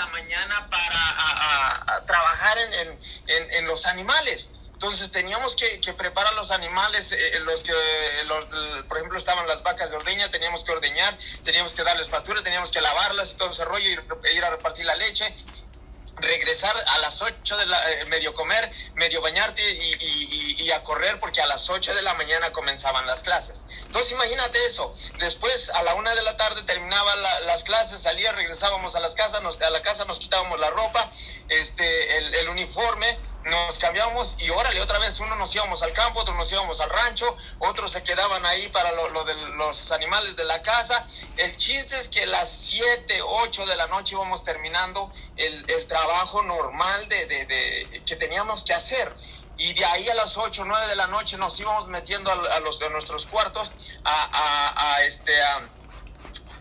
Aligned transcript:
la 0.00 0.06
mañana 0.06 0.68
para 0.70 2.04
trabajar 2.06 2.56
en, 2.58 3.66
los 3.66 3.86
animales. 3.86 4.52
Entonces 4.72 5.10
teníamos 5.10 5.54
que, 5.56 5.92
preparar 5.92 6.32
los 6.34 6.50
animales, 6.50 7.12
eh, 7.12 7.40
los 7.40 7.62
que, 7.62 7.74
por 8.88 8.96
ejemplo, 8.96 9.18
estaban 9.18 9.46
las 9.46 9.62
vacas 9.62 9.90
de 9.90 9.96
ordeña, 9.96 10.30
teníamos 10.30 10.64
que 10.64 10.72
ordeñar, 10.72 11.18
teníamos 11.44 11.74
que 11.74 11.84
darles 11.84 12.08
pastura, 12.08 12.42
teníamos 12.42 12.70
que 12.70 12.80
lavarlas 12.80 13.32
y 13.32 13.36
todo 13.36 13.50
ese 13.50 13.64
rollo, 13.66 13.86
ir, 13.86 14.02
ir 14.34 14.44
a 14.44 14.50
repartir 14.50 14.86
la 14.86 14.94
leche 14.94 15.34
regresar 16.20 16.74
a 16.94 16.98
las 16.98 17.22
8 17.22 17.56
de 17.56 17.66
la, 17.66 17.90
eh, 17.90 18.06
medio 18.06 18.34
comer, 18.34 18.70
medio 18.94 19.20
bañarte 19.20 19.62
y, 19.72 20.70
a 20.70 20.84
correr 20.84 21.18
porque 21.18 21.40
a 21.40 21.46
las 21.48 21.68
8 21.68 21.94
de 21.96 22.02
la 22.02 22.14
mañana 22.14 22.52
comenzaban 22.52 23.04
las 23.04 23.22
clases. 23.22 23.66
Entonces 23.86 24.12
imagínate 24.12 24.64
eso. 24.66 24.94
Después 25.18 25.70
a 25.70 25.82
la 25.82 25.94
una 25.94 26.14
de 26.14 26.22
la 26.22 26.36
tarde 26.36 26.62
terminaban 26.62 27.20
las 27.46 27.64
clases, 27.64 28.00
salía, 28.00 28.30
regresábamos 28.30 28.94
a 28.94 29.00
las 29.00 29.16
casas, 29.16 29.42
nos, 29.42 29.60
a 29.60 29.70
la 29.70 29.82
casa 29.82 30.04
nos 30.04 30.20
quitábamos 30.20 30.60
la 30.60 30.70
ropa, 30.70 31.10
este, 31.48 32.18
el 32.18 32.48
uniforme, 32.48 33.18
nos 33.44 33.78
cambiamos 33.78 34.36
y 34.38 34.50
órale, 34.50 34.80
otra 34.80 34.98
vez 34.98 35.18
uno 35.20 35.34
nos 35.36 35.54
íbamos 35.54 35.82
al 35.82 35.92
campo, 35.92 36.20
otros 36.20 36.36
nos 36.36 36.50
íbamos 36.52 36.80
al 36.80 36.90
rancho, 36.90 37.36
otros 37.58 37.92
se 37.92 38.02
quedaban 38.02 38.44
ahí 38.44 38.68
para 38.68 38.92
lo, 38.92 39.24
de 39.24 39.34
los 39.56 39.90
animales 39.92 40.36
de 40.36 40.44
la 40.44 40.62
casa. 40.62 41.06
El 41.36 41.56
chiste 41.56 41.98
es 41.98 42.08
que 42.08 42.22
a 42.22 42.26
las 42.26 42.50
7, 42.50 43.20
8 43.22 43.66
de 43.66 43.76
la 43.76 43.86
noche 43.86 44.14
íbamos 44.14 44.44
terminando 44.44 45.12
el, 45.36 45.66
trabajo 45.86 46.42
normal 46.42 47.08
de, 47.08 47.26
de, 47.26 48.02
que 48.04 48.16
teníamos 48.16 48.64
que 48.64 48.74
hacer. 48.74 49.12
Y 49.56 49.72
de 49.74 49.84
ahí 49.84 50.08
a 50.08 50.14
las 50.14 50.36
8, 50.36 50.64
9 50.64 50.86
de 50.86 50.96
la 50.96 51.06
noche 51.06 51.36
nos 51.36 51.58
íbamos 51.58 51.86
metiendo 51.88 52.30
a, 52.30 52.60
los, 52.60 52.78
de 52.78 52.90
nuestros 52.90 53.26
cuartos 53.26 53.72
a, 54.04 54.94
a, 54.94 55.02
este, 55.04 55.42
a 55.42 55.60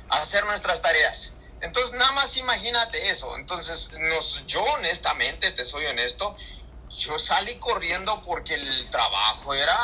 hacer 0.09 0.45
nuestras 0.45 0.81
tareas. 0.81 1.34
Entonces, 1.61 1.98
nada 1.98 2.11
más 2.13 2.37
imagínate 2.37 3.09
eso. 3.09 3.35
Entonces, 3.35 3.91
nos, 3.93 4.45
yo 4.45 4.63
honestamente, 4.63 5.51
te 5.51 5.65
soy 5.65 5.85
honesto, 5.85 6.35
yo 6.90 7.20
salí 7.20 7.55
corriendo 7.55 8.21
porque 8.21 8.55
el 8.55 8.90
trabajo 8.90 9.54
era, 9.54 9.77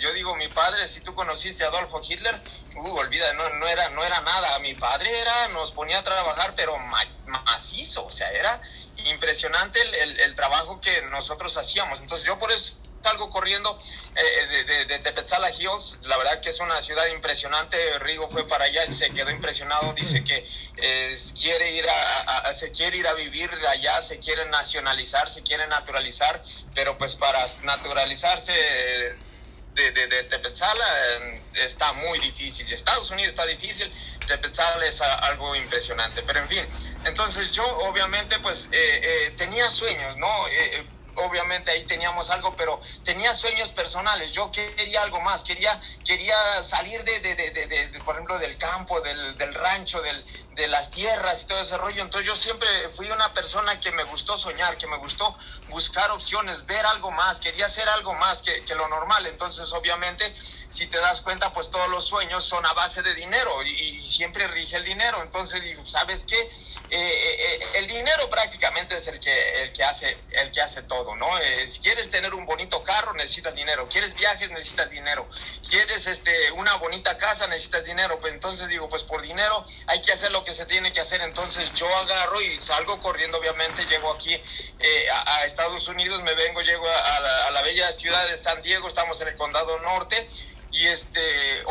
yo 0.00 0.12
digo, 0.12 0.34
mi 0.36 0.48
padre, 0.48 0.86
si 0.86 1.00
tú 1.00 1.14
conociste 1.14 1.64
a 1.64 1.68
Adolfo 1.68 2.00
Hitler, 2.06 2.40
uh, 2.74 2.96
olvida, 2.96 3.32
no, 3.34 3.48
no, 3.50 3.66
era, 3.66 3.88
no 3.90 4.04
era 4.04 4.20
nada. 4.20 4.58
Mi 4.58 4.74
padre 4.74 5.20
era, 5.20 5.48
nos 5.48 5.72
ponía 5.72 5.98
a 5.98 6.04
trabajar, 6.04 6.54
pero 6.56 6.76
macizo, 7.26 8.06
o 8.06 8.10
sea, 8.10 8.30
era 8.32 8.60
impresionante 9.06 9.80
el, 10.02 10.20
el 10.20 10.34
trabajo 10.34 10.80
que 10.80 11.02
nosotros 11.02 11.56
hacíamos. 11.56 12.00
Entonces 12.00 12.26
yo 12.26 12.38
por 12.38 12.50
eso 12.50 12.78
salgo 13.02 13.30
corriendo 13.30 13.78
eh, 14.14 14.64
de, 14.64 14.84
de, 14.86 14.98
Tepetzala 14.98 15.50
Hills, 15.50 16.00
la 16.02 16.16
verdad 16.16 16.40
que 16.40 16.50
es 16.50 16.60
una 16.60 16.80
ciudad 16.82 17.06
impresionante, 17.08 17.98
Rigo 18.00 18.28
fue 18.28 18.46
para 18.46 18.64
allá 18.64 18.84
y 18.86 18.92
se 18.92 19.10
quedó 19.10 19.30
impresionado, 19.30 19.92
dice 19.92 20.24
que 20.24 20.46
eh, 20.76 21.16
quiere 21.40 21.72
ir 21.72 21.86
a, 21.88 22.52
se 22.52 22.70
quiere 22.70 22.96
ir 22.98 23.06
a 23.06 23.14
vivir 23.14 23.50
allá, 23.68 24.02
se 24.02 24.18
quiere 24.18 24.44
nacionalizar, 24.46 25.30
se 25.30 25.42
quiere 25.42 25.66
naturalizar, 25.68 26.42
pero 26.74 26.98
pues 26.98 27.14
para 27.14 27.46
naturalizarse 27.62 28.52
de, 28.52 29.92
de, 29.92 30.06
de 30.08 30.24
Tepetzala 30.24 30.84
eh, 31.20 31.40
está 31.54 31.92
muy 31.92 32.18
difícil, 32.18 32.70
Estados 32.72 33.10
Unidos 33.10 33.30
está 33.30 33.46
difícil, 33.46 33.92
Tepetzala 34.26 34.84
es 34.84 35.00
algo 35.00 35.54
impresionante, 35.54 36.22
pero 36.22 36.40
en 36.40 36.48
fin, 36.48 36.66
entonces 37.04 37.52
yo 37.52 37.64
obviamente 37.88 38.38
pues 38.40 38.68
tenía 39.36 39.70
sueños, 39.70 40.16
¿no? 40.16 40.28
Obviamente 41.18 41.70
ahí 41.70 41.84
teníamos 41.84 42.30
algo, 42.30 42.54
pero 42.56 42.80
tenía 43.04 43.34
sueños 43.34 43.72
personales. 43.72 44.32
Yo 44.32 44.50
quería 44.50 45.02
algo 45.02 45.20
más, 45.20 45.44
quería, 45.44 45.80
quería 46.04 46.62
salir 46.62 47.02
de, 47.04 47.20
de, 47.20 47.34
de, 47.34 47.66
de 47.66 48.00
por 48.00 48.14
ejemplo, 48.14 48.38
del 48.38 48.56
campo, 48.56 49.00
del, 49.00 49.36
del 49.36 49.54
rancho, 49.54 50.00
del, 50.02 50.24
de 50.54 50.68
las 50.68 50.90
tierras 50.90 51.42
y 51.42 51.46
todo 51.46 51.60
ese 51.60 51.76
rollo. 51.78 52.02
Entonces 52.02 52.26
yo 52.26 52.36
siempre 52.36 52.68
fui 52.94 53.10
una 53.10 53.32
persona 53.32 53.78
que 53.80 53.90
me 53.92 54.04
gustó 54.04 54.36
soñar, 54.36 54.76
que 54.76 54.86
me 54.86 54.96
gustó 54.98 55.36
buscar 55.68 56.10
opciones, 56.10 56.66
ver 56.66 56.84
algo 56.86 57.10
más, 57.10 57.40
quería 57.40 57.66
hacer 57.66 57.88
algo 57.88 58.14
más 58.14 58.42
que, 58.42 58.64
que 58.64 58.74
lo 58.74 58.88
normal. 58.88 59.26
Entonces 59.26 59.72
obviamente, 59.72 60.34
si 60.70 60.86
te 60.86 60.98
das 60.98 61.22
cuenta, 61.22 61.52
pues 61.52 61.70
todos 61.70 61.88
los 61.88 62.06
sueños 62.06 62.44
son 62.44 62.64
a 62.66 62.72
base 62.74 63.02
de 63.02 63.14
dinero 63.14 63.62
y, 63.62 63.98
siempre 64.00 64.48
rige 64.48 64.76
el 64.76 64.84
dinero. 64.84 65.22
Entonces 65.22 65.62
digo, 65.62 65.86
¿sabes 65.86 66.24
qué? 66.26 66.38
Eh, 66.38 66.50
eh, 66.90 67.36
eh, 67.40 67.66
el 67.76 67.86
dinero 67.86 68.28
prácticamente 68.28 68.96
es 68.96 69.06
el 69.06 69.20
que, 69.20 69.62
el 69.62 69.72
que, 69.72 69.84
hace, 69.84 70.16
el 70.32 70.50
que 70.50 70.60
hace 70.60 70.82
todo. 70.82 71.14
¿no? 71.14 71.28
si 71.66 71.78
quieres 71.80 72.10
tener 72.10 72.34
un 72.34 72.46
bonito 72.46 72.82
carro, 72.82 73.14
necesitas 73.14 73.54
dinero. 73.54 73.88
Quieres 73.88 74.14
viajes, 74.14 74.50
necesitas 74.50 74.90
dinero. 74.90 75.28
Quieres 75.68 76.06
este, 76.06 76.52
una 76.52 76.74
bonita 76.76 77.16
casa, 77.16 77.46
necesitas 77.46 77.84
dinero. 77.84 78.18
Pues 78.20 78.32
entonces 78.34 78.68
digo, 78.68 78.88
pues 78.88 79.04
por 79.04 79.22
dinero 79.22 79.64
hay 79.86 80.00
que 80.00 80.12
hacer 80.12 80.32
lo 80.32 80.44
que 80.44 80.52
se 80.52 80.66
tiene 80.66 80.92
que 80.92 81.00
hacer. 81.00 81.20
Entonces 81.22 81.72
yo 81.74 81.88
agarro 81.96 82.40
y 82.40 82.60
salgo 82.60 82.98
corriendo, 82.98 83.38
obviamente. 83.38 83.86
Llego 83.86 84.12
aquí 84.12 84.34
a, 85.26 85.44
Estados 85.58 85.88
Unidos, 85.88 86.22
me 86.22 86.34
vengo, 86.34 86.60
llego 86.60 86.86
a, 86.88 87.18
la, 87.20 87.46
a 87.48 87.50
la 87.50 87.62
bella 87.62 87.90
ciudad 87.90 88.28
de 88.28 88.36
San 88.36 88.62
Diego. 88.62 88.86
Estamos 88.86 89.20
en 89.22 89.26
el 89.26 89.36
condado 89.36 89.76
norte 89.80 90.30
y 90.70 90.86
este, 90.86 91.20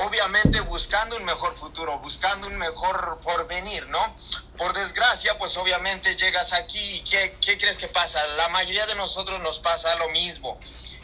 obviamente 0.05 0.59
buscando 0.59 1.15
un 1.15 1.23
mejor 1.23 1.55
futuro, 1.55 1.97
buscando 1.99 2.47
un 2.47 2.57
mejor 2.57 3.17
porvenir, 3.23 3.87
¿no? 3.87 4.13
Por 4.57 4.73
desgracia, 4.73 5.37
pues 5.37 5.55
obviamente 5.55 6.17
llegas 6.17 6.51
aquí 6.51 6.97
y 6.97 7.03
¿qué, 7.05 7.37
¿qué, 7.39 7.57
crees 7.57 7.77
que 7.77 7.87
pasa? 7.87 8.27
La 8.35 8.49
mayoría 8.49 8.85
de 8.87 8.95
nosotros 8.95 9.39
nos 9.39 9.59
pasa 9.59 9.95
lo 9.95 10.09
mismo. 10.09 10.59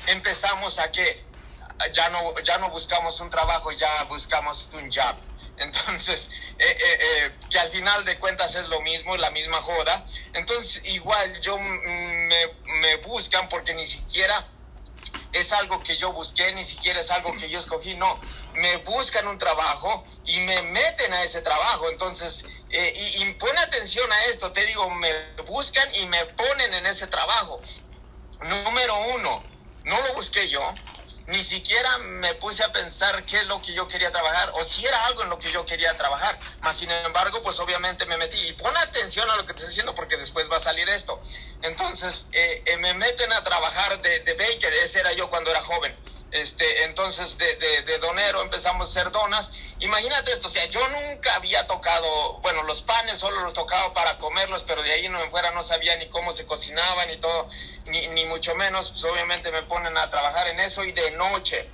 Empezamos 0.08 0.78
a 0.78 0.92
que 0.92 1.24
ya 1.94 2.10
no, 2.10 2.38
ya 2.42 2.58
no 2.58 2.70
buscamos 2.70 3.18
un 3.22 3.30
trabajo, 3.30 3.72
ya 3.72 4.04
buscamos 4.10 4.68
un 4.74 4.92
job. 4.92 5.16
Entonces, 5.58 6.30
eh, 6.60 6.66
eh, 6.66 7.00
eh, 7.02 7.32
que 7.50 7.60
al 7.60 7.70
final 7.70 8.04
de 8.06 8.18
cuentas 8.18 8.56
es 8.56 8.68
lo 8.70 8.82
mismo, 8.82 9.18
la 9.18 9.32
misma 9.32 9.62
joda. 9.62 10.06
Entonces, 10.34 10.86
igual 10.86 11.40
yo 11.42 11.58
me, 11.58 12.48
me 12.66 12.96
buscan 12.98 13.50
porque 13.50 13.74
ni 13.74 13.86
siquiera 13.86 14.48
es 15.32 15.52
algo 15.52 15.82
que 15.82 15.98
yo 15.98 16.14
busqué, 16.14 16.52
ni 16.54 16.64
siquiera 16.64 17.00
es 17.00 17.10
algo 17.10 17.36
que 17.36 17.50
yo 17.50 17.58
escogí, 17.58 17.96
no, 17.96 18.20
me 18.54 18.78
buscan 18.78 19.26
un 19.28 19.40
trabajo 19.40 20.06
y 20.26 20.38
me 20.42 20.62
meten 20.62 21.12
a 21.12 21.24
ese 21.24 21.42
trabajo, 21.42 21.90
entonces, 21.90 22.46
y, 22.70 23.24
y 23.24 23.34
pone 23.34 23.58
atención 23.60 24.12
a 24.12 24.26
esto, 24.26 24.52
te 24.52 24.64
digo, 24.64 24.88
me 24.92 25.12
buscan 25.48 25.90
y 25.96 26.06
me 26.06 26.24
ponen 26.26 26.76
en 26.76 26.86
ese 26.86 27.08
trabajo. 27.08 27.60
Número 28.42 28.96
uno, 29.16 29.44
no 29.86 30.02
lo 30.02 30.14
busqué 30.14 30.48
yo, 30.50 30.62
ni 31.28 31.42
siquiera 31.42 31.98
me 32.00 32.34
puse 32.36 32.64
a 32.64 32.72
pensar 32.72 33.26
qué 33.26 33.38
es 33.38 33.48
lo 33.48 33.62
que 33.62 33.74
yo 33.74 33.88
quería 33.88 34.12
trabajar 34.12 34.52
o 34.56 34.64
si 34.64 34.86
era 34.86 35.06
algo 35.06 35.24
en 35.24 35.30
lo 35.30 35.40
que 35.40 35.52
yo 35.52 35.66
quería 35.66 35.96
trabajar. 35.98 36.38
Más 36.62 36.76
sin 36.76 36.92
embargo, 36.92 37.42
pues 37.42 37.60
obviamente 37.60 38.06
me 38.06 38.18
metí. 38.18 38.38
Y 38.48 38.54
pon 38.54 38.76
atención 38.78 39.30
a 39.30 39.36
lo 39.38 39.46
que 39.46 39.54
te 39.54 39.60
estoy 39.60 39.70
diciendo 39.70 39.96
porque 39.96 40.18
después 40.18 40.52
va 40.52 40.58
a 40.58 40.60
salir 40.60 40.88
esto. 40.90 41.22
Entonces, 41.62 42.28
eh, 42.34 42.64
eh, 42.66 42.78
me 42.78 42.94
meten 42.94 43.32
a 43.32 43.44
trabajar 43.44 44.02
de, 44.02 44.20
de 44.20 44.34
baker. 44.34 44.74
Ese 44.74 45.00
era 45.00 45.14
yo 45.14 45.30
cuando 45.30 45.52
era 45.52 45.62
joven. 45.62 45.96
Este, 46.34 46.86
entonces, 46.86 47.38
de, 47.38 47.98
donero 48.00 48.42
empezamos 48.42 48.90
a 48.90 48.92
hacer 48.92 49.12
donas. 49.12 49.52
Imagínate 49.80 50.32
esto, 50.32 50.48
o 50.48 50.50
sea, 50.50 50.66
yo 50.66 50.82
nunca 50.90 51.36
había 51.36 51.68
tocado, 51.68 52.40
bueno, 52.42 52.64
los 52.64 52.82
panes 52.82 53.20
solo 53.20 53.42
los 53.42 53.54
tocaba 53.54 53.94
para 53.94 54.18
comerlos, 54.18 54.64
pero 54.64 54.82
de 54.82 54.92
ahí 54.92 55.08
no 55.10 55.22
en 55.22 55.30
fuera 55.30 55.52
no 55.52 55.62
sabía 55.62 55.96
ni 55.98 56.10
cómo 56.10 56.32
se 56.32 56.46
cocinaban 56.46 57.08
ni 57.08 57.18
todo, 57.18 57.50
ni, 57.86 58.08
ni 58.08 58.26
mucho 58.26 58.56
menos. 58.56 58.90
Pues 58.90 59.04
obviamente 59.04 59.52
me 59.52 59.62
ponen 59.62 59.96
a 59.96 60.10
trabajar 60.10 60.48
en 60.48 60.60
eso 60.60 60.84
y 60.84 60.92
de 60.92 61.12
noche. 61.12 61.70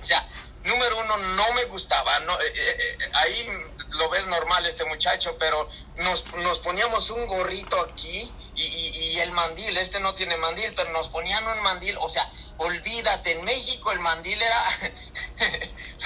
O 0.00 0.04
sea, 0.04 0.26
número 0.64 0.98
uno, 0.98 1.18
no 1.18 1.52
me 1.52 1.64
gustaba. 1.66 2.18
No, 2.20 2.40
eh, 2.40 2.52
eh, 2.54 2.98
eh, 3.00 3.10
ahí 3.12 3.48
lo 3.90 4.08
ves 4.08 4.26
normal 4.26 4.66
este 4.66 4.84
muchacho, 4.84 5.36
pero 5.38 5.68
nos, 5.96 6.24
nos 6.36 6.58
poníamos 6.58 7.10
un 7.10 7.26
gorrito 7.26 7.80
aquí 7.80 8.32
y, 8.54 8.62
y, 8.62 9.18
el 9.20 9.32
mandil, 9.32 9.76
este 9.76 10.00
no 10.00 10.14
tiene 10.14 10.36
mandil, 10.36 10.72
pero 10.74 10.90
nos 10.92 11.08
ponían 11.08 11.46
un 11.46 11.62
mandil, 11.62 11.96
o 12.00 12.08
sea, 12.08 12.30
olvídate, 12.58 13.32
en 13.32 13.44
México 13.44 13.92
el 13.92 14.00
mandil 14.00 14.40
era, 14.40 14.64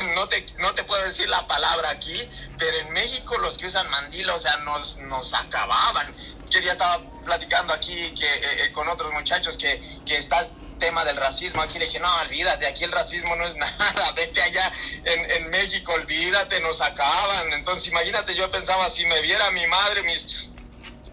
no, 0.14 0.28
te, 0.28 0.46
no 0.58 0.74
te 0.74 0.84
puedo 0.84 1.04
decir 1.04 1.28
la 1.28 1.46
palabra 1.46 1.90
aquí, 1.90 2.16
pero 2.58 2.76
en 2.78 2.92
México 2.92 3.36
los 3.38 3.58
que 3.58 3.66
usan 3.66 3.88
mandil, 3.90 4.28
o 4.30 4.38
sea, 4.38 4.56
nos, 4.58 4.98
nos 4.98 5.34
acababan. 5.34 6.14
Yo 6.50 6.60
ya 6.60 6.72
estaba 6.72 7.02
platicando 7.24 7.72
aquí 7.72 8.14
que, 8.14 8.26
eh, 8.26 8.64
eh, 8.64 8.72
con 8.72 8.88
otros 8.88 9.12
muchachos 9.12 9.56
que, 9.56 9.80
que 10.06 10.16
está 10.16 10.40
el 10.40 10.48
tema 10.78 11.04
del 11.04 11.16
racismo. 11.16 11.62
Aquí 11.62 11.78
le 11.78 11.86
dije, 11.86 12.00
no, 12.00 12.14
olvídate, 12.20 12.66
aquí 12.66 12.84
el 12.84 12.92
racismo 12.92 13.36
no 13.36 13.46
es 13.46 13.54
nada, 13.56 14.12
vete 14.12 14.42
allá 14.42 14.72
en, 15.04 15.30
en 15.30 15.50
México, 15.50 15.92
olvídate, 15.92 16.60
nos 16.60 16.80
acaban. 16.80 17.52
Entonces, 17.52 17.88
imagínate, 17.88 18.34
yo 18.34 18.50
pensaba, 18.50 18.88
si 18.88 19.06
me 19.06 19.20
viera 19.20 19.50
mi 19.50 19.66
madre, 19.66 20.02
mis, 20.02 20.50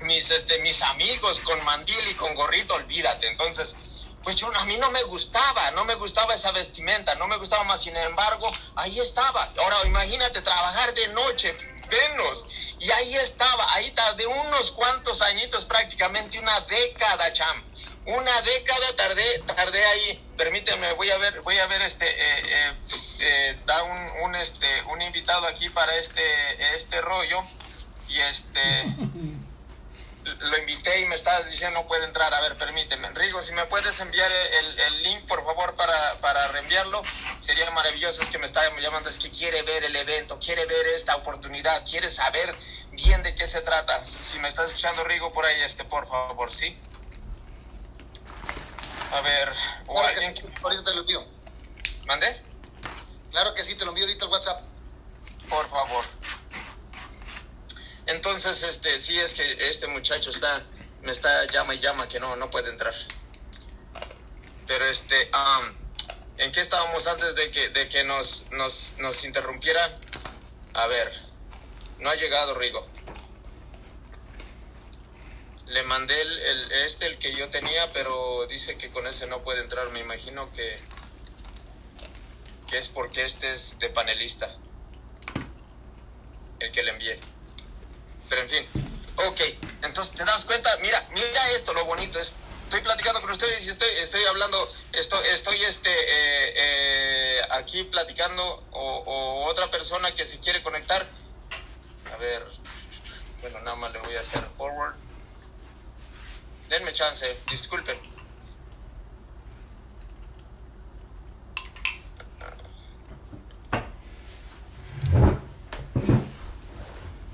mis, 0.01 0.29
este, 0.31 0.59
mis 0.59 0.81
amigos 0.81 1.39
con 1.39 1.63
mandil 1.63 2.07
y 2.09 2.13
con 2.15 2.33
gorrito, 2.35 2.75
olvídate. 2.75 3.27
Entonces, 3.27 3.75
pues 4.23 4.35
yo 4.35 4.53
a 4.55 4.65
mí 4.65 4.77
no 4.77 4.89
me 4.91 5.03
gustaba, 5.03 5.71
no 5.71 5.83
me 5.85 5.95
gustaba 5.95 6.33
esa 6.33 6.51
vestimenta, 6.51 7.15
no 7.15 7.27
me 7.27 7.37
gustaba 7.37 7.63
más, 7.63 7.81
sin 7.81 7.95
embargo, 7.97 8.51
ahí 8.75 8.99
estaba. 8.99 9.51
Ahora 9.57 9.77
imagínate 9.85 10.41
trabajar 10.41 10.93
de 10.93 11.07
noche, 11.09 11.55
menos, 11.89 12.45
y 12.79 12.91
ahí 12.91 13.15
estaba, 13.15 13.73
ahí 13.73 13.89
tardé 13.91 14.27
unos 14.27 14.71
cuantos 14.71 15.21
añitos, 15.21 15.65
prácticamente 15.65 16.39
una 16.39 16.59
década, 16.61 17.33
cham. 17.33 17.63
Una 18.05 18.41
década 18.41 18.95
tardé, 18.95 19.43
tardé 19.55 19.85
ahí. 19.85 20.23
Permítanme, 20.35 20.93
voy 20.93 21.11
a 21.11 21.17
ver, 21.17 21.41
voy 21.41 21.57
a 21.57 21.67
ver 21.67 21.81
este, 21.83 22.05
eh, 22.05 22.43
eh, 22.45 22.73
eh, 23.19 23.59
da 23.65 23.83
un, 23.83 24.09
un, 24.23 24.35
este, 24.35 24.67
un 24.89 25.01
invitado 25.01 25.45
aquí 25.45 25.69
para 25.69 25.95
este, 25.97 26.23
este 26.75 26.99
rollo. 27.01 27.41
Y 28.09 28.19
este, 28.21 28.61
lo 30.39 30.57
invité 30.57 30.99
y 30.99 31.05
me 31.05 31.15
está 31.15 31.43
diciendo 31.43 31.81
no 31.81 31.87
puede 31.87 32.05
entrar. 32.05 32.33
A 32.33 32.41
ver, 32.41 32.57
permíteme. 32.57 33.07
Rigo, 33.11 33.39
si 33.43 33.53
me 33.53 33.65
puedes 33.65 33.99
enviar 33.99 34.31
el, 34.31 34.79
el 34.79 35.03
link, 35.03 35.27
por 35.27 35.45
favor, 35.45 35.75
para, 35.75 36.15
para 36.21 36.47
reenviarlo, 36.47 37.03
sería 37.39 37.69
maravilloso. 37.69 38.23
Es 38.23 38.31
que 38.31 38.39
me 38.39 38.47
está 38.47 38.61
llamando, 38.79 39.09
es 39.09 39.17
que 39.17 39.29
quiere 39.29 39.61
ver 39.61 39.83
el 39.83 39.95
evento, 39.95 40.39
quiere 40.39 40.65
ver 40.65 40.87
esta 40.95 41.15
oportunidad, 41.17 41.85
quiere 41.85 42.09
saber 42.09 42.55
bien 42.93 43.21
de 43.21 43.35
qué 43.35 43.45
se 43.45 43.61
trata. 43.61 44.03
Si 44.07 44.39
me 44.39 44.47
está 44.47 44.65
escuchando 44.65 45.03
Rigo 45.03 45.31
por 45.31 45.45
ahí, 45.45 45.61
este, 45.61 45.83
por 45.85 46.07
favor, 46.07 46.51
¿sí? 46.51 46.75
A 49.11 49.21
ver, 49.21 49.49
o 49.87 49.93
Claro 49.93 50.07
alguien 50.07 50.33
que 50.33 50.41
que... 50.41 50.47
sí, 50.47 50.53
ahorita 50.63 50.83
te 50.83 50.93
lo 50.93 51.01
envío. 51.01 51.25
¿Mandé? 52.05 52.41
Claro 53.31 53.53
que 53.53 53.63
sí, 53.63 53.75
te 53.75 53.83
lo 53.83 53.91
envío 53.91 54.05
ahorita 54.05 54.25
al 54.25 54.31
WhatsApp. 54.31 54.61
Por 55.49 55.69
favor. 55.69 56.05
Entonces, 58.05 58.63
este, 58.63 58.99
sí 58.99 59.19
es 59.19 59.33
que 59.33 59.69
este 59.69 59.87
muchacho 59.87 60.29
está, 60.29 60.63
me 61.01 61.11
está 61.11 61.45
llama 61.47 61.75
y 61.75 61.79
llama 61.79 62.07
que 62.07 62.19
no, 62.19 62.35
no 62.35 62.49
puede 62.49 62.69
entrar. 62.69 62.93
Pero 64.65 64.85
este, 64.85 65.29
am, 65.33 65.77
¿en 66.37 66.51
qué 66.51 66.61
estábamos 66.61 67.05
antes 67.07 67.35
de 67.35 67.51
que, 67.51 67.69
de 67.69 67.89
que 67.89 68.03
nos, 68.03 68.45
nos, 68.51 68.95
nos 68.97 69.23
interrumpiera? 69.23 69.99
A 70.73 70.87
ver, 70.87 71.11
no 71.99 72.09
ha 72.09 72.15
llegado 72.15 72.55
Rigo. 72.55 72.87
Le 75.71 75.83
mandé 75.83 76.19
el, 76.19 76.71
este, 76.85 77.05
el 77.05 77.17
que 77.17 77.33
yo 77.33 77.49
tenía, 77.49 77.93
pero 77.93 78.45
dice 78.47 78.77
que 78.77 78.89
con 78.91 79.07
ese 79.07 79.25
no 79.27 79.41
puede 79.41 79.61
entrar. 79.61 79.89
Me 79.91 80.01
imagino 80.01 80.51
que, 80.51 80.77
que 82.69 82.77
es 82.77 82.89
porque 82.89 83.23
este 83.23 83.53
es 83.53 83.79
de 83.79 83.89
panelista 83.89 84.53
el 86.59 86.71
que 86.73 86.83
le 86.83 86.91
envié. 86.91 87.19
Pero 88.27 88.41
en 88.41 88.49
fin, 88.49 88.67
ok, 89.15 89.41
entonces 89.83 90.13
te 90.13 90.25
das 90.25 90.43
cuenta, 90.43 90.75
mira, 90.81 91.07
mira 91.11 91.51
esto, 91.51 91.73
lo 91.73 91.85
bonito 91.85 92.19
es, 92.19 92.35
estoy 92.63 92.81
platicando 92.81 93.21
con 93.21 93.31
ustedes 93.31 93.65
y 93.65 93.69
estoy, 93.69 93.89
estoy 93.99 94.23
hablando, 94.25 94.69
estoy, 94.91 95.25
estoy 95.27 95.61
este, 95.63 95.89
eh, 95.89 96.53
eh, 96.55 97.41
aquí 97.51 97.85
platicando 97.85 98.63
o, 98.71 98.97
o 99.05 99.45
otra 99.45 99.71
persona 99.71 100.13
que 100.13 100.25
se 100.25 100.39
quiere 100.39 100.61
conectar. 100.63 101.07
A 102.13 102.17
ver, 102.17 102.45
bueno, 103.39 103.61
nada 103.61 103.77
más 103.77 103.91
le 103.93 103.99
voy 103.99 104.15
a 104.17 104.19
hacer 104.19 104.41
forward. 104.57 105.10
Denme 106.71 106.93
chance, 106.93 107.25
disculpen. 107.49 107.99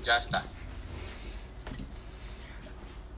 Ya 0.02 0.18
está. 0.18 0.44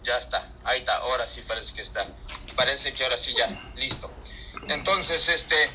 Ya 0.03 0.19
está. 0.19 0.47
Ahí 0.63 0.81
está. 0.81 0.97
Ahora 0.97 1.27
sí 1.27 1.41
parece 1.49 1.73
que 1.73 1.81
está. 1.81 2.07
Parece 2.55 2.93
que 2.93 3.03
ahora 3.05 3.17
sí 3.17 3.33
ya. 3.35 3.49
Listo. 3.77 4.11
Entonces, 4.69 5.27
este. 5.27 5.71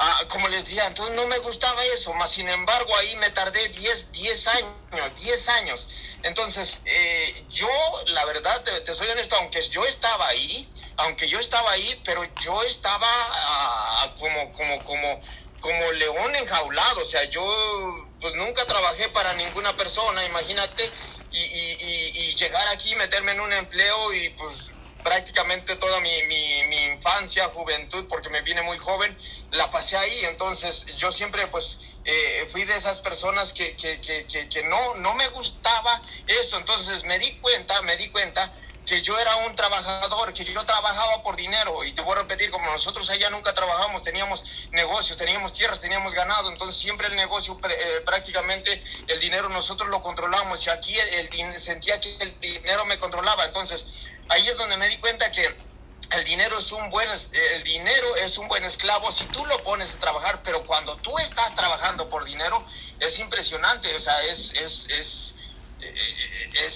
Ah, 0.00 0.24
como 0.28 0.48
les 0.48 0.64
decía, 0.64 0.86
entonces 0.86 1.14
no 1.14 1.26
me 1.26 1.38
gustaba 1.38 1.84
eso. 1.86 2.12
Más 2.14 2.30
sin 2.30 2.48
embargo, 2.48 2.96
ahí 2.96 3.14
me 3.16 3.30
tardé 3.30 3.68
10, 3.68 4.12
10 4.12 4.46
años. 4.48 4.74
10 5.20 5.48
años. 5.50 5.88
Entonces, 6.22 6.80
eh, 6.84 7.44
yo, 7.48 7.68
la 8.06 8.24
verdad, 8.24 8.62
te, 8.84 8.94
soy 8.94 9.08
honesto, 9.08 9.36
aunque 9.36 9.62
yo 9.68 9.84
estaba 9.84 10.26
ahí, 10.26 10.68
aunque 10.96 11.28
yo 11.28 11.38
estaba 11.38 11.70
ahí, 11.70 12.00
pero 12.04 12.24
yo 12.40 12.62
estaba 12.64 13.08
ah, 13.08 14.14
como, 14.18 14.52
como, 14.52 14.84
como, 14.84 15.20
como 15.60 15.92
león 15.92 16.34
enjaulado. 16.34 17.02
O 17.02 17.06
sea, 17.06 17.24
yo 17.24 17.44
pues 18.20 18.34
nunca 18.34 18.66
trabajé 18.66 19.08
para 19.10 19.32
ninguna 19.34 19.76
persona, 19.76 20.24
imagínate, 20.24 20.90
y, 21.32 21.38
y 21.38 22.34
llegar 22.34 22.66
aquí, 22.68 22.94
meterme 22.96 23.32
en 23.32 23.40
un 23.40 23.52
empleo 23.52 24.12
y 24.14 24.30
pues 24.30 24.72
prácticamente 25.02 25.76
toda 25.76 26.00
mi, 26.00 26.10
mi, 26.24 26.84
infancia, 26.86 27.48
juventud, 27.48 28.06
porque 28.08 28.28
me 28.28 28.42
vine 28.42 28.62
muy 28.62 28.76
joven, 28.78 29.16
la 29.52 29.70
pasé 29.70 29.96
ahí. 29.96 30.24
Entonces 30.24 30.96
yo 30.96 31.10
siempre 31.12 31.46
pues 31.48 31.78
eh, 32.04 32.46
fui 32.50 32.64
de 32.64 32.76
esas 32.76 33.00
personas 33.00 33.52
que, 33.52 33.76
que, 33.76 34.00
que, 34.00 34.26
que, 34.26 34.48
que 34.48 34.62
no, 34.64 34.94
no 34.96 35.14
me 35.14 35.28
gustaba 35.28 36.02
eso. 36.26 36.58
Entonces 36.58 37.04
me 37.04 37.18
di 37.18 37.38
cuenta, 37.38 37.82
me 37.82 37.96
di 37.96 38.08
cuenta 38.08 38.52
que 38.84 39.02
yo 39.02 39.18
era 39.18 39.36
un 39.36 39.54
trabajador, 39.54 40.32
que 40.32 40.44
yo 40.44 40.64
trabajaba 40.64 41.22
por 41.22 41.36
dinero. 41.36 41.84
Y 41.84 41.92
te 41.92 42.02
voy 42.02 42.12
a 42.14 42.22
repetir, 42.22 42.50
como 42.50 42.66
nosotros 42.70 43.08
allá 43.10 43.30
nunca 43.30 43.54
trabajamos, 43.54 44.02
teníamos 44.02 44.44
negocios, 44.72 45.16
teníamos 45.16 45.52
tierras, 45.52 45.80
teníamos 45.80 46.14
ganado. 46.14 46.48
Entonces 46.50 46.76
siempre 46.80 47.06
el 47.06 47.16
negocio, 47.16 47.58
eh, 47.68 48.00
prácticamente 48.04 48.82
el 49.06 49.20
dinero 49.20 49.48
nosotros 49.48 49.88
lo 49.90 50.02
controlamos. 50.02 50.66
Y 50.66 50.70
aquí 50.70 50.98
el, 50.98 51.28
el 51.32 51.60
sentía 51.60 52.00
que 52.00 52.16
el 52.20 52.38
dinero 52.40 52.84
me 52.86 52.98
controlaba. 52.98 53.44
Entonces 53.44 53.86
ahí 54.28 54.48
es 54.48 54.56
donde 54.56 54.76
me 54.76 54.88
di 54.88 54.98
cuenta 54.98 55.30
que 55.30 55.56
el 56.10 56.24
dinero 56.24 56.58
es 56.58 56.72
un 56.72 56.90
buen 56.90 57.08
es- 57.10 57.30
el 57.54 57.62
dinero 57.62 58.16
es 58.16 58.36
un 58.38 58.48
buen 58.48 58.64
esclavo 58.64 59.12
si 59.12 59.26
tú 59.26 59.46
lo 59.46 59.62
pones 59.62 59.94
a 59.94 59.98
trabajar 60.00 60.42
pero 60.42 60.64
cuando 60.66 60.96
tú 60.98 61.16
estás 61.18 61.54
trabajando 61.54 62.08
por 62.08 62.24
dinero 62.24 62.66
es 62.98 63.18
impresionante 63.20 63.94
o 63.94 64.00
sea 64.00 64.20
es 64.24 64.52
es 64.54 64.86
es 64.90 65.36
eh, 65.80 66.50
es 66.66 66.74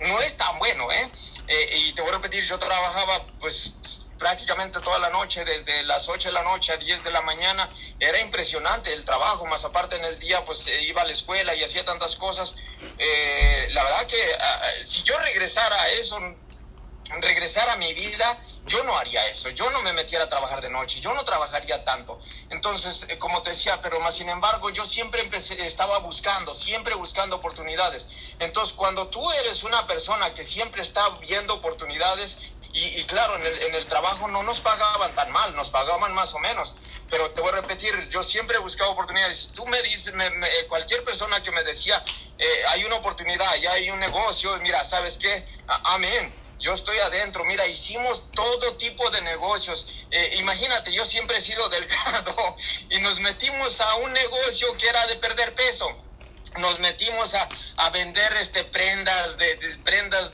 no 0.00 0.20
es 0.20 0.36
tan 0.36 0.58
bueno 0.58 0.90
eh 0.92 1.10
Eh, 1.48 1.78
y 1.78 1.92
te 1.92 2.02
voy 2.02 2.10
a 2.10 2.14
repetir 2.14 2.44
yo 2.44 2.58
trabajaba 2.58 3.24
pues 3.40 3.74
prácticamente 4.18 4.80
toda 4.80 4.98
la 4.98 5.08
noche 5.10 5.44
desde 5.44 5.82
las 5.84 6.08
8 6.08 6.28
de 6.28 6.32
la 6.32 6.42
noche 6.42 6.72
a 6.72 6.76
10 6.76 7.04
de 7.04 7.10
la 7.10 7.22
mañana. 7.22 7.68
Era 7.98 8.20
impresionante 8.20 8.92
el 8.92 9.04
trabajo 9.04 9.46
más 9.46 9.64
aparte 9.64 9.96
en 9.96 10.04
el 10.04 10.18
día 10.18 10.44
pues 10.44 10.66
eh, 10.66 10.82
iba 10.82 11.02
a 11.02 11.06
la 11.06 11.12
escuela 11.12 11.54
y 11.54 11.64
hacía 11.64 11.84
tantas 11.84 12.16
cosas. 12.16 12.56
Eh, 12.98 13.68
la 13.70 13.82
verdad 13.82 14.06
que 14.06 14.20
ah, 14.38 14.60
ah, 14.62 14.70
si 14.84 15.02
yo 15.04 15.18
regresara 15.20 15.80
a 15.80 15.88
eso 15.92 16.20
regresar 17.20 17.68
a 17.70 17.76
mi 17.76 17.92
vida, 17.94 18.38
yo 18.66 18.84
no 18.84 18.96
haría 18.98 19.26
eso, 19.28 19.48
yo 19.50 19.70
no 19.70 19.80
me 19.82 19.92
metiera 19.94 20.24
a 20.24 20.28
trabajar 20.28 20.60
de 20.60 20.68
noche, 20.68 21.00
yo 21.00 21.14
no 21.14 21.24
trabajaría 21.24 21.82
tanto. 21.84 22.20
Entonces, 22.50 23.06
eh, 23.08 23.16
como 23.18 23.42
te 23.42 23.50
decía, 23.50 23.80
pero 23.80 23.98
más 24.00 24.14
sin 24.16 24.28
embargo, 24.28 24.68
yo 24.70 24.84
siempre 24.84 25.22
empecé, 25.22 25.66
estaba 25.66 25.98
buscando, 25.98 26.52
siempre 26.54 26.94
buscando 26.94 27.36
oportunidades. 27.36 28.08
Entonces, 28.38 28.74
cuando 28.74 29.08
tú 29.08 29.30
eres 29.32 29.62
una 29.64 29.86
persona 29.86 30.34
que 30.34 30.44
siempre 30.44 30.82
está 30.82 31.08
viendo 31.20 31.54
oportunidades, 31.54 32.38
y, 32.74 33.02
claro, 33.04 33.34
en 33.36 33.46
el, 33.46 33.62
en 33.62 33.74
el 33.74 33.86
trabajo 33.86 34.28
no 34.28 34.42
nos 34.42 34.60
pagaban 34.60 35.14
tan 35.14 35.32
mal, 35.32 35.56
nos 35.56 35.70
pagaban 35.70 36.12
más 36.12 36.34
o 36.34 36.38
menos, 36.38 36.74
pero 37.08 37.30
te 37.30 37.40
voy 37.40 37.48
a 37.48 37.56
repetir, 37.56 38.08
yo 38.10 38.22
siempre 38.22 38.58
buscaba 38.58 38.90
oportunidades. 38.90 39.48
Tú 39.54 39.66
me 39.66 39.80
dices, 39.82 40.12
me- 40.14 40.30
cualquier 40.68 41.02
persona 41.02 41.42
que 41.42 41.50
me 41.50 41.64
decía, 41.64 42.04
eh, 42.36 42.62
hay 42.68 42.84
una 42.84 42.96
oportunidad, 42.96 43.52
ya 43.56 43.72
hay 43.72 43.90
un 43.90 43.98
negocio, 43.98 44.54
mira, 44.60 44.84
¿sabes 44.84 45.16
qué? 45.16 45.44
Amén 45.66 46.47
yo 46.58 46.74
estoy 46.74 46.98
adentro, 46.98 47.44
mira, 47.44 47.66
hicimos 47.66 48.24
todo 48.32 48.76
tipo 48.76 49.08
de 49.10 49.22
negocios. 49.22 49.86
Eh, 50.10 50.36
imagínate, 50.38 50.92
yo 50.92 51.04
siempre 51.04 51.38
he 51.38 51.40
sido 51.40 51.68
delgado 51.68 52.56
y 52.90 52.98
nos 52.98 53.20
metimos 53.20 53.80
a 53.80 53.94
un 53.96 54.12
negocio 54.12 54.76
que 54.76 54.88
era 54.88 55.06
de 55.06 55.16
perder 55.16 55.54
peso. 55.54 55.88
Nos 56.58 56.80
metimos 56.80 57.34
a, 57.34 57.48
a 57.76 57.90
vender 57.90 58.32
este 58.38 58.64
prendas 58.64 59.36
de, 59.38 59.78
prendas 59.84 60.32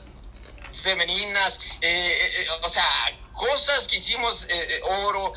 femeninas, 0.81 1.59
eh, 1.81 2.41
eh, 2.41 2.47
o 2.63 2.69
sea, 2.69 2.85
cosas 3.33 3.87
que 3.87 3.97
hicimos, 3.97 4.47
oro, 5.03 5.33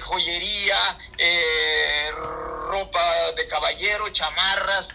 joyería, 0.00 0.98
ropa 2.12 3.32
de 3.36 3.46
caballero, 3.46 4.08
chamarras, 4.10 4.88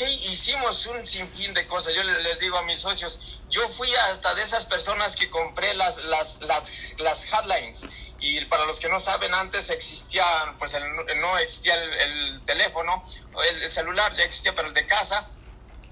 eh, 0.00 0.04
¿qué 0.04 0.10
hicimos? 0.30 0.86
Un 0.86 1.06
sinfín 1.06 1.54
de 1.54 1.66
cosas. 1.66 1.94
Yo 1.94 2.02
le- 2.02 2.22
les 2.22 2.38
digo 2.38 2.56
a 2.58 2.62
mis 2.62 2.78
socios, 2.80 3.18
yo 3.50 3.68
fui 3.68 3.92
hasta 4.10 4.34
de 4.34 4.42
esas 4.42 4.64
personas 4.66 5.16
que 5.16 5.28
compré 5.30 5.74
las, 5.74 5.96
las, 6.04 6.40
las, 6.42 6.70
las 6.98 7.32
headlines. 7.32 7.86
Y 8.20 8.44
para 8.46 8.64
los 8.66 8.80
que 8.80 8.88
no 8.88 8.98
saben, 9.00 9.34
antes 9.34 9.70
existía, 9.70 10.24
pues 10.58 10.74
el- 10.74 10.84
no 11.20 11.38
existía 11.38 11.74
el, 11.74 11.92
el 11.94 12.40
teléfono, 12.46 13.04
el, 13.50 13.62
el 13.62 13.72
celular 13.72 14.12
ya 14.14 14.24
existía, 14.24 14.52
pero 14.54 14.68
el 14.68 14.74
de 14.74 14.86
casa 14.86 15.28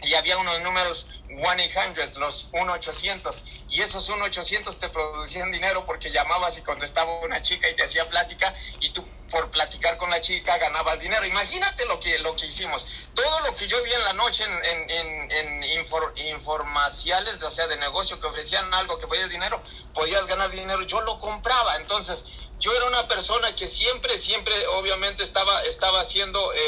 y 0.02 0.12
había 0.12 0.36
unos 0.36 0.60
números 0.60 1.06
1-800, 1.30 2.16
los 2.18 2.50
1-800, 2.52 3.42
y 3.70 3.80
esos 3.80 4.10
1-800 4.10 4.78
te 4.78 4.90
producían 4.90 5.50
dinero 5.50 5.86
porque 5.86 6.10
llamabas 6.10 6.58
y 6.58 6.62
contestaba 6.62 7.20
una 7.20 7.40
chica 7.40 7.68
y 7.70 7.74
te 7.74 7.82
hacía 7.82 8.06
plática, 8.08 8.54
y 8.80 8.90
tú 8.90 9.02
por 9.30 9.50
platicar 9.50 9.96
con 9.96 10.10
la 10.10 10.20
chica 10.20 10.56
ganabas 10.58 11.00
dinero. 11.00 11.24
Imagínate 11.24 11.84
lo 11.86 11.98
que, 11.98 12.18
lo 12.20 12.36
que 12.36 12.46
hicimos. 12.46 12.86
Todo 13.14 13.40
lo 13.40 13.54
que 13.54 13.66
yo 13.66 13.82
vi 13.82 13.92
en 13.92 14.04
la 14.04 14.12
noche 14.12 14.44
en, 14.44 14.64
en, 14.64 14.90
en, 14.90 15.32
en 15.32 15.62
infor- 15.84 16.12
informaciales, 16.28 17.42
o 17.42 17.50
sea, 17.50 17.66
de 17.66 17.76
negocio 17.76 18.18
que 18.20 18.26
ofrecían 18.26 18.72
algo 18.74 18.98
que 18.98 19.06
podías 19.06 19.28
dinero, 19.30 19.62
podías 19.94 20.26
ganar 20.26 20.50
dinero, 20.50 20.82
yo 20.82 21.00
lo 21.00 21.18
compraba. 21.18 21.76
Entonces, 21.76 22.24
yo 22.58 22.72
era 22.74 22.86
una 22.86 23.06
persona 23.08 23.54
que 23.54 23.68
siempre, 23.68 24.18
siempre, 24.18 24.54
obviamente, 24.68 25.22
estaba, 25.22 25.62
estaba 25.64 26.00
haciendo, 26.00 26.52
eh, 26.54 26.58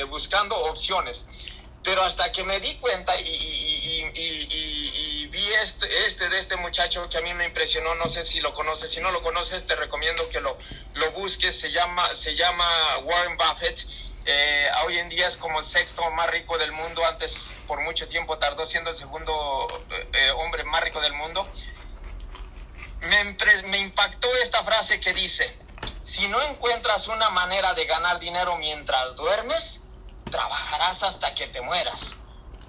eh, 0.00 0.04
buscando 0.04 0.56
opciones 0.56 1.26
pero 1.84 2.02
hasta 2.02 2.32
que 2.32 2.42
me 2.44 2.58
di 2.60 2.74
cuenta 2.78 3.14
y, 3.20 3.22
y- 3.22 4.12
y- 4.14 4.48
y- 4.50 5.26
vi 5.28 5.52
este, 5.54 6.06
este 6.06 6.28
de 6.28 6.38
este 6.38 6.56
muchacho 6.56 7.08
que 7.08 7.18
a 7.18 7.20
mí 7.20 7.34
me 7.34 7.44
impresionó, 7.44 7.94
no 7.96 8.08
sé 8.08 8.22
si 8.24 8.40
lo 8.40 8.54
conoces, 8.54 8.90
si 8.90 9.00
no 9.00 9.10
lo 9.10 9.22
conoces 9.22 9.66
te 9.66 9.76
recomiendo 9.76 10.28
que 10.30 10.40
lo, 10.40 10.56
lo 10.94 11.10
busques, 11.12 11.58
se 11.58 11.70
llama, 11.70 12.14
se 12.14 12.34
llama 12.34 12.66
Warren 13.04 13.36
Buffett, 13.36 13.86
Eh, 14.26 14.70
hoy 14.86 14.96
en 14.96 15.10
día 15.10 15.26
es 15.28 15.36
como 15.36 15.60
el 15.60 15.66
sexto 15.66 16.00
más 16.12 16.30
rico 16.30 16.56
del 16.56 16.72
mundo, 16.72 17.04
antes 17.04 17.58
por 17.66 17.80
mucho 17.82 18.08
tiempo 18.08 18.38
tardó 18.38 18.64
siendo 18.64 18.88
el 18.88 18.96
segundo 18.96 19.86
eh, 19.90 20.30
hombre 20.38 20.64
más 20.64 20.72
más 20.74 20.82
rico 20.82 21.00
del 21.02 21.12
mundo, 21.12 21.46
me, 23.00 23.36
me 23.68 23.78
impactó 23.78 24.34
esta 24.36 24.62
frase 24.64 24.98
que 24.98 25.12
dice, 25.12 25.44
si 26.02 26.26
no 26.28 26.40
encuentras 26.42 27.06
una 27.08 27.28
manera 27.30 27.74
de 27.74 27.84
ganar 27.84 28.18
dinero 28.18 28.56
mientras 28.56 29.14
duermes, 29.14 29.80
trabajarás 30.34 31.04
hasta 31.04 31.32
que 31.32 31.46
te 31.46 31.60
mueras. 31.60 32.16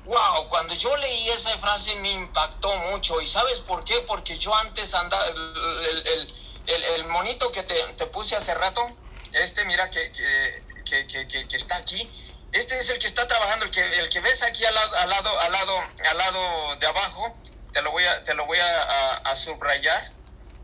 Wow, 0.05 0.47
cuando 0.49 0.75
yo 0.75 0.95
leí 0.97 1.29
esa 1.29 1.57
frase 1.57 1.95
me 1.95 2.11
impactó 2.11 2.75
mucho. 2.91 3.19
¿Y 3.21 3.25
sabes 3.25 3.59
por 3.61 3.83
qué? 3.83 4.01
Porque 4.01 4.37
yo 4.37 4.53
antes 4.55 4.93
andaba, 4.93 5.25
el, 5.25 6.31
el, 6.67 6.83
el, 6.83 7.05
monito 7.05 7.51
que 7.51 7.63
te, 7.63 7.75
te, 7.93 8.05
puse 8.05 8.35
hace 8.35 8.53
rato, 8.53 8.87
este 9.33 9.65
mira 9.65 9.89
que, 9.89 10.11
que, 10.11 11.07
que, 11.07 11.47
que, 11.47 11.57
está 11.57 11.77
aquí, 11.77 12.07
este 12.51 12.77
es 12.77 12.87
el 12.91 12.99
que 12.99 13.07
está 13.07 13.25
trabajando, 13.25 13.65
el 13.65 13.71
que, 13.71 13.81
el 13.81 14.09
que 14.09 14.19
ves 14.19 14.43
aquí 14.43 14.63
al 14.63 14.75
lado, 14.75 14.95
al 14.97 15.09
lado, 15.09 15.39
al 15.39 15.51
lado, 15.51 15.83
al 16.11 16.17
lado 16.19 16.75
de 16.75 16.85
abajo, 16.85 17.35
te 17.73 17.81
lo 17.81 17.89
voy 17.89 18.05
a, 18.05 18.23
te 18.23 18.35
lo 18.35 18.45
voy 18.45 18.59
a, 18.59 18.83
a, 18.83 19.15
a 19.31 19.35
subrayar. 19.35 20.11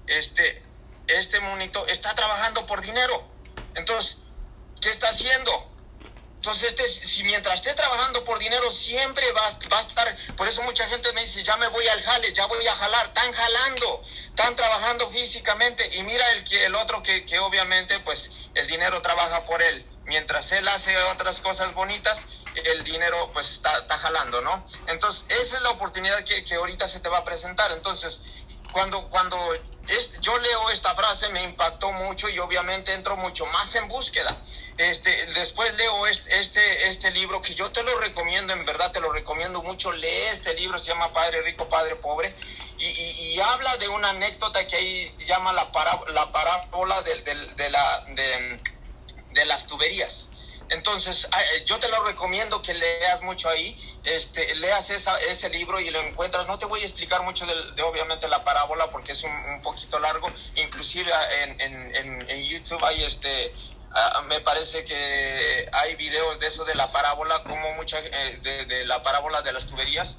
Este, 0.05 0.63
este 1.08 1.39
monito 1.39 1.88
está 1.88 2.13
trabajando 2.13 2.67
por 2.67 2.81
dinero. 2.81 3.27
Entonces, 3.74 4.20
¿qué 4.79 4.91
está 4.91 5.10
haciendo? 5.10 5.72
Entonces, 6.41 6.69
este, 6.69 6.88
si 6.88 7.24
mientras 7.24 7.53
esté 7.53 7.71
trabajando 7.75 8.24
por 8.24 8.39
dinero, 8.39 8.71
siempre 8.71 9.31
va, 9.31 9.55
va, 9.71 9.77
a 9.77 9.81
estar. 9.81 10.17
Por 10.36 10.48
eso 10.48 10.63
mucha 10.63 10.88
gente 10.88 11.13
me 11.13 11.21
dice, 11.21 11.43
ya 11.43 11.55
me 11.57 11.67
voy 11.67 11.88
al 11.88 12.01
jale, 12.01 12.33
ya 12.33 12.48
voy 12.48 12.65
a 12.65 12.75
jalar. 12.75 13.05
Están 13.05 13.31
jalando, 13.31 14.01
están 14.25 14.55
trabajando 14.55 15.07
físicamente. 15.12 15.88
Y 15.98 16.01
mira 16.01 16.25
el, 16.31 16.51
el 16.51 16.74
otro 16.74 17.03
que, 17.03 17.25
que 17.25 17.38
obviamente, 17.38 18.00
pues, 18.00 18.31
el 18.55 18.65
dinero 18.65 19.03
trabaja 19.03 19.45
por 19.45 19.62
él. 19.62 19.86
Mientras 20.05 20.51
él 20.53 20.67
hace 20.67 20.98
otras 21.03 21.41
cosas 21.41 21.75
bonitas, 21.75 22.25
el 22.55 22.83
dinero, 22.83 23.29
pues, 23.33 23.51
está, 23.51 23.77
está 23.77 24.00
jalando, 24.00 24.41
¿no? 24.41 24.65
Entonces, 24.88 25.25
esa 25.29 25.57
es 25.57 25.62
la 25.62 25.69
oportunidad 25.69 26.24
que, 26.24 26.43
que 26.43 26.55
ahorita 26.55 26.88
se 26.88 27.01
te 27.01 27.10
va 27.10 27.19
a 27.19 27.24
presentar. 27.24 27.71
Entonces, 27.71 28.24
cuando, 28.72 29.08
cuando 29.10 29.38
es, 29.88 30.20
yo 30.20 30.38
leo 30.38 30.70
esta 30.70 30.96
frase 30.96 31.30
me 31.30 31.44
impactó 31.44 31.92
mucho 31.92 32.30
y 32.30 32.40
obviamente 32.40 32.94
entro 32.94 33.18
mucho 33.18 33.46
más 33.48 33.74
en 33.75 33.88
búsqueda. 33.88 34.38
Este, 34.78 35.25
después 35.34 35.74
leo 35.75 36.08
este, 36.08 36.40
este, 36.40 36.88
este 36.88 37.12
libro 37.12 37.42
que 37.42 37.54
yo 37.54 37.72
te 37.72 37.84
lo 37.84 37.98
recomiendo, 38.00 38.54
en 38.54 38.66
verdad 38.66 38.92
te 38.92 39.00
lo 39.00 39.12
recomiendo 39.12 39.62
mucho. 39.62 39.92
Lee 39.92 40.08
este 40.32 40.54
libro, 40.54 40.80
se 40.80 40.92
llama 40.92 41.12
Padre 41.13 41.42
Rico, 41.42 41.68
Padre 41.68 41.96
Pobre, 41.96 42.34
y, 42.78 42.86
y, 42.86 43.34
y 43.34 43.42
habla 43.42 43.78
de 43.78 43.88
una 43.90 44.10
anécdota 44.10 44.66
que 44.66 44.75
ahí 44.75 45.16
llama 45.20 45.54
la, 45.54 45.72
para, 45.72 46.00
la 46.13 46.32
parábola 46.32 47.01
de, 47.01 47.22
de, 47.22 47.36
de 47.36 47.70
la, 47.70 48.06
de 48.06 49.46
las 49.46 49.68
tuberías. 49.68 50.30
Entonces, 50.72 51.28
yo 51.66 51.80
te 51.80 51.90
lo 51.90 52.01
recomiendo 52.06 52.62
que 52.62 52.74
leas 52.74 53.22
mucho 53.22 53.50
ahí, 53.50 53.78
este, 54.06 54.56
leas 54.56 54.90
esa, 54.90 55.20
ese 55.20 55.50
libro 55.50 55.82
y 55.82 55.90
lo 55.90 56.01
encuentras. 56.01 56.48
No 56.48 56.58
te 56.58 56.66
voy 56.66 56.82
a 56.82 56.86
explicar 56.86 57.24
mucho 57.24 57.46
de, 57.46 57.54
de 57.74 57.84
obviamente 57.84 58.30
la 58.30 58.46
parábola 58.46 58.90
porque 58.90 59.12
es 59.12 59.24
un, 59.24 59.32
un 59.32 59.62
poquito 59.62 60.00
largo. 60.00 60.32
Inclusive 60.56 61.12
en, 61.44 61.60
en, 61.60 61.96
en, 61.98 62.30
en 62.30 62.44
YouTube 62.44 62.84
hay 62.86 63.04
este, 63.04 63.54
uh, 63.92 64.22
me 64.24 64.40
parece 64.40 64.86
que 64.86 65.70
hay 65.74 65.96
videos 65.96 66.40
de 66.40 66.48
eso 66.48 66.63
de 66.63 66.75
la 66.75 66.90
parábola, 66.90 67.44
como 67.44 67.74
mucha, 67.74 68.00
eh, 68.00 68.40
de, 68.42 68.66
de, 68.66 68.86
la 68.86 69.04
parábola 69.04 69.42
de 69.42 69.51
las 69.51 69.66
tuberías. 69.66 70.18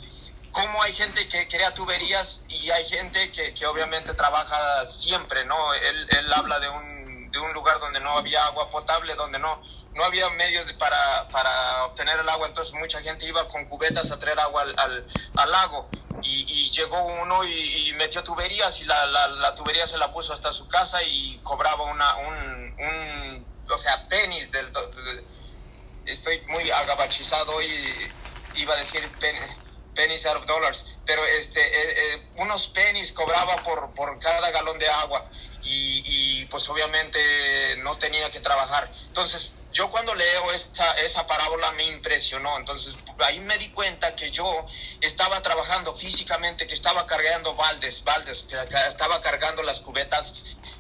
Cómo 0.51 0.83
hay 0.83 0.93
gente 0.93 1.27
que 1.29 1.49
crea 1.49 1.73
tuberías 1.73 2.45
y 2.49 2.71
hay 2.71 2.87
gente 2.87 3.33
que, 3.33 3.55
que 3.55 3.67
obviamente 3.67 4.13
trabaja 4.13 4.85
siempre, 4.85 5.47
¿no? 5.47 5.73
Él, 5.73 6.07
él 6.11 6.31
habla 6.31 6.61
de 6.61 6.69
un, 6.69 6.92
de 7.33 7.39
un 7.39 7.53
lugar 7.53 7.81
donde 7.81 7.99
no 7.99 8.11
había 8.17 8.45
agua 8.45 8.69
potable, 8.71 9.15
donde 9.15 9.39
no, 9.39 9.61
no 9.95 10.05
había 10.05 10.29
medios 10.31 10.71
para, 10.75 11.29
para 11.29 11.85
obtener 11.87 12.21
el 12.21 12.29
agua, 12.29 12.47
entonces 12.47 12.75
mucha 12.75 13.01
gente 13.01 13.27
iba 13.27 13.49
con 13.49 13.65
cubetas 13.65 14.11
a 14.11 14.19
traer 14.19 14.39
agua 14.39 14.62
al, 14.62 15.07
al, 15.35 15.51
lago. 15.51 15.89
Y, 16.23 16.71
llegó 16.71 17.05
uno 17.05 17.45
y, 17.45 17.93
metió 17.99 18.23
tuberías 18.23 18.81
y 18.81 18.85
la, 18.85 19.07
la, 19.07 19.55
tubería 19.55 19.87
se 19.87 19.99
la 19.99 20.11
puso 20.11 20.33
hasta 20.33 20.53
su 20.53 20.69
casa 20.69 21.03
y 21.03 21.41
cobraba 21.43 21.83
una, 21.85 22.17
un, 22.17 23.47
o 23.69 23.79
sea, 23.79 24.07
penis 24.09 24.51
del... 24.53 24.73
De, 24.73 25.25
estoy 26.07 26.41
muy 26.49 26.71
agabachizado 26.71 27.61
y 27.62 28.12
iba 28.57 28.75
a 28.75 28.77
decir 28.77 29.09
pen, 29.21 29.37
pennies 29.95 30.27
out 30.27 30.37
of 30.37 30.47
dollars, 30.47 30.97
pero 31.05 31.25
este, 31.25 31.61
eh, 31.61 31.95
eh, 31.97 32.23
unos 32.37 32.67
pennies 32.69 33.13
cobraba 33.13 33.57
por, 33.63 33.91
por 33.95 34.19
cada 34.19 34.51
galón 34.51 34.79
de 34.79 34.89
agua 34.89 35.31
y, 35.63 36.03
y 36.05 36.45
pues 36.47 36.69
obviamente 36.69 37.19
no 37.79 37.97
tenía 37.99 38.31
que 38.31 38.41
trabajar. 38.41 38.91
Entonces, 39.09 39.53
yo 39.73 39.89
cuando 39.89 40.15
leo 40.15 40.53
esa, 40.53 40.93
esa 41.01 41.27
parábola 41.27 41.73
me 41.73 41.85
impresionó, 41.85 42.59
entonces 42.59 42.97
ahí 43.25 43.41
me 43.41 43.57
di 43.57 43.71
cuenta 43.71 44.15
que 44.15 44.31
yo 44.31 44.67
estaba 45.01 45.41
trabajando 45.41 45.97
físicamente, 45.97 46.67
que 46.67 46.75
estaba 46.75 47.07
cargando 47.07 47.55
baldes, 47.55 48.05
baldes, 48.05 48.45
que 48.45 48.57
estaba 48.89 49.21
cargando 49.23 49.63
las 49.63 49.81
cubetas, 49.81 50.35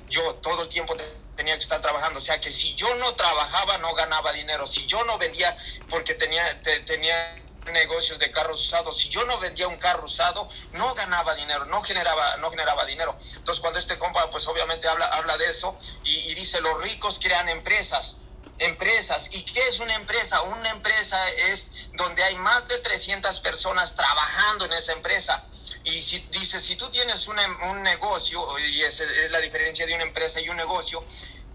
yo 0.08 0.34
todo 0.36 0.62
el 0.62 0.68
tiempo 0.68 0.94
tenía 1.36 1.54
que 1.54 1.62
estar 1.62 1.80
trabajando, 1.80 2.18
o 2.18 2.22
sea 2.22 2.38
que 2.38 2.52
si 2.52 2.74
yo 2.74 2.94
no 2.96 3.14
trabajaba 3.14 3.78
no 3.78 3.94
ganaba 3.94 4.32
dinero, 4.32 4.66
si 4.66 4.86
yo 4.86 5.02
no 5.04 5.16
vendía 5.16 5.56
porque 5.88 6.14
tenía, 6.14 6.60
te, 6.60 6.80
tenía 6.80 7.41
negocios 7.70 8.18
de 8.18 8.30
carros 8.30 8.60
usados. 8.60 8.96
Si 8.98 9.08
yo 9.08 9.24
no 9.24 9.38
vendía 9.38 9.68
un 9.68 9.76
carro 9.76 10.04
usado, 10.04 10.48
no 10.72 10.94
ganaba 10.94 11.34
dinero, 11.34 11.64
no 11.66 11.82
generaba, 11.82 12.36
no 12.38 12.50
generaba 12.50 12.84
dinero. 12.84 13.16
Entonces, 13.36 13.60
cuando 13.60 13.78
este 13.78 13.98
compa, 13.98 14.30
pues 14.30 14.46
obviamente 14.48 14.88
habla, 14.88 15.06
habla 15.06 15.36
de 15.36 15.50
eso 15.50 15.76
y, 16.04 16.34
dice, 16.34 16.60
los 16.60 16.80
ricos 16.82 17.18
crean 17.22 17.48
empresas 17.48 18.18
empresas. 18.58 19.28
¿Y 19.32 19.42
qué 19.42 19.60
es 19.66 19.80
una 19.80 19.94
empresa? 19.94 20.40
Una 20.42 20.70
empresa 20.70 21.18
es 21.30 21.72
donde 21.94 22.22
hay 22.22 22.36
más 22.36 22.68
de 22.68 22.78
300 22.78 23.40
personas 23.40 23.96
trabajando 23.96 24.66
en 24.66 24.72
esa 24.74 24.92
empresa. 24.92 25.44
Y 25.82 26.00
si 26.02 26.20
dice, 26.30 26.60
si 26.60 26.76
tú 26.76 26.88
tienes 26.90 27.26
un 27.26 27.82
negocio, 27.82 28.46
y 28.60 28.82
es, 28.82 29.02
la 29.30 29.40
diferencia 29.40 29.84
de 29.84 29.94
una 29.94 30.04
empresa 30.04 30.40
y 30.40 30.48
un 30.48 30.56
negocio, 30.56 31.04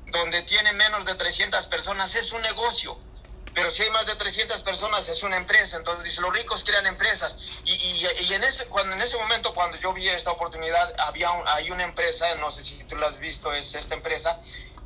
donde 0.07 0.41
tiene 0.41 0.73
menos 0.73 1.05
de 1.05 1.15
300 1.15 1.65
personas, 1.67 2.13
es 2.15 2.33
un 2.33 2.41
negocio. 2.41 2.97
Pero 3.57 3.71
si 3.71 3.81
hay 3.81 3.89
más 3.89 4.05
de 4.05 4.15
300 4.15 4.61
personas, 4.61 5.09
es 5.09 5.23
una 5.23 5.35
empresa. 5.35 5.77
Entonces 5.77 6.03
dice, 6.03 6.21
los 6.21 6.31
ricos 6.31 6.63
crean 6.63 6.85
empresas. 6.85 7.39
Y, 7.65 7.71
y, 7.73 8.07
y 8.29 8.33
en, 8.35 8.43
ese, 8.43 8.67
cuando, 8.67 8.93
en 8.93 9.01
ese 9.01 9.17
momento, 9.17 9.51
cuando 9.55 9.75
yo 9.77 9.93
vi 9.93 10.07
esta 10.07 10.29
oportunidad, 10.29 10.93
había 10.99 11.31
un, 11.31 11.43
hay 11.47 11.71
una 11.71 11.83
empresa, 11.83 12.35
no 12.35 12.51
sé 12.51 12.63
si 12.63 12.83
tú 12.83 12.95
la 12.95 13.07
has 13.07 13.17
visto, 13.17 13.51
es 13.51 13.73
esta 13.73 13.95
empresa, 13.95 14.39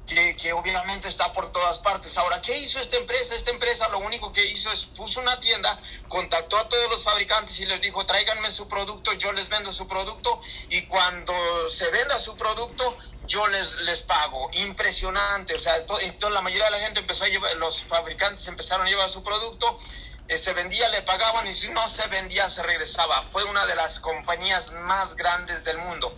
que, 0.08 0.38
que, 0.38 0.54
obviamente 0.54 1.10
está 1.10 1.34
por 1.34 1.52
todas 1.52 1.80
partes. 1.80 2.18
Ahora, 2.18 2.40
¿qué 2.40 2.58
hizo 2.60 2.80
esta 2.80 2.96
empresa? 2.96 3.36
Esta 3.36 3.52
empresa 3.52 3.90
lo 3.90 4.00
único 4.00 4.32
que 4.32 4.46
hizo 4.46 4.72
es 4.72 4.86
puso 4.86 5.20
una 5.20 5.38
tienda, 5.42 5.78
contactó 6.08 6.58
a 6.58 6.70
todos 6.70 6.90
los 6.90 7.04
fabricantes 7.04 7.60
y 7.60 7.66
les 7.66 7.82
dijo, 7.82 8.06
tráiganme 8.06 8.50
su 8.52 8.70
producto, 8.70 9.12
yo 9.14 9.34
les 9.34 9.50
vendo 9.50 9.74
su 9.74 9.86
producto 9.86 10.40
y 10.70 10.84
cuando 10.84 11.34
se 11.70 11.90
venda 11.90 12.18
su 12.20 12.38
producto, 12.38 12.98
yo 13.32 13.48
les, 13.48 13.76
les 13.82 14.02
pago. 14.02 14.50
Impresionante. 14.54 15.56
O 15.56 15.60
sea, 15.60 15.86
to, 15.86 16.00
entonces 16.02 16.34
la 16.34 16.42
mayoría 16.42 16.66
de 16.66 16.72
la 16.72 16.80
gente 16.80 17.00
empezó 17.00 17.24
a 17.24 17.30
llevar, 17.30 17.56
los 17.56 17.84
fabricantes 17.86 18.46
empezaron 18.48 18.86
a 18.86 18.90
llevar 18.90 19.10
su 19.10 19.24
producto. 19.24 19.80
Eh, 20.28 20.38
se 20.38 20.54
vendía, 20.54 20.90
le 20.90 21.02
pagaban 21.02 21.48
y 21.48 21.54
si 21.54 21.70
no 21.70 21.88
se 21.88 22.06
vendía, 22.08 22.50
se 22.50 22.62
regresaba. 22.62 23.24
Fue 23.32 23.44
una 23.46 23.66
de 23.66 23.76
las 23.76 24.00
compañías 24.00 24.72
más 24.74 25.16
grandes 25.16 25.64
del 25.64 25.78
mundo. 25.78 26.14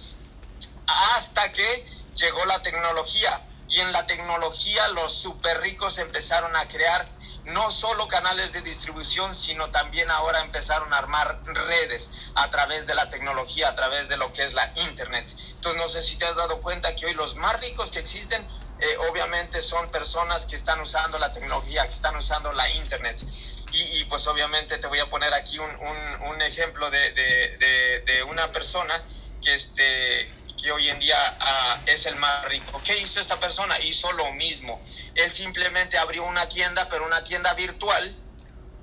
Hasta 0.87 1.51
que 1.51 1.87
llegó 2.15 2.45
la 2.45 2.61
tecnología 2.61 3.41
y 3.69 3.79
en 3.79 3.91
la 3.91 4.05
tecnología 4.05 4.87
los 4.89 5.13
super 5.13 5.61
ricos 5.61 5.99
empezaron 5.99 6.55
a 6.55 6.67
crear 6.67 7.07
no 7.45 7.71
solo 7.71 8.07
canales 8.07 8.51
de 8.53 8.61
distribución, 8.61 9.35
sino 9.35 9.69
también 9.69 10.09
ahora 10.09 10.41
empezaron 10.41 10.93
a 10.93 10.97
armar 10.97 11.41
redes 11.45 12.11
a 12.35 12.49
través 12.49 12.85
de 12.85 12.95
la 12.95 13.09
tecnología, 13.09 13.69
a 13.69 13.75
través 13.75 14.07
de 14.07 14.17
lo 14.17 14.31
que 14.31 14.43
es 14.43 14.53
la 14.53 14.71
Internet. 14.75 15.33
Entonces, 15.55 15.81
no 15.81 15.89
sé 15.89 16.01
si 16.01 16.15
te 16.15 16.25
has 16.25 16.35
dado 16.35 16.61
cuenta 16.61 16.95
que 16.95 17.05
hoy 17.05 17.13
los 17.13 17.35
más 17.35 17.59
ricos 17.59 17.91
que 17.91 17.99
existen, 17.99 18.47
eh, 18.79 18.97
obviamente 19.09 19.61
son 19.61 19.89
personas 19.91 20.45
que 20.45 20.55
están 20.55 20.79
usando 20.81 21.19
la 21.19 21.33
tecnología, 21.33 21.87
que 21.87 21.93
están 21.93 22.15
usando 22.15 22.51
la 22.53 22.69
Internet. 22.69 23.23
Y, 23.71 23.99
y 23.99 24.05
pues 24.05 24.27
obviamente 24.27 24.77
te 24.77 24.87
voy 24.87 24.99
a 24.99 25.09
poner 25.09 25.33
aquí 25.33 25.59
un, 25.59 25.69
un, 25.69 26.21
un 26.29 26.41
ejemplo 26.41 26.89
de, 26.89 27.11
de, 27.11 27.57
de, 27.57 27.99
de, 28.01 28.23
una 28.23 28.51
persona 28.51 29.01
que, 29.41 29.53
este, 29.53 30.31
que 30.63 30.71
hoy 30.71 30.89
en 30.89 30.99
día 30.99 31.37
uh, 31.41 31.89
es 31.89 32.05
el 32.05 32.15
más 32.15 32.45
rico. 32.45 32.81
¿Qué 32.85 32.97
hizo 32.97 33.19
esta 33.19 33.37
persona? 33.37 33.77
Hizo 33.81 34.11
lo 34.13 34.31
mismo. 34.31 34.81
Él 35.13 35.29
simplemente 35.29 35.97
abrió 35.97 36.23
una 36.23 36.47
tienda, 36.47 36.87
pero 36.87 37.05
una 37.05 37.23
tienda 37.23 37.53
virtual 37.53 38.15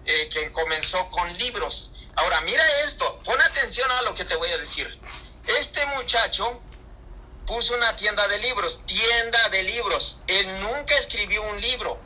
eh, 0.04 0.28
que 0.28 0.52
comenzó 0.52 1.08
con 1.08 1.32
libros. 1.38 1.92
Ahora, 2.16 2.42
mira 2.42 2.62
esto, 2.84 3.20
pon 3.24 3.40
atención 3.40 3.90
a 3.90 4.02
lo 4.02 4.14
que 4.14 4.26
te 4.26 4.36
voy 4.36 4.50
a 4.50 4.58
decir. 4.58 5.00
Este 5.58 5.86
muchacho 5.86 6.60
puso 7.46 7.74
una 7.74 7.96
tienda 7.96 8.28
de 8.28 8.38
libros, 8.38 8.84
tienda 8.84 9.48
de 9.48 9.62
libros. 9.62 10.18
Él 10.26 10.60
nunca 10.60 10.96
escribió 10.98 11.42
un 11.44 11.60
libro, 11.62 11.98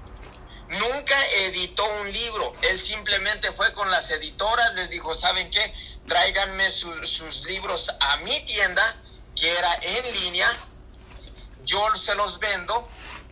nunca 0.68 1.26
editó 1.30 1.84
un 2.00 2.12
libro. 2.12 2.52
Él 2.62 2.80
simplemente 2.80 3.50
fue 3.50 3.72
con 3.72 3.90
las 3.90 4.08
editoras, 4.10 4.72
les 4.74 4.88
dijo, 4.88 5.16
¿saben 5.16 5.50
qué? 5.50 5.74
Tráiganme 6.06 6.70
su, 6.70 7.04
sus 7.04 7.44
libros 7.44 7.92
a 7.98 8.18
mi 8.18 8.40
tienda 8.44 9.00
que 9.34 9.50
era 9.50 9.78
en 9.82 10.14
línea, 10.14 10.48
yo 11.64 11.94
se 11.96 12.14
los 12.14 12.38
vendo 12.38 12.88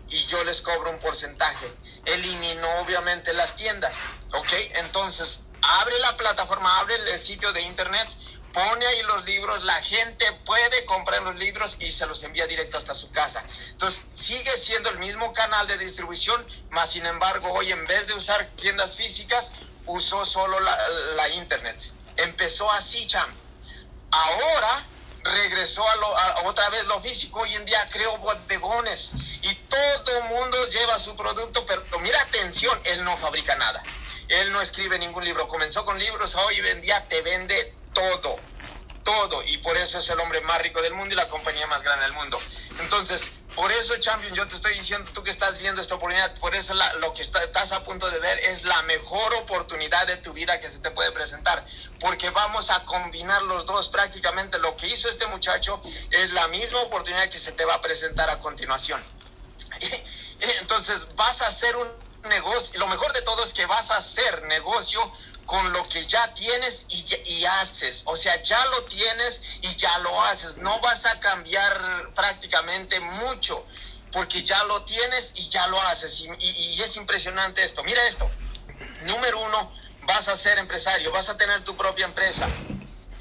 y 0.09 0.27
yo 0.27 0.43
les 0.45 0.61
cobro 0.61 0.91
un 0.91 0.99
porcentaje. 0.99 1.73
Eliminó 2.05 2.69
obviamente 2.81 3.33
las 3.33 3.57
tiendas, 3.57 3.97
¿ok? 4.33 4.53
Entonces, 4.77 5.43
abre 5.63 5.99
la 6.01 6.17
plataforma, 6.17 6.81
abre 6.81 6.95
el 6.97 7.21
sitio 7.21 7.53
de 7.53 7.63
internet, 7.63 8.09
pone 8.53 8.87
ahí 8.87 9.03
los 9.05 9.25
libros, 9.25 9.63
la 9.63 9.81
gente 9.83 10.31
puede 10.45 10.85
comprar 10.85 11.23
los 11.23 11.37
libros 11.37 11.77
y 11.79 11.91
se 11.93 12.07
los 12.07 12.23
envía 12.23 12.47
directo 12.47 12.77
hasta 12.77 12.95
su 12.95 13.11
casa. 13.11 13.43
Entonces, 13.69 14.03
sigue 14.13 14.55
siendo 14.57 14.91
el 14.91 14.99
mismo 14.99 15.33
canal 15.33 15.67
de 15.67 15.79
distribución, 15.79 16.45
más 16.71 16.91
sin 16.91 17.07
embargo, 17.07 17.51
hoy 17.53 17.71
en 17.71 17.87
vez 17.87 18.07
de 18.07 18.15
usar 18.15 18.51
tiendas 18.57 18.97
físicas, 18.97 19.53
usó 19.87 20.27
solo 20.27 20.61
la, 20.61 20.77
la 21.17 21.29
internet. 21.31 21.81
Empezó 22.17 22.71
así, 22.73 23.07
Cham. 23.07 23.29
Ahora 24.11 24.87
regresó 25.25 25.89
a, 25.89 25.97
lo, 25.97 26.17
a, 26.17 26.43
otra 26.45 26.69
vez 26.71 26.85
lo 26.87 27.01
físico. 27.01 27.41
Hoy 27.41 27.55
en 27.55 27.65
día 27.65 27.87
creo 27.91 28.17
bodegones 28.19 29.13
y 29.43 29.55
todo 29.55 30.19
el 30.19 30.25
mundo 30.25 30.69
lleva 30.69 30.99
su 30.99 31.17
producto, 31.17 31.65
pero 31.67 31.83
mira 32.01 32.21
atención, 32.23 32.79
él 32.85 33.05
no 33.05 33.17
fabrica 33.17 33.57
nada. 33.57 33.83
Él 34.29 34.53
no 34.53 34.61
escribe 34.61 34.99
ningún 34.99 35.25
libro. 35.25 35.47
Comenzó 35.49 35.85
con 35.85 35.99
libros, 35.99 36.35
hoy 36.37 36.57
en 36.57 36.81
día 36.81 37.07
te 37.09 37.21
vende 37.23 37.75
todo, 37.93 38.39
todo. 39.05 39.43
Y 39.45 39.59
por 39.59 39.77
eso 39.77 39.99
es 39.99 40.09
el 40.11 40.21
hombre 40.21 40.41
más 40.41 40.61
rico 40.63 40.81
del 40.81 40.95
mundo 40.95 41.15
y 41.15 41.17
la 41.17 41.29
compañía 41.29 41.67
más 41.67 41.83
grande 41.83 42.05
del 42.05 42.15
mundo. 42.15 42.41
Entonces, 42.81 43.31
por 43.55 43.71
eso, 43.73 43.97
Champion, 43.99 44.35
yo 44.35 44.49
te 44.49 44.57
estoy 44.57 44.73
diciendo, 44.75 45.11
tú 45.13 45.23
que 45.23 45.31
estás 45.31 45.59
viendo 45.59 45.81
esta 45.81 45.97
oportunidad, 45.97 46.35
por 46.39 46.55
eso 46.55 46.75
la, 46.75 46.93
lo 46.95 47.13
que 47.13 47.23
está, 47.23 47.43
estás 47.43 47.73
a 47.73 47.83
punto 47.83 48.11
de 48.11 48.19
ver 48.19 48.39
es 48.41 48.65
la 48.65 48.81
mejor 48.83 49.35
oportunidad 49.35 50.07
de 50.07 50.17
tu 50.17 50.33
vida 50.33 50.61
que 50.61 50.71
se 50.71 50.79
te 50.79 50.91
puede 50.91 51.13
presentar, 51.13 51.67
porque 52.01 52.31
vamos 52.31 52.71
a 52.71 52.85
combinar 52.85 53.43
los 53.43 53.67
dos 53.67 53.89
prácticamente. 53.89 54.59
Lo 54.59 54.77
que 54.77 54.87
hizo 54.87 55.09
este 55.09 55.27
muchacho 55.27 55.81
es 56.11 56.33
la 56.33 56.49
misma 56.49 56.81
oportunidad 56.81 57.29
que 57.29 57.39
se 57.39 57.53
te 57.53 57.65
va 57.65 57.75
a 57.75 57.81
presentar 57.81 58.31
a 58.31 58.39
continuación. 58.39 59.03
Entonces, 60.61 61.15
vas 61.15 61.43
a 61.43 61.49
hacer 61.49 61.77
un 61.77 61.89
negocio, 62.29 62.79
lo 62.79 62.87
mejor 62.89 63.13
de 63.13 63.23
todo 63.23 63.45
es 63.45 63.53
que 63.53 63.67
vas 63.67 63.91
a 63.91 63.97
hacer 63.97 64.43
negocio 64.45 65.13
con 65.47 65.73
lo 65.73 65.89
que 65.89 66.07
ya 66.07 66.33
tienes 66.35 66.87
y, 66.89 67.45
haces. 67.45 68.03
O 68.07 68.17
sea, 68.17 68.43
ya 68.43 68.65
lo 68.67 68.85
tienes 68.85 69.43
y 69.61 69.75
ya 69.77 69.99
lo 69.99 70.23
haces. 70.23 70.57
No 70.59 70.81
vas 70.81 71.07
a 71.07 71.19
cambiar 71.21 72.11
prácticamente 72.15 73.01
mucho 73.01 73.67
porque 74.13 74.43
ya 74.43 74.63
lo 74.65 74.83
tienes 74.85 75.33
y 75.37 75.49
ya 75.49 75.67
lo 75.69 75.81
haces. 75.83 76.21
Y, 76.21 76.83
es 76.83 76.97
impresionante 76.97 77.65
esto. 77.65 77.83
Mira 77.83 78.07
esto. 78.07 78.31
Número 79.03 79.41
uno, 79.41 79.73
vas 80.03 80.29
a 80.29 80.37
ser 80.37 80.59
empresario, 80.59 81.11
vas 81.11 81.29
a 81.29 81.37
tener 81.37 81.65
tu 81.65 81.77
propia 81.77 82.07
empresa. 82.07 82.47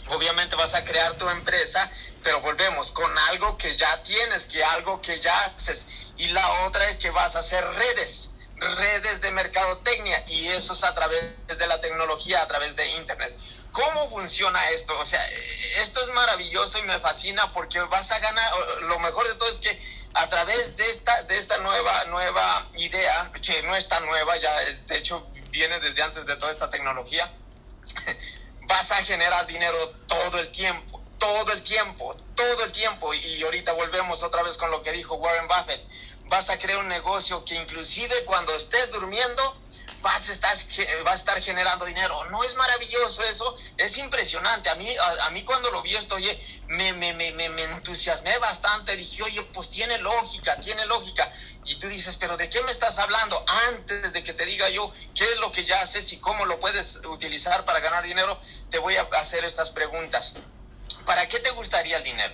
Obviamente 0.09 0.55
vas 0.55 0.73
a 0.73 0.83
crear 0.83 1.17
tu 1.17 1.27
empresa, 1.29 1.89
pero 2.23 2.41
volvemos 2.41 2.91
con 2.91 3.17
algo 3.29 3.57
que 3.57 3.75
ya 3.77 4.03
tienes, 4.03 4.45
que 4.45 4.63
algo 4.63 5.01
que 5.01 5.19
ya 5.19 5.45
haces. 5.45 5.85
Y 6.17 6.27
la 6.29 6.65
otra 6.65 6.87
es 6.89 6.97
que 6.97 7.09
vas 7.11 7.35
a 7.35 7.39
hacer 7.39 7.65
redes 7.65 8.30
redes 8.61 9.21
de 9.21 9.31
mercadotecnia 9.31 10.23
y 10.27 10.47
eso 10.49 10.73
es 10.73 10.83
a 10.83 10.93
través 10.93 11.47
de 11.47 11.67
la 11.67 11.81
tecnología, 11.81 12.41
a 12.41 12.47
través 12.47 12.75
de 12.75 12.87
Internet. 12.91 13.35
¿Cómo 13.71 14.09
funciona 14.09 14.69
esto? 14.69 14.97
O 14.99 15.05
sea, 15.05 15.25
esto 15.81 16.01
es 16.01 16.13
maravilloso 16.13 16.77
y 16.77 16.83
me 16.83 16.99
fascina 16.99 17.51
porque 17.53 17.79
vas 17.81 18.11
a 18.11 18.19
ganar, 18.19 18.51
lo 18.81 18.99
mejor 18.99 19.27
de 19.27 19.35
todo 19.35 19.49
es 19.49 19.59
que 19.59 19.79
a 20.13 20.27
través 20.29 20.75
de 20.75 20.89
esta, 20.89 21.23
de 21.23 21.37
esta 21.37 21.57
nueva, 21.59 22.05
nueva 22.05 22.67
idea, 22.77 23.31
que 23.41 23.63
no 23.63 23.75
es 23.75 23.87
tan 23.87 24.05
nueva, 24.05 24.37
ya 24.37 24.53
de 24.59 24.97
hecho 24.97 25.25
viene 25.49 25.79
desde 25.79 26.01
antes 26.03 26.25
de 26.25 26.35
toda 26.35 26.51
esta 26.51 26.69
tecnología, 26.69 27.33
vas 28.67 28.91
a 28.91 29.03
generar 29.03 29.47
dinero 29.47 29.77
todo 30.07 30.39
el 30.39 30.51
tiempo, 30.51 31.01
todo 31.17 31.51
el 31.53 31.63
tiempo, 31.63 32.15
todo 32.35 32.63
el 32.65 32.71
tiempo. 32.71 33.13
Y 33.13 33.41
ahorita 33.43 33.71
volvemos 33.71 34.21
otra 34.21 34.43
vez 34.43 34.57
con 34.57 34.69
lo 34.69 34.81
que 34.81 34.91
dijo 34.91 35.15
Warren 35.15 35.47
Buffett 35.47 35.81
vas 36.31 36.49
a 36.49 36.57
crear 36.57 36.79
un 36.79 36.87
negocio 36.87 37.43
que 37.43 37.55
inclusive 37.55 38.23
cuando 38.23 38.55
estés 38.55 38.89
durmiendo 38.89 39.57
vas 40.01 40.29
a 40.29 40.31
estar, 40.31 40.55
vas 41.03 41.11
a 41.11 41.15
estar 41.15 41.41
generando 41.41 41.85
dinero. 41.85 42.23
¿No 42.31 42.41
es 42.45 42.55
maravilloso 42.55 43.21
eso? 43.23 43.57
Es 43.77 43.97
impresionante. 43.97 44.69
A 44.69 44.75
mí, 44.75 44.87
a, 44.95 45.25
a 45.25 45.29
mí 45.31 45.43
cuando 45.43 45.69
lo 45.71 45.81
vi 45.83 45.93
esto, 45.93 46.15
oye, 46.15 46.41
me, 46.69 46.93
me, 46.93 47.13
me, 47.13 47.33
me, 47.33 47.63
entusiasmé 47.63 48.37
bastante. 48.37 48.95
Dije, 48.95 49.23
oye, 49.23 49.41
pues 49.53 49.69
tiene 49.69 49.97
lógica, 49.97 50.55
tiene 50.61 50.85
lógica. 50.85 51.29
Y 51.65 51.75
tú 51.75 51.89
dices, 51.89 52.15
pero 52.15 52.37
¿de 52.37 52.49
qué 52.49 52.63
me 52.63 52.71
estás 52.71 52.97
hablando? 52.97 53.43
Antes 53.67 54.13
de 54.13 54.23
que 54.23 54.31
te 54.31 54.45
diga 54.45 54.69
yo 54.69 54.93
qué 55.13 55.25
es 55.25 55.37
lo 55.39 55.51
que 55.51 55.65
ya 55.65 55.81
haces 55.81 56.13
y 56.13 56.17
cómo 56.17 56.45
lo 56.45 56.61
puedes 56.61 57.01
utilizar 57.07 57.65
para 57.65 57.81
ganar 57.81 58.05
dinero, 58.05 58.39
te 58.69 58.79
voy 58.79 58.95
a 58.95 59.01
hacer 59.19 59.43
estas 59.43 59.69
preguntas. 59.69 60.33
¿Para 61.05 61.27
qué 61.27 61.39
te 61.39 61.51
gustaría 61.51 61.97
el 61.97 62.03
dinero? 62.03 62.33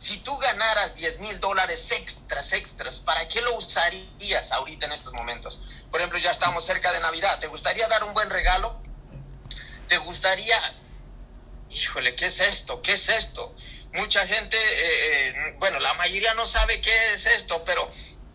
Si 0.00 0.16
tú 0.16 0.34
ganaras 0.38 0.94
10 0.94 1.18
mil 1.18 1.38
dólares 1.40 1.90
extras, 1.92 2.54
extras, 2.54 3.00
¿para 3.00 3.28
qué 3.28 3.42
lo 3.42 3.54
usarías 3.54 4.50
ahorita 4.50 4.86
en 4.86 4.92
estos 4.92 5.12
momentos? 5.12 5.60
Por 5.90 6.00
ejemplo, 6.00 6.18
ya 6.18 6.30
estamos 6.30 6.64
cerca 6.64 6.90
de 6.90 7.00
Navidad. 7.00 7.38
¿Te 7.38 7.48
gustaría 7.48 7.86
dar 7.86 8.04
un 8.04 8.14
buen 8.14 8.30
regalo? 8.30 8.80
¿Te 9.88 9.98
gustaría... 9.98 10.58
Híjole, 11.68 12.14
¿qué 12.14 12.26
es 12.26 12.40
esto? 12.40 12.80
¿Qué 12.80 12.94
es 12.94 13.10
esto? 13.10 13.54
Mucha 13.92 14.26
gente, 14.26 14.56
eh, 14.56 15.28
eh, 15.28 15.56
bueno, 15.58 15.78
la 15.78 15.92
mayoría 15.92 16.32
no 16.32 16.46
sabe 16.46 16.80
qué 16.80 17.12
es 17.12 17.26
esto, 17.26 17.62
pero 17.64 17.90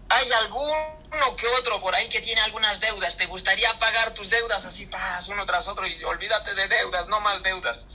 hay 0.10 0.32
alguno 0.34 1.36
que 1.36 1.48
otro 1.48 1.82
por 1.82 1.96
ahí 1.96 2.08
que 2.10 2.22
tiene 2.22 2.42
algunas 2.42 2.80
deudas. 2.80 3.18
¿Te 3.18 3.26
gustaría 3.26 3.74
pagar 3.80 4.14
tus 4.14 4.30
deudas 4.30 4.66
así, 4.66 4.86
pas, 4.86 5.28
uno 5.30 5.48
tras 5.48 5.68
otro 5.68 5.88
y 5.88 6.04
olvídate 6.04 6.54
de 6.54 6.68
deudas, 6.68 7.08
no 7.08 7.20
más 7.22 7.42
deudas? 7.42 7.88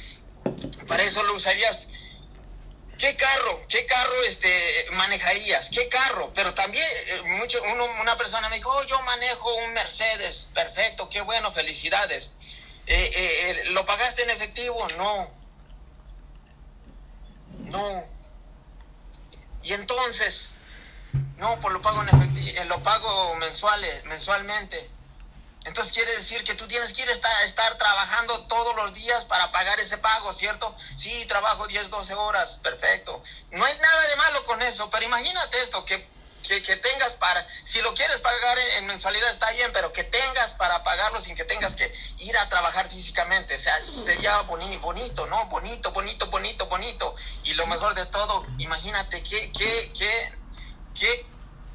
Para 0.88 1.04
eso 1.04 1.22
lo 1.22 1.35
usarías 1.35 1.87
¿Qué 3.01 3.17
carro? 3.17 3.65
¿Qué 3.67 3.87
carro 3.87 4.23
este, 4.25 4.87
manejarías? 4.93 5.71
¿Qué 5.71 5.89
carro? 5.89 6.33
Pero 6.35 6.53
también 6.53 6.85
eh, 6.85 7.23
mucho, 7.39 7.59
uno, 7.73 7.87
una 7.99 8.19
persona 8.19 8.51
me 8.51 8.57
dijo, 8.57 8.71
oh, 8.71 8.83
yo 8.83 9.01
manejo 9.01 9.55
un 9.55 9.73
Mercedes. 9.73 10.51
Perfecto, 10.53 11.09
qué 11.09 11.23
bueno, 11.23 11.51
felicidades. 11.51 12.35
Eh, 12.87 13.11
eh, 13.15 13.65
¿Lo 13.71 13.87
pagaste 13.87 14.23
en 14.25 14.31
efectivo? 14.31 14.77
No. 14.99 15.31
No. 17.71 18.05
Y 19.63 19.73
entonces, 19.73 20.51
no, 21.39 21.59
pues 21.59 21.73
lo 21.73 21.81
pago 21.81 22.03
en 22.03 22.09
efectivo, 22.11 22.65
lo 22.65 22.83
pago 22.83 23.35
mensuales, 23.37 24.05
mensualmente. 24.05 24.91
Entonces 25.64 25.92
quiere 25.92 26.12
decir 26.16 26.42
que 26.42 26.55
tú 26.55 26.66
tienes 26.66 26.92
que 26.94 27.03
ir 27.03 27.11
estar, 27.11 27.44
estar, 27.44 27.77
trabajando 27.77 28.46
todos 28.46 28.75
los 28.77 28.94
días 28.94 29.25
para 29.27 29.53
pagar 29.53 29.79
ese 29.79 29.99
pago, 29.99 30.33
¿cierto? 30.33 30.75
Sí, 30.96 31.27
trabajo 31.27 31.66
10, 31.66 31.90
12 31.90 32.14
horas, 32.14 32.59
perfecto. 32.62 33.23
No 33.51 33.64
hay 33.64 33.77
nada 33.77 34.09
de 34.09 34.16
malo 34.16 34.44
con 34.46 34.62
eso, 34.62 34.88
pero 34.88 35.05
imagínate 35.05 35.61
esto, 35.61 35.85
que, 35.85 36.09
que, 36.49 36.62
que 36.62 36.77
tengas 36.77 37.14
para, 37.14 37.46
si 37.62 37.83
lo 37.83 37.92
quieres 37.92 38.16
pagar 38.20 38.59
en, 38.59 38.79
en, 38.79 38.87
mensualidad 38.87 39.29
está 39.29 39.51
bien, 39.51 39.70
pero 39.75 39.92
que 39.92 40.03
tengas 40.03 40.55
para 40.55 40.83
pagarlo 40.83 41.20
sin 41.20 41.37
que 41.37 41.44
tengas 41.44 41.77
que 41.77 41.94
ir 42.20 42.38
a 42.38 42.49
trabajar 42.49 42.88
físicamente. 42.88 43.57
O 43.57 43.61
sea, 43.61 43.79
sería 43.83 44.40
boni, 44.42 44.79
bonito, 44.79 45.27
¿no? 45.27 45.44
Bonito, 45.46 45.92
bonito, 45.92 46.27
bonito, 46.29 46.66
bonito. 46.68 47.14
Y 47.44 47.53
lo 47.53 47.66
mejor 47.66 47.94
de 47.94 48.07
todo, 48.07 48.46
imagínate 48.57 49.23
qué, 49.23 49.53
qué, 49.53 49.92
qué, 49.96 50.33
qué 50.99 51.27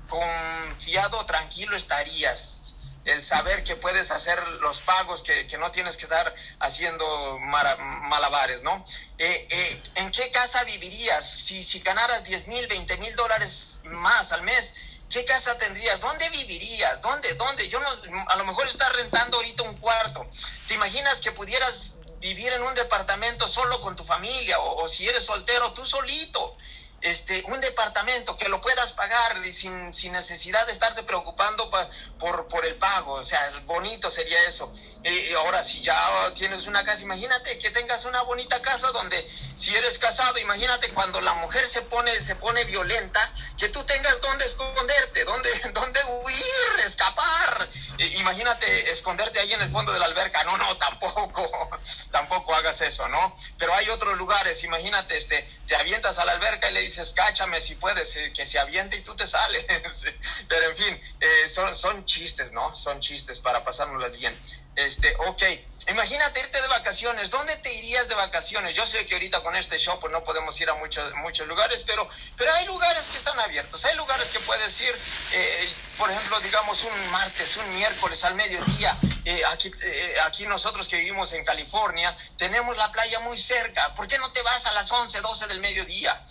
confiado, 0.08 1.24
tranquilo 1.28 1.78
estarías 1.78 2.64
el 3.06 3.24
saber 3.24 3.63
que 3.63 3.76
puedes 3.76 4.12
hacer 4.12 4.46
los 4.62 4.82
pagos, 4.82 5.22
que, 5.22 5.46
que 5.46 5.58
no 5.58 5.72
tienes 5.72 5.96
que 5.96 6.04
estar 6.04 6.34
haciendo 6.60 7.38
malabares, 7.39 8.63
¿no? 8.63 8.84
Eh, 9.20 9.48
eh, 9.50 9.84
¿En 9.96 10.12
qué 10.12 10.32
casa 10.32 10.63
vivirías? 10.63 11.30
Si, 11.30 11.63
si 11.63 11.80
ganaras 11.80 12.24
10 12.24 12.48
mil, 12.48 12.68
20 12.68 12.98
mil 12.98 13.15
dólares 13.15 13.82
más 13.86 14.32
al 14.32 14.41
mes, 14.41 14.74
¿qué 15.10 15.24
casa 15.24 15.58
tendrías? 15.58 16.00
¿Dónde 16.00 16.30
vivirías? 16.30 17.00
¿Dónde? 17.02 17.36
¿Dónde? 17.36 17.70
Yo 17.70 17.80
no, 17.80 17.88
a 18.28 18.36
lo 18.38 18.46
mejor 18.46 18.68
estás 18.68 18.91
rentando 18.94 19.38
ahorita 19.38 19.63
un 19.63 19.78
cuarto. 19.78 20.28
¿Te 20.68 20.74
imaginas 20.74 21.20
que 21.20 21.32
pudieras 21.32 21.98
vivir 22.20 22.52
en 22.54 22.63
un 22.63 22.74
departamento 22.74 23.48
solo 23.48 23.80
con 23.82 23.96
tu 23.96 24.04
familia 24.04 24.60
o, 24.60 24.84
o 24.84 24.88
si 24.88 25.08
eres 25.08 25.24
soltero, 25.24 25.74
tú 25.74 25.86
solito? 25.86 26.58
Este, 27.06 27.44
un 27.48 27.62
departamento 27.62 28.36
que 28.36 28.50
lo 28.50 28.60
puedas 28.62 28.91
pagar 28.91 29.38
sin, 29.52 29.94
sin 29.94 30.12
necesidad 30.12 30.65
de 30.65 30.74
estarte 30.74 31.04
preocupando 31.04 31.70
pa, 31.70 31.88
por, 32.18 32.48
por 32.48 32.65
el 32.65 32.76
pago. 32.76 33.13
O 33.13 33.24
sea, 33.24 33.39
bonito 33.65 34.10
sería 34.10 34.44
eso. 34.48 34.74
Y 35.04 35.34
ahora, 35.34 35.62
si 35.62 35.82
ya 35.82 36.34
tienes 36.34 36.65
una 36.65 36.84
casa, 36.84 37.04
imagínate 37.04 37.60
que 37.60 37.70
tengas 37.70 38.06
una 38.06 38.24
bonita 38.24 38.60
casa 38.62 38.88
donde, 38.91 39.30
si 39.56 39.76
eres 39.76 40.00
casado, 40.00 40.39
imagínate 40.39 40.89
cuando 40.89 41.22
la 41.22 41.34
mujer 41.34 41.68
se 41.68 41.84
pone, 41.84 42.12
se 42.22 42.36
pone 42.36 42.63
violenta, 42.63 43.32
que 43.56 43.70
tú 43.70 43.84
tengas 43.84 44.20
donde 44.22 44.46
esconderte, 44.46 45.24
donde, 45.26 45.50
donde 45.74 46.00
huir, 46.06 46.86
escapar. 46.86 47.70
imagínate 48.00 48.89
esconderte 48.89 49.39
ahí 49.39 49.54
en 49.54 49.62
el 49.62 49.70
fondo 49.70 49.94
de 49.94 50.00
la 50.00 50.06
alberca. 50.06 50.44
No, 50.44 50.58
no, 50.58 50.76
tampoco, 50.78 51.70
tampoco 52.12 52.56
hagas 52.56 52.82
eso, 52.82 53.08
¿no? 53.08 53.36
Pero 53.60 53.76
hay 53.76 53.89
otros 53.89 54.18
lugares, 54.18 54.63
imagínate, 54.63 55.18
este, 55.18 55.48
te 55.68 55.76
avientas 55.76 56.18
a 56.18 56.26
la 56.26 56.32
alberca 56.32 56.70
y 56.70 56.74
le 56.74 56.82
dices, 56.82 56.94
cáchame 57.15 57.60
si 57.62 57.75
puedes, 57.75 58.15
eh, 58.15 58.31
que 58.34 58.45
se 58.45 58.60
aviente 58.60 58.97
y 58.97 59.01
tú 59.01 59.15
te 59.15 59.27
sales. 59.27 59.65
Pero 60.47 60.69
en 60.69 60.77
fin, 60.77 61.01
eh, 61.19 61.47
son, 61.47 61.75
son 61.75 62.05
chistes, 62.05 62.51
¿no? 62.51 62.75
Son 62.75 62.99
chistes 62.99 63.39
para 63.39 63.63
pasárnoslas 63.63 64.17
bien. 64.17 64.38
Este, 64.76 65.16
ok. 65.28 65.44
Imagínate 65.88 66.40
irte 66.40 66.60
de 66.60 66.68
vacaciones. 66.68 67.30
¿Dónde 67.30 67.56
te 67.58 67.72
irías 67.72 68.08
de 68.08 68.16
vacaciones? 68.16 68.74
Yo 68.74 68.88
sé 68.88 69.06
que 69.06 69.14
ahorita 69.14 69.44
con 69.44 69.56
este 69.56 69.78
show 69.78 70.00
pues 70.00 70.12
no 70.12 70.24
podemos 70.24 70.60
ir 70.60 70.68
a 70.68 70.74
muchos, 70.74 71.14
muchos 71.18 71.48
lugares, 71.48 71.84
pero, 71.86 72.10
pero 72.36 72.52
hay 72.54 72.66
lugares 72.66 73.06
que 73.06 73.18
están 73.18 73.40
abiertos. 73.40 73.86
Hay 73.86 73.96
lugares 73.96 74.26
que 74.30 74.40
puedes 74.40 74.82
ir, 74.82 74.96
eh, 75.34 75.70
por 76.00 76.10
ejemplo, 76.10 76.40
digamos 76.40 76.84
un 76.84 77.12
martes, 77.12 77.56
un 77.58 77.76
miércoles 77.76 78.24
al 78.24 78.34
mediodía. 78.34 78.98
Eh, 79.26 79.44
aquí, 79.52 79.72
eh, 79.82 80.16
aquí 80.26 80.48
nosotros 80.48 80.88
que 80.88 80.98
vivimos 80.98 81.34
en 81.34 81.46
California 81.46 82.16
tenemos 82.36 82.76
la 82.78 82.92
playa 82.92 83.20
muy 83.20 83.38
cerca. 83.38 83.94
¿Por 83.94 84.08
qué 84.08 84.18
no 84.18 84.32
te 84.32 84.42
vas 84.42 84.66
a 84.66 84.74
las 84.74 84.92
11, 84.92 85.22
12 85.22 85.48
del 85.48 85.60
mediodía? 85.60 86.26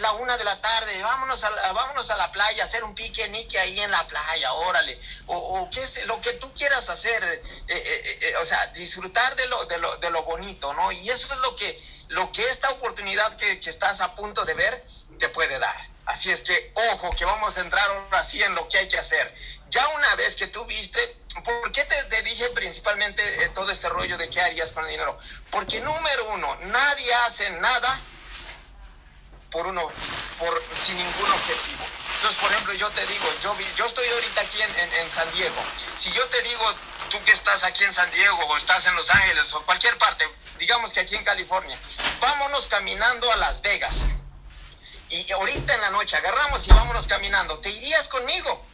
la 0.00 0.12
una 0.12 0.38
de 0.38 0.44
la 0.44 0.58
tarde, 0.58 1.02
vámonos 1.02 1.44
a 1.44 1.50
la, 1.50 1.72
vámonos 1.72 2.08
a 2.08 2.16
la 2.16 2.32
playa, 2.32 2.64
hacer 2.64 2.82
un 2.82 2.94
piquenique 2.94 3.58
ahí 3.58 3.78
en 3.78 3.90
la 3.90 4.02
playa, 4.04 4.54
órale. 4.54 4.98
O, 5.26 5.36
o 5.36 5.70
qué 5.70 5.82
es 5.82 6.06
lo 6.06 6.18
que 6.22 6.32
tú 6.32 6.50
quieras 6.54 6.88
hacer. 6.88 7.42
O 8.40 8.44
sea, 8.44 8.66
disfrutar 8.68 9.36
de 9.36 9.46
lo, 9.46 9.64
de 9.66 9.78
lo, 9.78 9.96
de 9.96 10.10
lo 10.10 10.22
bonito, 10.24 10.72
¿no? 10.74 10.90
Y 10.92 11.08
eso 11.10 11.32
es 11.32 11.40
lo 11.40 11.54
que, 11.56 11.80
lo 12.08 12.32
que 12.32 12.48
esta 12.48 12.70
oportunidad 12.70 13.36
que, 13.36 13.60
que 13.60 13.70
estás 13.70 14.00
a 14.00 14.14
punto 14.14 14.44
de 14.44 14.54
ver 14.54 14.84
te 15.18 15.28
puede 15.28 15.58
dar. 15.58 15.76
Así 16.06 16.30
es 16.30 16.42
que, 16.42 16.72
ojo, 16.92 17.10
que 17.16 17.24
vamos 17.24 17.56
a 17.56 17.60
entrar 17.60 17.88
ahora 17.88 18.24
sí 18.24 18.42
en 18.42 18.54
lo 18.54 18.68
que 18.68 18.78
hay 18.78 18.88
que 18.88 18.98
hacer. 18.98 19.32
Ya 19.68 19.86
una 19.90 20.16
vez 20.16 20.34
que 20.34 20.48
tú 20.48 20.64
viste, 20.64 21.16
¿por 21.44 21.70
qué 21.70 21.84
te, 21.84 22.22
dije 22.22 22.48
principalmente 22.50 23.22
eh, 23.44 23.50
todo 23.50 23.70
este 23.70 23.88
rollo 23.88 24.18
de 24.18 24.28
qué 24.28 24.40
harías 24.40 24.72
con 24.72 24.84
el 24.84 24.90
dinero? 24.90 25.16
Porque 25.50 25.80
número 25.80 26.30
uno, 26.30 26.56
nadie 26.62 27.14
hace 27.14 27.50
nada 27.50 28.00
por 29.50 29.68
uno, 29.68 29.88
por, 30.38 30.62
sin 30.84 30.96
ningún 30.96 31.30
objetivo. 31.30 31.99
Entonces, 32.20 32.42
por 32.42 32.52
ejemplo, 32.52 32.74
yo 32.74 32.90
te 32.90 33.06
digo, 33.06 33.24
yo, 33.42 33.56
yo 33.76 33.86
estoy 33.86 34.06
ahorita 34.06 34.42
aquí 34.42 34.60
en, 34.60 34.78
en, 34.78 34.92
en 34.92 35.10
San 35.10 35.32
Diego. 35.32 35.56
Si 35.96 36.12
yo 36.12 36.28
te 36.28 36.42
digo, 36.42 36.74
tú 37.08 37.16
que 37.24 37.32
estás 37.32 37.64
aquí 37.64 37.82
en 37.82 37.94
San 37.94 38.10
Diego 38.10 38.36
o 38.44 38.56
estás 38.58 38.84
en 38.84 38.94
Los 38.94 39.08
Ángeles 39.08 39.50
o 39.54 39.64
cualquier 39.64 39.96
parte, 39.96 40.28
digamos 40.58 40.92
que 40.92 41.00
aquí 41.00 41.16
en 41.16 41.24
California, 41.24 41.78
vámonos 42.20 42.66
caminando 42.66 43.32
a 43.32 43.36
Las 43.36 43.62
Vegas. 43.62 44.00
Y 45.08 45.32
ahorita 45.32 45.74
en 45.74 45.80
la 45.80 45.88
noche 45.88 46.14
agarramos 46.14 46.68
y 46.68 46.70
vámonos 46.70 47.06
caminando. 47.06 47.58
¿Te 47.60 47.70
irías 47.70 48.06
conmigo? 48.08 48.66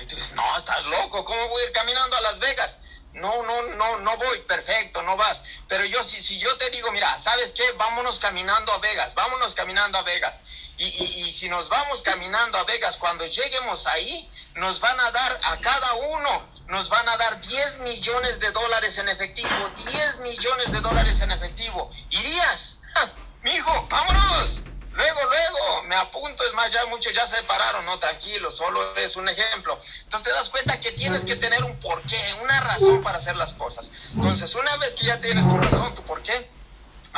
Y 0.00 0.06
tú 0.06 0.14
dices, 0.14 0.30
no, 0.34 0.56
estás 0.56 0.84
loco, 0.84 1.24
¿cómo 1.24 1.48
voy 1.48 1.62
a 1.62 1.66
ir 1.66 1.72
caminando 1.72 2.16
a 2.16 2.20
Las 2.20 2.38
Vegas? 2.38 2.78
No, 3.14 3.42
no, 3.42 3.62
no, 3.74 3.98
no 4.00 4.16
voy, 4.16 4.38
perfecto, 4.42 5.02
no 5.02 5.16
vas. 5.16 5.42
Pero 5.66 5.84
yo, 5.84 6.02
si, 6.04 6.22
si 6.22 6.38
yo 6.38 6.56
te 6.56 6.70
digo, 6.70 6.92
mira, 6.92 7.18
¿sabes 7.18 7.52
qué? 7.52 7.72
Vámonos 7.72 8.18
caminando 8.18 8.72
a 8.72 8.78
Vegas, 8.78 9.14
vámonos 9.14 9.54
caminando 9.54 9.98
a 9.98 10.02
Vegas. 10.02 10.44
Y, 10.76 10.84
y, 10.84 11.32
si 11.32 11.48
nos 11.48 11.68
vamos 11.68 12.02
caminando 12.02 12.58
a 12.58 12.64
Vegas, 12.64 12.96
cuando 12.96 13.26
lleguemos 13.26 13.86
ahí, 13.88 14.30
nos 14.54 14.78
van 14.78 15.00
a 15.00 15.10
dar 15.10 15.40
a 15.42 15.58
cada 15.58 15.94
uno 15.94 16.58
nos 16.68 16.90
van 16.90 17.08
a 17.08 17.16
dar 17.16 17.40
10 17.40 17.78
millones 17.78 18.40
de 18.40 18.50
dólares 18.50 18.98
en 18.98 19.08
efectivo, 19.08 19.70
10 19.90 20.18
millones 20.18 20.70
de 20.70 20.80
dólares 20.80 21.20
en 21.22 21.30
efectivo. 21.30 21.90
¿Irías? 22.10 22.78
mi 23.42 23.52
hijo, 23.52 23.86
vámonos. 23.88 24.67
Luego, 24.98 25.20
luego, 25.22 25.82
me 25.84 25.94
apunto, 25.94 26.44
es 26.44 26.52
más, 26.54 26.72
ya 26.72 26.84
muchos 26.86 27.14
ya 27.14 27.24
se 27.24 27.40
pararon, 27.44 27.86
no, 27.86 28.00
tranquilo, 28.00 28.50
solo 28.50 28.96
es 28.96 29.14
un 29.14 29.28
ejemplo. 29.28 29.78
Entonces 30.02 30.24
te 30.24 30.32
das 30.32 30.48
cuenta 30.48 30.80
que 30.80 30.90
tienes 30.90 31.24
que 31.24 31.36
tener 31.36 31.62
un 31.62 31.78
porqué, 31.78 32.20
una 32.42 32.58
razón 32.58 33.00
para 33.00 33.18
hacer 33.18 33.36
las 33.36 33.54
cosas. 33.54 33.92
Entonces, 34.12 34.52
una 34.56 34.76
vez 34.78 34.94
que 34.94 35.06
ya 35.06 35.20
tienes 35.20 35.48
tu 35.48 35.56
razón, 35.56 35.94
tu 35.94 36.02
porqué, 36.02 36.50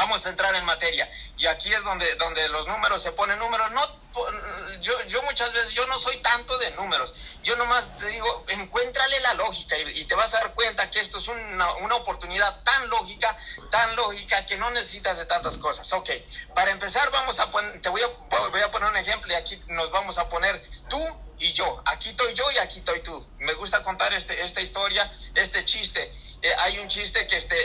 vamos 0.00 0.24
a 0.24 0.30
entrar 0.30 0.54
en 0.54 0.64
materia. 0.64 1.10
Y 1.36 1.44
aquí 1.44 1.70
es 1.72 1.84
donde, 1.84 2.14
donde 2.14 2.48
los 2.48 2.66
números 2.66 3.02
se 3.02 3.12
ponen 3.12 3.38
números, 3.38 3.70
no 3.72 4.00
yo, 4.80 4.94
yo 5.06 5.22
muchas 5.22 5.52
veces, 5.52 5.70
yo 5.70 5.86
no 5.86 5.98
soy 5.98 6.16
tanto 6.16 6.56
de 6.56 6.70
números. 6.70 7.14
Yo 7.42 7.54
nomás 7.56 7.94
te 7.98 8.06
digo, 8.06 8.44
encuéntrale 8.48 9.20
la 9.20 9.34
lógica 9.34 9.76
y, 9.76 10.04
te 10.04 10.14
vas 10.14 10.32
a 10.32 10.38
dar 10.38 10.54
cuenta 10.54 10.90
que 10.90 11.00
esto 11.00 11.18
es 11.18 11.28
una, 11.28 11.70
una, 11.74 11.96
oportunidad 11.96 12.62
tan 12.64 12.88
lógica, 12.88 13.36
tan 13.70 13.94
lógica 13.94 14.46
que 14.46 14.56
no 14.56 14.70
necesitas 14.70 15.18
de 15.18 15.26
tantas 15.26 15.58
cosas. 15.58 15.92
Ok, 15.92 16.10
para 16.54 16.70
empezar 16.70 17.10
vamos 17.10 17.38
a 17.38 17.50
poner, 17.50 17.80
te 17.82 17.90
voy 17.90 18.00
a, 18.02 18.08
voy 18.48 18.62
a 18.62 18.70
poner 18.70 18.88
un 18.88 18.96
ejemplo 18.96 19.30
y 19.30 19.36
aquí 19.36 19.62
nos 19.68 19.90
vamos 19.90 20.16
a 20.16 20.30
poner 20.30 20.62
tú 20.88 20.98
y 21.40 21.52
yo. 21.52 21.82
Aquí 21.86 22.10
estoy 22.10 22.34
yo 22.34 22.44
y 22.52 22.58
aquí 22.58 22.78
estoy 22.78 23.00
tú. 23.00 23.26
Me 23.38 23.54
gusta 23.54 23.82
contar 23.82 24.12
este, 24.12 24.44
esta 24.44 24.60
historia, 24.60 25.12
este 25.34 25.64
chiste. 25.64 26.12
Eh, 26.42 26.52
hay 26.60 26.78
un 26.78 26.88
chiste 26.88 27.26
que 27.26 27.36
este, 27.36 27.56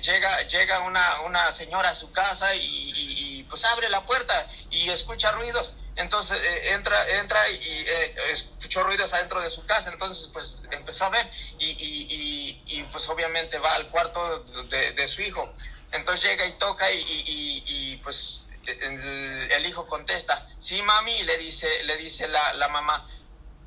llega, 0.00 0.42
llega 0.42 0.80
una, 0.80 1.20
una 1.22 1.52
señora 1.52 1.90
a 1.90 1.94
su 1.94 2.10
casa 2.12 2.54
y, 2.54 2.60
y, 2.60 3.38
y 3.38 3.42
pues 3.44 3.64
abre 3.64 3.88
la 3.88 4.04
puerta 4.04 4.48
y 4.70 4.90
escucha 4.90 5.30
ruidos 5.32 5.74
entonces 5.96 6.40
eh, 6.40 6.72
entra, 6.72 7.08
entra 7.20 7.48
y 7.48 7.84
eh, 7.86 8.14
escuchó 8.30 8.82
ruidos 8.82 9.12
adentro 9.14 9.40
de 9.40 9.48
su 9.48 9.64
casa, 9.64 9.92
entonces 9.92 10.28
pues 10.32 10.62
empezó 10.70 11.04
a 11.04 11.10
ver 11.10 11.30
y, 11.58 12.62
y, 12.66 12.82
pues 12.90 13.08
obviamente 13.08 13.58
va 13.58 13.74
al 13.74 13.88
cuarto 13.88 14.40
de, 14.70 14.92
de, 14.92 15.08
su 15.08 15.22
hijo. 15.22 15.52
Entonces 15.92 16.24
llega 16.24 16.46
y 16.46 16.52
toca 16.52 16.90
y, 16.90 18.00
pues 18.02 18.48
el, 18.66 19.50
el, 19.52 19.66
hijo 19.66 19.86
contesta, 19.86 20.48
sí 20.58 20.82
mami, 20.82 21.22
le 21.22 21.38
dice, 21.38 21.84
le 21.84 21.96
dice 21.96 22.26
la, 22.26 22.54
la 22.54 22.68
mamá, 22.68 23.06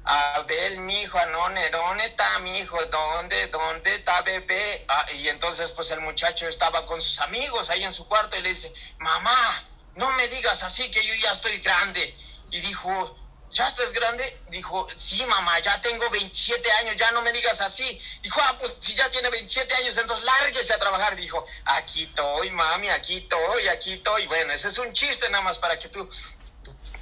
a 0.10 0.42
ver 0.44 0.78
mi 0.78 1.02
hijo, 1.02 1.20
¿dónde, 1.34 1.70
dónde 1.70 2.06
está 2.06 2.40
mi 2.40 2.58
hijo? 2.60 2.78
¿Dónde, 2.86 3.48
dónde 3.48 3.96
está 3.96 4.22
bebé? 4.22 4.86
Ah, 4.88 5.06
y 5.14 5.28
entonces 5.28 5.72
pues 5.72 5.92
el 5.92 6.00
muchacho 6.00 6.48
estaba 6.48 6.86
con 6.86 7.02
sus 7.02 7.20
amigos 7.20 7.70
ahí 7.70 7.84
en 7.84 7.92
su 7.92 8.08
cuarto 8.08 8.38
y 8.38 8.42
le 8.42 8.50
dice, 8.50 8.74
mamá, 9.00 9.68
no 9.96 10.10
me 10.12 10.30
digas 10.30 10.64
así 10.64 10.90
que 10.90 11.04
yo 11.04 11.14
ya 11.16 11.32
estoy 11.32 11.58
grande. 11.58 12.18
Y 12.52 12.62
dijo, 12.62 13.18
¿ya 13.52 13.68
estás 13.68 13.92
grande? 13.92 14.40
Dijo, 14.50 14.88
sí, 14.96 15.26
mamá, 15.26 15.60
ya 15.60 15.82
tengo 15.82 16.10
27 16.10 16.72
años, 16.72 16.96
ya 16.96 17.12
no 17.12 17.22
me 17.22 17.34
digas 17.34 17.60
así. 17.60 18.00
Dijo, 18.22 18.40
ah, 18.44 18.56
pues 18.58 18.78
si 18.80 18.96
ya 18.96 19.10
tiene 19.10 19.30
27 19.30 19.74
años, 19.76 19.98
entonces 19.98 20.24
lárguese 20.24 20.74
a 20.74 20.80
trabajar. 20.80 21.16
Dijo, 21.16 21.46
aquí 21.66 22.04
estoy, 22.04 22.52
mami, 22.52 22.90
aquí 22.90 23.18
estoy, 23.18 23.68
aquí 23.68 23.94
estoy. 23.94 24.28
Bueno, 24.28 24.54
ese 24.54 24.70
es 24.70 24.78
un 24.78 24.94
chiste 24.94 25.30
nada 25.30 25.44
más 25.44 25.58
para 25.58 25.78
que 25.78 25.90
tú 25.90 26.10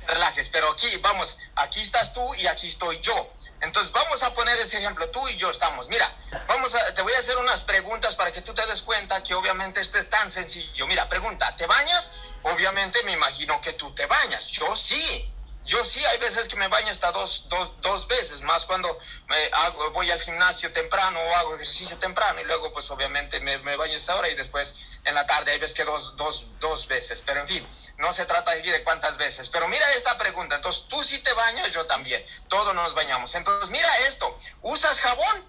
relajes, 0.07 0.49
pero 0.49 0.71
aquí, 0.71 0.97
vamos, 0.97 1.37
aquí 1.55 1.81
estás 1.81 2.13
tú 2.13 2.33
y 2.35 2.47
aquí 2.47 2.67
estoy 2.67 2.99
yo. 2.99 3.33
Entonces 3.61 3.91
vamos 3.91 4.21
a 4.23 4.33
poner 4.33 4.57
ese 4.57 4.77
ejemplo, 4.77 5.09
tú 5.09 5.27
y 5.29 5.37
yo 5.37 5.49
estamos. 5.49 5.87
Mira, 5.89 6.13
vamos 6.47 6.75
a, 6.75 6.93
te 6.93 7.01
voy 7.01 7.13
a 7.13 7.19
hacer 7.19 7.37
unas 7.37 7.61
preguntas 7.61 8.15
para 8.15 8.31
que 8.31 8.41
tú 8.41 8.53
te 8.53 8.65
des 8.65 8.81
cuenta 8.81 9.23
que 9.23 9.33
obviamente 9.33 9.81
esto 9.81 9.97
es 9.97 10.09
tan 10.09 10.29
sencillo. 10.29 10.87
Mira, 10.87 11.07
pregunta, 11.09 11.55
¿te 11.55 11.65
bañas? 11.65 12.11
Obviamente 12.43 13.01
me 13.03 13.13
imagino 13.13 13.59
que 13.61 13.73
tú 13.73 13.93
te 13.95 14.05
bañas. 14.05 14.47
Yo 14.47 14.75
sí. 14.75 15.31
Yo 15.65 15.83
sí, 15.83 16.03
hay 16.05 16.19
veces 16.19 16.47
que 16.47 16.55
me 16.55 16.67
baño 16.67 16.91
hasta 16.91 17.11
dos, 17.11 17.49
dos, 17.49 17.81
dos 17.81 18.07
veces, 18.07 18.41
más 18.41 18.65
cuando 18.65 18.99
me 19.27 19.35
hago, 19.51 19.89
voy 19.91 20.11
al 20.11 20.21
gimnasio 20.21 20.71
temprano 20.71 21.19
o 21.19 21.35
hago 21.37 21.55
ejercicio 21.55 21.97
temprano 21.97 22.39
y 22.39 22.43
luego 22.43 22.71
pues 22.71 22.91
obviamente 22.91 23.39
me, 23.39 23.57
me 23.59 23.75
baño 23.75 23.95
esa 23.95 24.15
hora 24.15 24.29
y 24.29 24.35
después 24.35 24.75
en 25.05 25.15
la 25.15 25.25
tarde 25.25 25.53
hay 25.53 25.59
veces 25.59 25.75
que 25.75 25.83
dos, 25.83 26.15
dos, 26.17 26.45
dos 26.59 26.87
veces. 26.87 27.23
Pero 27.25 27.41
en 27.41 27.47
fin, 27.47 27.67
no 27.97 28.13
se 28.13 28.25
trata 28.25 28.51
aquí 28.51 28.69
de 28.69 28.83
cuántas 28.83 29.17
veces. 29.17 29.49
Pero 29.49 29.67
mira 29.67 29.91
esta 29.93 30.15
pregunta, 30.19 30.55
entonces 30.55 30.87
tú 30.87 31.01
sí 31.01 31.17
te 31.19 31.33
bañas, 31.33 31.71
yo 31.71 31.87
también, 31.87 32.23
todos 32.47 32.75
nos 32.75 32.93
bañamos. 32.93 33.33
Entonces 33.33 33.71
mira 33.71 33.89
esto, 34.07 34.37
¿usas 34.61 34.99
jabón? 34.99 35.43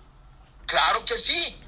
Claro 0.64 1.04
que 1.04 1.16
sí. 1.16 1.62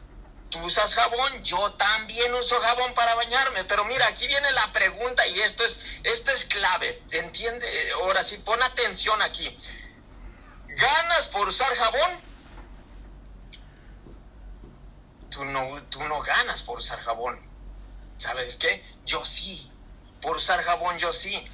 Tú 0.51 0.59
usas 0.61 0.95
jabón, 0.95 1.43
yo 1.43 1.73
también 1.75 2.33
uso 2.35 2.59
jabón 2.61 2.95
para 2.95 3.15
bañarme, 3.15 3.65
pero 3.65 3.85
mira, 3.85 4.07
aquí 4.07 4.27
viene 4.27 4.51
la 4.53 4.73
pregunta 4.73 5.27
y 5.27 5.41
esto 5.41 5.65
es, 5.65 5.81
esto 6.05 6.31
es 6.31 6.45
clave, 6.47 7.03
¿entiende? 7.11 7.67
Ahora 8.01 8.23
sí, 8.23 8.39
pon 8.39 8.63
atención 8.63 9.21
aquí. 9.21 9.59
¿Ganas 10.69 11.29
por 11.29 11.49
usar 11.49 11.75
jabón? 11.75 12.21
Tú 15.31 15.45
no, 15.45 15.83
tú 15.91 16.03
no 16.05 16.23
ganas 16.23 16.63
por 16.63 16.79
usar 16.79 17.01
jabón. 17.01 17.41
¿Sabes 18.17 18.57
qué? 18.57 18.85
Yo 19.05 19.25
sí. 19.25 19.71
Por 20.23 20.37
usar 20.37 20.63
jabón, 20.65 20.99
yo 20.99 21.13
sí. 21.13 21.45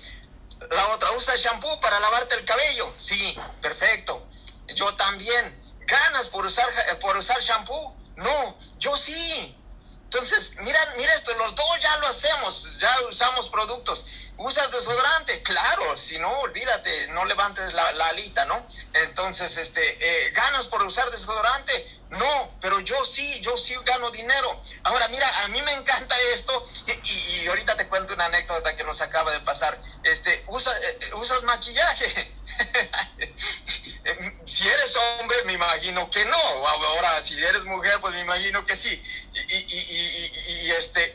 La 0.71 0.89
otra, 0.89 1.11
¿usa 1.13 1.35
shampoo 1.37 1.81
para 1.81 1.99
lavarte 2.01 2.37
el 2.37 2.45
cabello? 2.45 2.93
Sí, 2.97 3.37
perfecto. 3.61 4.27
Yo 4.75 4.95
también. 4.95 5.63
¿Ganas 5.81 6.29
por 6.29 6.47
usar, 6.47 6.67
por 7.01 7.17
usar 7.17 7.41
shampoo? 7.41 7.95
No, 8.17 8.59
yo 8.79 8.97
sí. 8.97 9.57
Entonces, 10.05 10.53
mira, 10.61 10.79
mira 10.97 11.13
esto, 11.15 11.35
los 11.35 11.55
dos 11.55 11.67
ya 11.81 11.97
lo 11.99 12.07
hacemos, 12.07 12.79
ya 12.79 12.95
usamos 13.09 13.49
productos. 13.49 14.07
¿Usas 14.37 14.71
desodorante? 14.73 15.43
Claro, 15.43 15.97
si 15.97 16.19
no, 16.19 16.41
olvídate, 16.41 17.07
no 17.09 17.25
levantes 17.25 17.73
la, 17.73 17.93
la 17.93 18.07
alita, 18.09 18.45
¿no? 18.47 18.67
Entonces, 18.93 19.57
este, 19.57 19.81
eh, 20.01 20.31
¿ganas 20.33 20.67
por 20.67 20.83
usar 20.83 21.09
desodorante? 21.11 22.01
No, 22.11 22.51
pero 22.61 22.81
yo 22.81 23.05
sí, 23.05 23.41
yo 23.41 23.57
sí 23.57 23.75
gano 23.85 24.11
dinero. 24.11 24.61
Ahora, 24.83 25.07
mira, 25.09 25.29
a 25.45 25.49
mí 25.49 25.63
me 25.63 25.73
encanta 25.73 26.17
esto 26.35 26.67
y, 27.05 27.47
ahorita 27.47 27.77
te 27.77 27.87
cuento 27.87 28.15
una 28.15 28.25
anécdota 28.27 28.75
que 28.77 28.83
nos 28.83 29.01
acaba 29.01 29.31
de 29.31 29.41
pasar. 29.41 29.81
Este, 30.03 30.45
usa, 30.49 30.73
eh, 30.83 31.11
¿usas 31.15 31.45
maquillaje? 31.45 32.35
si 34.47 34.69
eres 34.69 34.97
hombre, 34.97 35.45
me 35.45 35.53
imagino 35.53 36.11
que 36.11 36.25
no. 36.25 36.37
Ahora, 36.37 37.23
si 37.23 37.35
eres 37.43 37.65
mujer, 37.65 38.01
pues 38.01 38.13
me 38.15 38.21
imagino 38.21 38.67
que 38.67 38.75
sí. 38.75 39.03
Y, 39.33 39.55
y, 39.55 40.33
y, 40.49 40.53
y 40.67 40.71
este. 40.73 41.15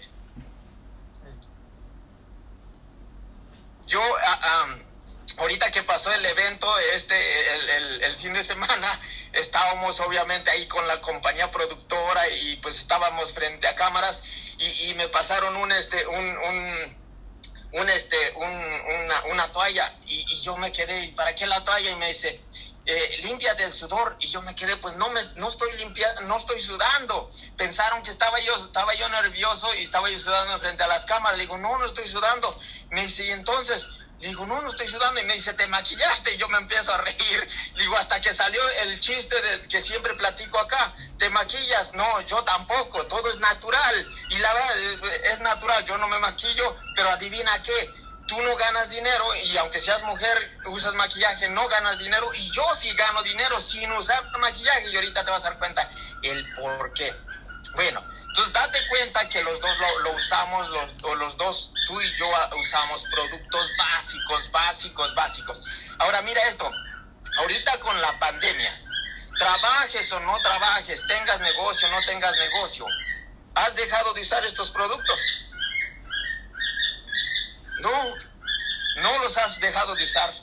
Yo, 3.89 3.99
um, 3.99 4.79
ahorita 5.39 5.71
que 5.71 5.81
pasó 5.81 6.13
el 6.13 6.23
evento, 6.23 6.77
este, 6.93 7.15
el, 7.55 7.69
el, 7.69 8.03
el 8.03 8.17
fin 8.17 8.33
de 8.33 8.43
semana, 8.43 8.99
estábamos 9.33 9.99
obviamente 10.01 10.51
ahí 10.51 10.67
con 10.67 10.87
la 10.87 11.01
compañía 11.01 11.49
productora 11.49 12.29
y 12.29 12.57
pues 12.57 12.77
estábamos 12.77 13.33
frente 13.33 13.67
a 13.67 13.73
cámaras 13.73 14.21
y, 14.59 14.89
y 14.89 14.93
me 14.93 15.07
pasaron 15.07 15.55
un 15.55 15.71
este 15.71 16.05
un, 16.05 16.37
un, 16.37 16.97
un 17.81 17.89
este 17.89 18.15
un, 18.35 18.49
una, 19.03 19.23
una, 19.31 19.51
toalla 19.51 19.97
y, 20.05 20.23
y, 20.27 20.41
yo 20.41 20.55
me 20.57 20.71
quedé 20.71 21.09
para 21.13 21.33
qué 21.33 21.47
la 21.47 21.63
toalla 21.63 21.89
y 21.89 21.95
me 21.95 22.09
dice 22.09 22.41
eh, 22.91 23.19
limpia 23.23 23.53
del 23.53 23.71
sudor 23.71 24.15
y 24.19 24.27
yo 24.27 24.41
me 24.41 24.55
quedé 24.55 24.75
pues 24.77 24.95
no 24.95 25.09
me 25.11 25.21
no 25.35 25.49
estoy 25.49 25.71
limpiando 25.77 26.21
no 26.21 26.37
estoy 26.37 26.59
sudando 26.59 27.29
pensaron 27.55 28.01
que 28.01 28.09
estaba 28.09 28.39
yo 28.39 28.55
estaba 28.55 28.95
yo 28.95 29.07
nervioso 29.09 29.71
y 29.75 29.83
estaba 29.83 30.09
yo 30.09 30.17
sudando 30.17 30.59
frente 30.59 30.81
a 30.81 30.87
las 30.87 31.05
cámaras 31.05 31.37
le 31.37 31.43
digo 31.43 31.57
no 31.59 31.77
no 31.77 31.85
estoy 31.85 32.07
sudando 32.07 32.49
me 32.89 33.03
dice 33.03 33.25
y 33.25 33.29
entonces 33.29 33.87
le 34.19 34.27
digo, 34.27 34.45
no, 34.45 34.61
no 34.61 34.69
estoy 34.69 34.87
sudando. 34.87 35.21
Y 35.21 35.23
me 35.23 35.33
dice, 35.33 35.53
¿te 35.53 35.65
maquillaste? 35.67 36.33
Y 36.33 36.37
yo 36.37 36.49
me 36.49 36.57
empiezo 36.57 36.93
a 36.93 36.97
reír. 36.97 37.47
Digo, 37.77 37.95
hasta 37.95 38.19
que 38.19 38.33
salió 38.33 38.61
el 38.81 38.99
chiste 38.99 39.41
de, 39.41 39.61
que 39.67 39.81
siempre 39.81 40.13
platico 40.15 40.59
acá. 40.59 40.93
¿Te 41.17 41.29
maquillas? 41.29 41.93
No, 41.93 42.19
yo 42.21 42.43
tampoco. 42.43 43.05
Todo 43.05 43.29
es 43.29 43.39
natural. 43.39 44.13
Y 44.29 44.37
la 44.39 44.53
verdad, 44.53 44.77
es 45.31 45.39
natural. 45.39 45.85
Yo 45.85 45.97
no 45.97 46.09
me 46.09 46.19
maquillo, 46.19 46.75
pero 46.95 47.09
adivina 47.09 47.63
qué. 47.63 47.93
Tú 48.29 48.39
no 48.43 48.55
ganas 48.55 48.89
dinero 48.91 49.25
y 49.43 49.57
aunque 49.57 49.79
seas 49.79 50.03
mujer, 50.03 50.59
usas 50.67 50.93
maquillaje, 50.93 51.49
no 51.49 51.67
ganas 51.67 51.97
dinero. 51.97 52.31
Y 52.35 52.51
yo 52.51 52.63
sí 52.75 52.91
gano 52.93 53.23
dinero 53.23 53.59
sin 53.59 53.91
usar 53.91 54.23
maquillaje. 54.37 54.91
Y 54.91 54.95
ahorita 54.95 55.25
te 55.25 55.31
vas 55.31 55.43
a 55.45 55.49
dar 55.49 55.59
cuenta 55.59 55.89
el 56.21 56.53
por 56.53 56.93
qué. 56.93 57.11
Bueno, 57.73 58.03
entonces 58.29 58.53
date 58.53 58.79
cuenta 58.87 59.27
que 59.29 59.43
los 59.43 59.59
dos 59.59 59.71
lo, 60.03 60.11
usamos, 60.13 60.69
los, 60.69 60.91
o 61.03 61.15
los 61.15 61.35
dos, 61.37 61.71
tú 61.87 61.99
y 61.99 62.13
yo 62.17 62.29
usamos 62.59 63.03
productos 63.11 63.71
básicos, 63.77 64.51
básicos, 64.51 65.15
básicos. 65.15 65.63
Ahora 65.97 66.21
mira 66.21 66.41
esto, 66.43 66.71
ahorita 67.39 67.79
con 67.79 67.99
la 67.99 68.17
pandemia, 68.19 68.79
trabajes 69.37 70.11
o 70.11 70.19
no 70.19 70.37
trabajes, 70.39 71.05
tengas 71.07 71.39
negocio 71.41 71.87
o 71.87 71.91
no 71.91 72.05
tengas 72.05 72.37
negocio, 72.37 72.85
¿has 73.55 73.75
dejado 73.75 74.13
de 74.13 74.21
usar 74.21 74.45
estos 74.45 74.69
productos? 74.69 75.19
No, 77.81 78.15
no 79.01 79.19
los 79.19 79.37
has 79.37 79.59
dejado 79.59 79.95
de 79.95 80.03
usar. 80.03 80.33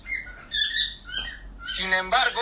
Sin 1.76 1.92
embargo, 1.92 2.40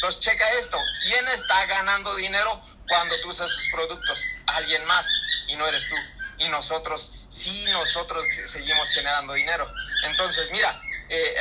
pues 0.00 0.18
checa 0.20 0.48
esto, 0.52 0.78
¿quién 1.02 1.28
está 1.28 1.66
ganando 1.66 2.14
dinero 2.14 2.62
cuando 2.88 3.20
tú 3.20 3.28
usas 3.28 3.50
sus 3.50 3.68
productos? 3.72 4.22
Alguien 4.46 4.84
más 4.86 5.06
y 5.48 5.56
no 5.56 5.66
eres 5.66 5.86
tú. 5.88 5.96
Y 6.38 6.48
nosotros, 6.48 7.12
sí, 7.28 7.66
nosotros 7.72 8.24
seguimos 8.46 8.88
generando 8.90 9.34
dinero. 9.34 9.70
Entonces, 10.04 10.50
mira, 10.50 10.80
eh, 11.10 11.34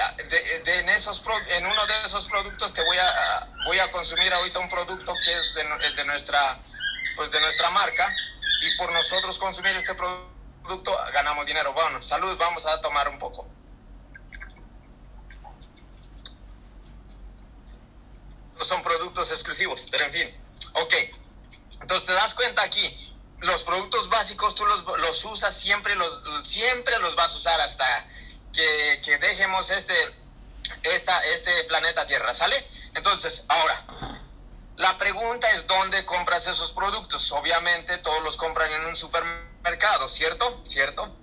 de, 0.65 0.79
en, 0.79 0.89
esos, 0.89 1.21
en 1.47 1.65
uno 1.65 1.85
de 1.85 1.93
esos 2.05 2.25
productos 2.25 2.73
te 2.73 2.83
voy 2.83 2.97
a, 2.97 3.47
voy 3.65 3.79
a 3.79 3.89
consumir 3.91 4.33
ahorita 4.33 4.59
un 4.59 4.67
producto 4.67 5.13
que 5.23 5.31
es 5.31 5.53
de, 5.95 6.03
nuestra, 6.05 6.59
pues 7.15 7.31
de 7.31 7.39
nuestra 7.39 7.69
marca 7.69 8.13
y 8.61 8.77
por 8.77 8.91
nosotros 8.91 9.37
consumir 9.37 9.75
este 9.77 9.93
producto 9.93 10.38
ganamos 11.13 11.45
dinero. 11.45 11.73
Bueno, 11.73 12.01
salud, 12.01 12.37
vamos 12.37 12.65
a 12.65 12.79
tomar 12.81 13.09
un 13.09 13.17
poco. 13.17 13.47
Son 18.61 18.83
productos 18.83 19.31
exclusivos, 19.31 19.85
pero 19.89 20.05
en 20.05 20.11
fin. 20.11 20.37
Ok, 20.73 20.93
entonces 21.81 22.05
te 22.05 22.13
das 22.13 22.33
cuenta 22.33 22.61
aquí, 22.61 23.15
los 23.39 23.63
productos 23.63 24.09
básicos 24.09 24.53
tú 24.53 24.65
los, 24.65 24.83
los 24.99 25.25
usas 25.25 25.55
siempre, 25.55 25.95
los, 25.95 26.21
siempre 26.43 26.97
los 26.99 27.15
vas 27.15 27.33
a 27.33 27.37
usar 27.37 27.61
hasta 27.61 28.05
que, 28.53 29.01
que 29.03 29.17
dejemos 29.17 29.69
este, 29.69 29.93
esta, 30.83 31.19
este 31.23 31.63
planeta 31.65 32.05
Tierra, 32.05 32.33
¿sale? 32.33 32.67
Entonces, 32.95 33.45
ahora, 33.47 34.19
la 34.77 34.97
pregunta 34.97 35.49
es 35.51 35.67
dónde 35.67 36.05
compras 36.05 36.47
esos 36.47 36.71
productos. 36.71 37.31
Obviamente 37.31 37.97
todos 37.97 38.23
los 38.23 38.35
compran 38.37 38.71
en 38.71 38.85
un 38.85 38.95
supermercado, 38.95 39.48
¿cierto? 40.09 40.63
¿Cierto? 40.67 41.15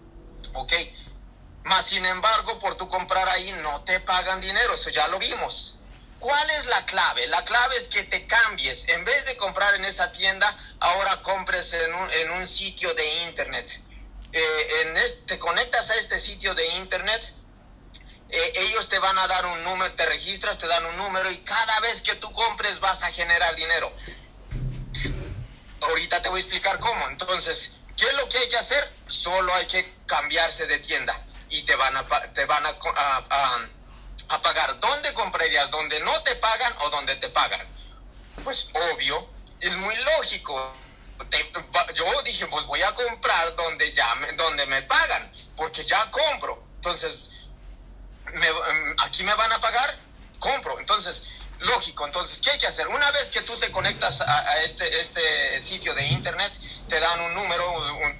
Ok. 0.55 0.72
Más 1.64 1.87
sin 1.87 2.05
embargo, 2.05 2.59
por 2.59 2.77
tu 2.77 2.88
comprar 2.88 3.29
ahí 3.29 3.53
no 3.62 3.83
te 3.83 4.01
pagan 4.01 4.40
dinero, 4.40 4.75
eso 4.75 4.90
ya 4.90 5.09
lo 5.09 5.18
vimos. 5.18 5.77
¿Cuál 6.18 6.49
es 6.51 6.66
la 6.66 6.87
clave? 6.87 7.27
La 7.27 7.44
clave 7.44 7.77
es 7.77 7.88
que 7.88 8.05
te 8.05 8.27
cambies. 8.27 8.88
En 8.88 9.05
vez 9.05 9.25
de 9.27 9.37
comprar 9.37 9.75
en 9.75 9.85
esa 9.85 10.12
tienda, 10.12 10.57
ahora 10.81 11.20
compres 11.22 11.72
en 11.75 11.94
un, 11.94 12.11
en 12.11 12.31
un 12.31 12.46
sitio 12.46 12.94
de 12.94 13.25
internet. 13.25 13.81
Eh, 14.33 14.66
en 14.83 14.96
este, 14.96 15.22
te 15.27 15.38
conectas 15.38 15.90
a 15.90 15.94
este 15.96 16.18
sitio 16.18 16.55
de 16.55 16.66
internet, 16.77 17.33
eh, 18.29 18.53
ellos 18.57 18.88
te 18.88 18.99
van 18.99 19.18
a 19.18 19.27
dar 19.27 19.44
un 19.46 19.62
número, 19.64 19.92
te 19.94 20.07
registras, 20.07 20.59
te 20.59 20.66
dan 20.66 20.85
un 20.87 20.96
número 20.96 21.31
y 21.31 21.38
cada 21.38 21.81
vez 21.81 22.01
que 22.01 22.14
tú 22.14 22.33
compres 22.33 22.81
vas 22.81 23.03
a 23.03 23.12
generar 23.12 23.55
dinero. 23.55 23.92
Ahorita 25.81 26.22
te 26.22 26.29
voy 26.29 26.38
a 26.38 26.42
explicar 26.42 26.79
cómo. 26.81 27.09
Entonces, 27.09 27.72
¿qué 27.96 28.06
es 28.06 28.14
lo 28.14 28.28
que 28.28 28.38
hay 28.38 28.48
que 28.48 28.56
hacer? 28.56 28.92
Solo 29.06 29.52
hay 29.54 29.66
que 29.66 29.94
cambiarse 30.06 30.66
de 30.66 30.78
tienda 30.78 31.24
y 31.48 31.62
te 31.62 31.74
van 31.76 31.96
a, 31.96 32.06
te 32.32 32.44
van 32.44 32.64
a, 32.66 32.76
a, 34.28 34.42
pagar. 34.42 34.78
¿Dónde 34.80 35.12
comprarías? 35.14 35.70
¿Donde 35.70 36.00
no 36.00 36.22
te 36.22 36.37
pagan 36.37 36.74
o 36.80 36.90
donde 36.90 37.16
te 37.16 37.28
pagan? 37.28 37.66
Pues 38.44 38.68
obvio, 38.92 39.28
es 39.61 39.74
muy 39.76 39.94
lógico. 39.96 40.74
Yo 41.94 42.22
dije, 42.22 42.46
pues 42.46 42.64
voy 42.66 42.82
a 42.82 42.94
comprar 42.94 43.56
donde 43.56 43.92
ya 43.92 44.14
me, 44.16 44.32
donde 44.32 44.66
me 44.66 44.82
pagan, 44.82 45.32
porque 45.56 45.85
ya 45.85 46.11
compro. 46.11 46.62
Entonces, 46.76 47.30
me, 48.35 48.46
aquí 48.98 49.24
me 49.24 49.35
van 49.35 49.52
a 49.52 49.61
pagar, 49.61 49.98
compro. 50.38 50.78
Entonces, 50.78 51.22
lógico. 51.61 52.07
Entonces, 52.07 52.40
¿qué 52.40 52.51
hay 52.51 52.59
que 52.59 52.66
hacer? 52.66 52.88
Una 52.88 53.11
vez 53.12 53.31
que 53.31 53.40
tú 53.40 53.55
te 53.57 53.71
conectas 53.71 54.21
a, 54.21 54.62
este, 54.62 55.01
este 55.01 55.61
sitio 55.61 55.95
de 55.95 56.07
internet, 56.07 56.53
te 56.88 57.01
dan 57.01 57.21
un 57.21 57.35
número 57.35 57.64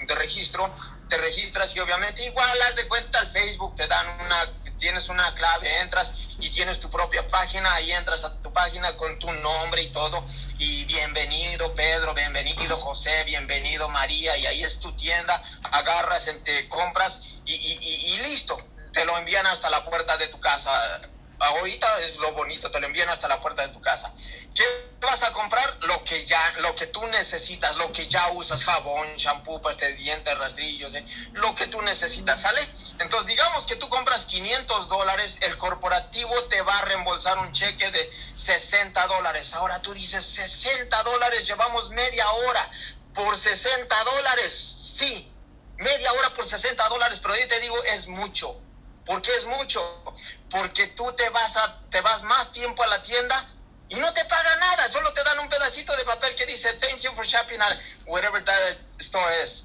de 0.07 0.15
registro, 0.15 0.75
te 1.09 1.17
registras 1.19 1.75
y 1.77 1.81
obviamente 1.81 2.25
igual 2.25 2.51
haz 2.63 2.75
de 2.77 2.89
cuenta 2.89 3.21
al 3.21 3.31
Facebook, 3.31 3.77
te 3.77 3.87
dan 3.87 4.07
una 4.21 4.53
tienes 4.79 5.09
una 5.09 5.35
clave, 5.35 5.81
entras 5.81 6.13
y 6.39 6.51
tienes 6.51 6.81
tu 6.81 6.91
propia 6.91 7.27
página, 7.29 7.73
ahí 7.75 7.93
entras 7.93 8.25
a 8.25 8.43
tu 8.43 8.53
página 8.53 8.95
con 8.97 9.19
tu 9.19 9.33
nombre 9.33 9.83
y 9.83 9.91
todo, 9.91 10.25
y 10.59 10.85
bienvenido 10.85 11.75
Pedro, 11.75 12.15
bienvenido 12.15 12.77
José, 12.79 13.25
bienvenido 13.25 13.89
María, 13.89 14.37
y 14.37 14.47
ahí 14.47 14.63
es 14.63 14.79
tu 14.79 14.93
tienda, 14.95 15.43
agarras, 15.73 16.31
te 16.45 16.69
compras 16.69 17.21
y, 17.45 17.55
y, 17.55 18.15
y 18.15 18.19
listo, 18.29 18.57
te 18.93 19.05
lo 19.05 19.17
envían 19.17 19.47
hasta 19.47 19.71
la 19.71 19.85
puerta 19.85 20.17
de 20.17 20.29
tu 20.29 20.39
casa 20.41 21.01
ahorita 21.39 22.01
es 22.01 22.17
lo 22.17 22.33
bonito, 22.33 22.71
te 22.71 22.81
lo 22.81 22.87
envían 22.87 23.09
hasta 23.09 23.29
la 23.29 23.41
puerta 23.41 23.63
de 23.63 23.69
tu 23.69 23.81
casa. 23.81 24.13
¿Qué 24.55 24.65
vas 25.01 25.23
a 25.23 25.33
comprar? 25.33 25.77
Lo 25.83 26.03
que 26.05 26.25
ya, 26.25 26.55
lo 26.59 26.75
que 26.75 26.87
tú 26.87 27.07
necesitas, 27.07 27.77
lo 27.77 27.93
que 27.93 28.09
ya 28.09 28.29
usas, 28.31 28.65
jabón, 28.65 29.17
champú, 29.17 29.61
pasta 29.61 29.87
de 29.87 29.95
dientes, 29.95 30.37
rastrillos, 30.39 30.95
¿eh? 30.95 31.05
lo 31.33 31.55
que 31.55 31.67
tú 31.67 31.83
necesitas, 31.83 32.41
¿sale? 32.41 32.61
Entonces, 32.99 33.27
digamos 33.27 33.67
que 33.67 33.77
tú 33.77 33.89
compras 33.89 34.25
500 34.25 34.89
dólares, 34.89 35.39
el 35.43 35.57
corporativo 35.57 36.45
te 36.45 36.63
va 36.63 36.79
a 36.79 36.83
reembolsar 36.83 37.39
un 37.39 37.53
cheque 37.53 37.91
de 37.91 38.11
60 38.35 39.07
dólares. 39.07 39.53
Ahora 39.55 39.83
tú 39.83 39.93
dices, 39.93 40.25
60 40.25 41.03
dólares, 41.03 41.47
llevamos 41.47 41.91
media 41.91 42.31
hora 42.31 42.71
por 43.15 43.37
60 43.37 44.05
dólares. 44.05 44.53
Sí, 44.97 45.31
media 45.77 46.13
hora 46.13 46.33
por 46.33 46.47
60 46.47 46.89
dólares, 46.89 47.19
pero 47.21 47.37
yo 47.37 47.47
te 47.47 47.61
digo, 47.61 47.83
es 47.85 48.07
mucho 48.07 48.61
¿Por 49.07 49.23
qué 49.23 49.33
es 49.37 49.47
mucho? 49.47 50.03
Porque 50.51 50.87
tú 50.89 51.13
te 51.13 51.29
vas, 51.31 51.57
a, 51.57 51.81
te 51.91 52.01
vas 52.01 52.23
más 52.23 52.53
tiempo 52.53 52.83
a 52.83 52.87
la 52.87 53.03
tienda 53.03 53.49
y 53.89 53.97
no 53.97 54.13
te 54.13 54.25
pagan 54.25 54.61
nada, 54.61 54.89
solo 54.89 55.13
te 55.13 55.23
dan 55.23 55.39
un 55.39 55.49
pedacito 55.49 55.95
de 55.97 56.05
papel 56.05 56.35
que 56.35 56.47
dice 56.47 56.73
thank 56.75 56.99
you 57.01 57.13
for 57.15 57.25
shopping 57.25 57.61
at 57.61 57.79
whatever 58.07 58.43
that 58.45 58.79
store 58.99 59.31
is. 59.43 59.65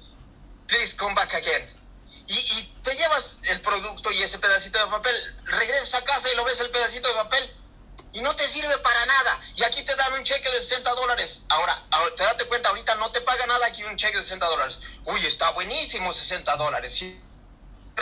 Please 0.66 0.94
come 0.94 1.14
back 1.14 1.34
again. 1.34 1.68
Y, 2.26 2.34
y, 2.34 2.78
te 2.82 2.94
llevas 2.94 3.38
el 3.48 3.60
producto 3.60 4.10
y 4.10 4.22
ese 4.22 4.38
pedacito 4.38 4.78
de 4.78 4.86
papel, 4.86 5.14
regresas 5.44 5.94
a 5.94 6.04
casa 6.04 6.28
y 6.32 6.36
lo 6.36 6.44
ves 6.44 6.60
el 6.60 6.70
pedacito 6.70 7.08
de 7.08 7.14
papel 7.14 7.56
y 8.12 8.20
no 8.20 8.34
te 8.36 8.46
sirve 8.46 8.78
para 8.78 9.04
nada. 9.06 9.40
Y 9.56 9.64
aquí 9.64 9.82
te 9.82 9.94
dan 9.96 10.12
un 10.12 10.22
cheque 10.22 10.50
de 10.50 10.60
60 10.60 10.90
dólares. 10.94 11.42
Ahora, 11.48 11.82
te 12.16 12.22
date 12.22 12.44
cuenta, 12.44 12.68
ahorita 12.68 12.94
no 12.96 13.10
te 13.10 13.20
paga 13.22 13.46
nada 13.46 13.66
aquí 13.66 13.82
un 13.84 13.96
cheque 13.96 14.18
de 14.18 14.22
60 14.22 14.46
dólares. 14.46 14.80
Uy, 15.04 15.26
está 15.26 15.50
buenísimo 15.50 16.12
60 16.12 16.56
dólares. 16.56 16.94
¿sí? 16.94 17.20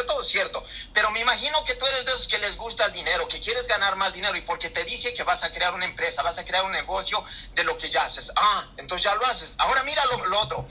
Todo 0.04 0.22
cierto, 0.24 0.64
pero 0.92 1.10
me 1.10 1.20
imagino 1.20 1.62
que 1.64 1.74
tú 1.74 1.86
eres 1.86 2.04
de 2.04 2.12
esos 2.12 2.26
que 2.26 2.38
les 2.38 2.56
gusta 2.56 2.86
el 2.86 2.92
dinero, 2.92 3.28
que 3.28 3.40
quieres 3.40 3.66
ganar 3.66 3.96
más 3.96 4.12
dinero 4.12 4.36
y 4.36 4.42
porque 4.42 4.70
te 4.70 4.84
dije 4.84 5.14
que 5.14 5.22
vas 5.22 5.44
a 5.44 5.52
crear 5.52 5.74
una 5.74 5.84
empresa, 5.84 6.22
vas 6.22 6.38
a 6.38 6.44
crear 6.44 6.64
un 6.64 6.72
negocio 6.72 7.24
de 7.54 7.64
lo 7.64 7.76
que 7.78 7.90
ya 7.90 8.04
haces. 8.04 8.32
Ah, 8.36 8.68
entonces 8.76 9.04
ya 9.04 9.14
lo 9.14 9.26
haces. 9.26 9.54
Ahora 9.58 9.82
mira 9.82 10.04
lo, 10.06 10.26
lo 10.26 10.40
otro. 10.40 10.66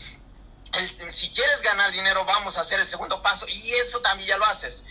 El, 0.74 1.12
si 1.12 1.32
quieres 1.32 1.62
ganar 1.62 1.92
dinero, 1.92 2.26
vamos 2.26 2.58
a 2.58 2.62
hacer 2.62 2.80
el 2.80 2.88
segundo 2.88 3.22
paso 3.22 3.46
y 3.48 3.72
eso 3.74 4.02
también 4.02 4.30
ya 4.30 4.38
lo 4.38 4.46
haces. 4.46 4.84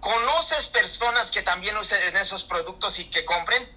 ¿Conoces 0.00 0.66
personas 0.66 1.30
que 1.30 1.42
también 1.42 1.76
usen 1.76 2.16
esos 2.16 2.42
productos 2.42 2.98
y 2.98 3.10
que 3.10 3.24
compren? 3.24 3.70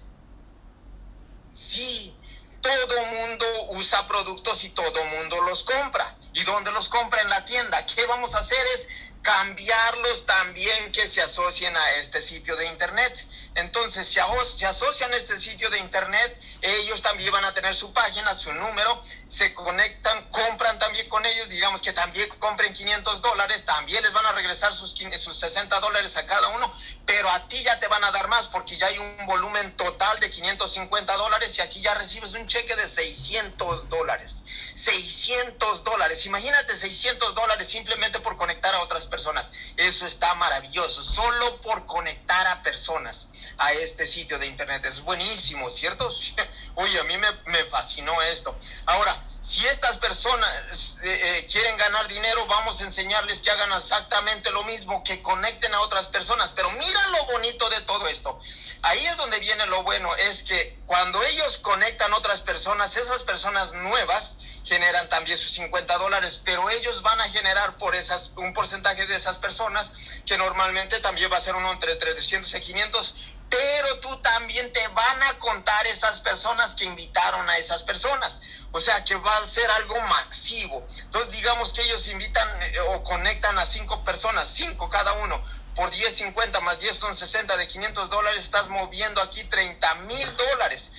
Sí, 1.52 2.16
todo 2.60 3.04
mundo 3.06 3.46
usa 3.68 4.06
productos 4.06 4.64
y 4.64 4.70
todo 4.70 5.04
mundo 5.04 5.40
los 5.42 5.62
compra. 5.62 6.16
¿Y 6.32 6.42
dónde 6.42 6.70
los 6.72 6.88
compra? 6.88 7.22
En 7.22 7.30
la 7.30 7.44
tienda. 7.44 7.86
¿Qué 7.86 8.04
vamos 8.06 8.34
a 8.34 8.38
hacer 8.38 8.58
es 8.74 8.88
cambiarlos 9.26 10.24
también 10.24 10.92
que 10.92 11.08
se 11.08 11.20
asocien 11.20 11.76
a 11.76 11.90
este 11.96 12.22
sitio 12.22 12.54
de 12.54 12.66
internet. 12.66 13.26
Entonces, 13.56 14.06
si 14.06 14.20
se 14.58 14.66
asocian 14.66 15.12
a 15.14 15.16
este 15.16 15.38
sitio 15.38 15.70
de 15.70 15.78
internet, 15.78 16.38
ellos 16.60 17.00
también 17.00 17.32
van 17.32 17.44
a 17.46 17.54
tener 17.54 17.74
su 17.74 17.90
página, 17.90 18.34
su 18.34 18.52
número, 18.52 19.00
se 19.28 19.54
conectan, 19.54 20.28
compran 20.28 20.78
también 20.78 21.08
con 21.08 21.24
ellos, 21.24 21.48
digamos 21.48 21.80
que 21.80 21.94
también 21.94 22.28
compren 22.38 22.74
500 22.74 23.22
dólares, 23.22 23.64
también 23.64 24.02
les 24.02 24.12
van 24.12 24.26
a 24.26 24.32
regresar 24.32 24.74
sus, 24.74 24.94
sus 25.16 25.38
60 25.38 25.80
dólares 25.80 26.18
a 26.18 26.26
cada 26.26 26.48
uno, 26.48 26.70
pero 27.06 27.30
a 27.30 27.48
ti 27.48 27.62
ya 27.62 27.78
te 27.78 27.88
van 27.88 28.04
a 28.04 28.10
dar 28.10 28.28
más 28.28 28.46
porque 28.46 28.76
ya 28.76 28.88
hay 28.88 28.98
un 28.98 29.24
volumen 29.24 29.74
total 29.74 30.20
de 30.20 30.28
550 30.28 31.16
dólares 31.16 31.56
y 31.56 31.62
aquí 31.62 31.80
ya 31.80 31.94
recibes 31.94 32.34
un 32.34 32.46
cheque 32.46 32.76
de 32.76 32.86
600 32.86 33.88
dólares. 33.88 34.42
600 34.74 35.82
dólares, 35.82 36.26
imagínate 36.26 36.76
600 36.76 37.34
dólares 37.34 37.68
simplemente 37.68 38.20
por 38.20 38.36
conectar 38.36 38.74
a 38.74 38.82
otras 38.82 39.06
personas. 39.06 39.50
Eso 39.78 40.06
está 40.06 40.34
maravilloso, 40.34 41.02
solo 41.02 41.58
por 41.62 41.86
conectar 41.86 42.46
a 42.48 42.62
personas 42.62 43.28
a 43.58 43.72
este 43.72 44.06
sitio 44.06 44.38
de 44.38 44.46
internet. 44.46 44.84
Es 44.86 45.00
buenísimo, 45.02 45.70
¿cierto? 45.70 46.08
Oye, 46.74 47.00
a 47.00 47.04
mí 47.04 47.16
me, 47.18 47.32
me 47.46 47.64
fascinó 47.64 48.20
esto. 48.22 48.54
Ahora, 48.86 49.22
si 49.46 49.64
estas 49.66 49.96
personas 49.98 50.96
eh, 51.04 51.20
eh, 51.22 51.46
quieren 51.50 51.76
ganar 51.76 52.08
dinero, 52.08 52.44
vamos 52.46 52.80
a 52.80 52.84
enseñarles 52.84 53.40
que 53.40 53.50
hagan 53.50 53.70
exactamente 53.72 54.50
lo 54.50 54.64
mismo, 54.64 55.04
que 55.04 55.22
conecten 55.22 55.72
a 55.72 55.80
otras 55.82 56.08
personas. 56.08 56.52
Pero 56.52 56.70
mira 56.72 57.06
lo 57.08 57.24
bonito 57.26 57.68
de 57.70 57.80
todo 57.82 58.08
esto. 58.08 58.40
Ahí 58.82 59.06
es 59.06 59.16
donde 59.16 59.38
viene 59.38 59.64
lo 59.66 59.84
bueno, 59.84 60.14
es 60.16 60.42
que 60.42 60.78
cuando 60.86 61.22
ellos 61.22 61.58
conectan 61.58 62.12
otras 62.12 62.40
personas, 62.40 62.96
esas 62.96 63.22
personas 63.22 63.72
nuevas 63.72 64.36
generan 64.64 65.08
también 65.08 65.38
sus 65.38 65.52
50 65.52 65.96
dólares, 65.96 66.40
pero 66.44 66.68
ellos 66.70 67.02
van 67.02 67.20
a 67.20 67.28
generar 67.28 67.76
por 67.78 67.94
esas 67.94 68.32
un 68.34 68.52
porcentaje 68.52 69.06
de 69.06 69.14
esas 69.14 69.38
personas 69.38 69.92
que 70.26 70.36
normalmente 70.36 70.98
también 70.98 71.30
va 71.32 71.36
a 71.36 71.40
ser 71.40 71.54
uno 71.54 71.70
entre 71.70 71.94
300 71.94 72.52
y 72.52 72.60
500 72.60 73.14
pero 73.48 74.00
tú 74.00 74.16
también 74.18 74.72
te 74.72 74.86
van 74.88 75.22
a 75.22 75.38
contar 75.38 75.86
esas 75.86 76.20
personas 76.20 76.74
que 76.74 76.84
invitaron 76.84 77.48
a 77.48 77.58
esas 77.58 77.82
personas. 77.82 78.40
O 78.72 78.80
sea 78.80 79.04
que 79.04 79.14
va 79.16 79.36
a 79.38 79.44
ser 79.44 79.70
algo 79.70 80.00
masivo. 80.02 80.86
Entonces 80.98 81.30
digamos 81.32 81.72
que 81.72 81.82
ellos 81.82 82.06
invitan 82.08 82.48
eh, 82.62 82.80
o 82.90 83.02
conectan 83.02 83.58
a 83.58 83.66
cinco 83.66 84.02
personas, 84.04 84.48
cinco 84.48 84.88
cada 84.88 85.12
uno. 85.14 85.42
Por 85.74 85.90
10, 85.90 86.16
50 86.16 86.60
más 86.60 86.80
10 86.80 86.96
son 86.96 87.14
60 87.14 87.54
de 87.54 87.66
500 87.66 88.08
dólares, 88.08 88.40
estás 88.40 88.68
moviendo 88.68 89.20
aquí 89.20 89.44
30 89.44 89.94
mil 90.06 90.36
dólares 90.36 90.90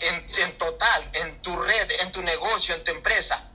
en, 0.00 0.26
en 0.38 0.58
total, 0.58 1.08
en 1.12 1.40
tu 1.40 1.56
red, 1.56 1.88
en 2.00 2.10
tu 2.10 2.20
negocio, 2.20 2.74
en 2.74 2.82
tu 2.82 2.90
empresa. 2.90 3.48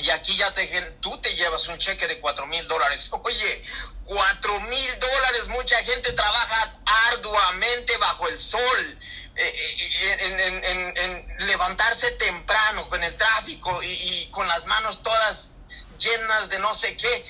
Y 0.00 0.10
aquí 0.10 0.36
ya 0.36 0.52
te, 0.54 0.66
tú 1.00 1.18
te 1.18 1.34
llevas 1.34 1.66
un 1.68 1.78
cheque 1.78 2.06
de 2.06 2.20
4 2.20 2.46
mil 2.46 2.66
dólares. 2.68 3.08
Oye, 3.22 3.62
4 4.04 4.60
mil 4.60 4.98
dólares, 4.98 5.48
mucha 5.48 5.82
gente 5.84 6.12
trabaja 6.12 6.74
arduamente 7.10 7.96
bajo 7.96 8.28
el 8.28 8.38
sol, 8.38 8.98
eh, 9.36 9.54
eh, 9.90 10.94
en, 10.96 11.46
levantarse 11.46 12.10
temprano 12.12 12.88
con 12.88 13.02
el 13.02 13.16
tráfico 13.16 13.82
y, 13.82 13.88
y, 13.88 14.30
con 14.30 14.48
las 14.48 14.66
manos 14.66 15.02
todas 15.02 15.50
llenas 15.98 16.48
de 16.48 16.58
no 16.58 16.74
sé 16.74 16.96
qué 16.96 17.24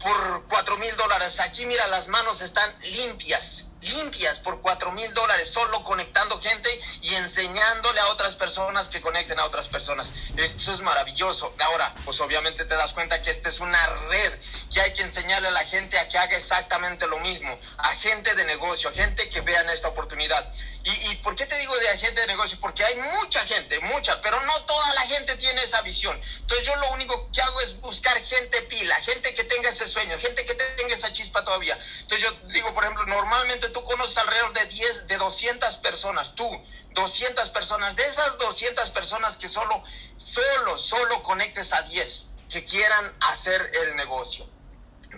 por 0.00 0.46
4 0.48 0.76
mil 0.78 0.94
dólares. 0.96 1.40
Aquí 1.40 1.66
mira, 1.66 1.86
las 1.86 2.08
manos 2.08 2.42
están 2.42 2.74
limpias 2.82 3.66
limpias 3.84 4.38
por 4.40 4.60
cuatro 4.60 4.92
mil 4.92 5.12
dólares 5.14 5.50
solo 5.50 5.82
conectando 5.82 6.40
gente 6.40 6.68
y 7.02 7.14
enseñándole 7.14 8.00
a 8.00 8.08
otras 8.08 8.34
personas 8.34 8.88
que 8.88 9.00
conecten 9.00 9.38
a 9.38 9.44
otras 9.44 9.68
personas. 9.68 10.12
Eso 10.36 10.72
es 10.72 10.80
maravilloso. 10.80 11.54
Ahora, 11.60 11.94
pues 12.04 12.20
obviamente 12.20 12.64
te 12.64 12.74
das 12.74 12.92
cuenta 12.92 13.22
que 13.22 13.30
esta 13.30 13.48
es 13.48 13.60
una 13.60 13.86
red 14.08 14.32
que 14.72 14.80
hay 14.80 14.92
que 14.92 15.02
enseñarle 15.02 15.48
a 15.48 15.52
la 15.52 15.64
gente 15.64 15.98
a 15.98 16.08
que 16.08 16.18
haga 16.18 16.36
exactamente 16.36 17.06
lo 17.06 17.18
mismo, 17.20 17.58
a 17.78 17.94
gente 17.96 18.34
de 18.34 18.44
negocio, 18.44 18.90
a 18.90 18.92
gente 18.92 19.28
que 19.28 19.40
vean 19.40 19.68
esta 19.70 19.88
oportunidad. 19.88 20.52
¿Y, 20.84 20.90
¿Y 20.90 21.14
por 21.16 21.34
qué 21.34 21.46
te 21.46 21.56
digo 21.58 21.74
de 21.78 21.88
agente 21.88 22.20
de 22.20 22.26
negocio? 22.26 22.58
Porque 22.60 22.84
hay 22.84 22.94
mucha 22.96 23.40
gente, 23.46 23.80
mucha, 23.80 24.20
pero 24.20 24.38
no 24.42 24.64
toda 24.66 24.92
la 24.92 25.00
gente 25.02 25.34
tiene 25.36 25.62
esa 25.62 25.80
visión. 25.80 26.20
Entonces 26.40 26.66
yo 26.66 26.76
lo 26.76 26.92
único 26.92 27.30
que 27.32 27.40
hago 27.40 27.58
es 27.62 27.80
buscar 27.80 28.22
gente 28.22 28.60
pila, 28.62 28.94
gente 28.96 29.34
que 29.34 29.44
tenga 29.44 29.70
ese 29.70 29.86
sueño, 29.86 30.18
gente 30.18 30.44
que 30.44 30.54
tenga 30.54 30.94
esa 30.94 31.10
chispa 31.10 31.42
todavía. 31.42 31.78
Entonces 32.00 32.20
yo 32.20 32.32
digo, 32.48 32.74
por 32.74 32.84
ejemplo, 32.84 33.06
normalmente 33.06 33.70
tú 33.70 33.82
conoces 33.82 34.18
alrededor 34.18 34.52
de 34.52 34.66
10, 34.66 35.06
de 35.06 35.16
200 35.16 35.76
personas, 35.78 36.34
tú, 36.34 36.48
200 36.90 37.48
personas, 37.50 37.96
de 37.96 38.04
esas 38.04 38.36
200 38.36 38.90
personas 38.90 39.38
que 39.38 39.48
solo, 39.48 39.82
solo, 40.16 40.76
solo 40.76 41.22
conectes 41.22 41.72
a 41.72 41.80
10 41.80 42.26
que 42.50 42.62
quieran 42.62 43.16
hacer 43.20 43.70
el 43.82 43.96
negocio. 43.96 44.46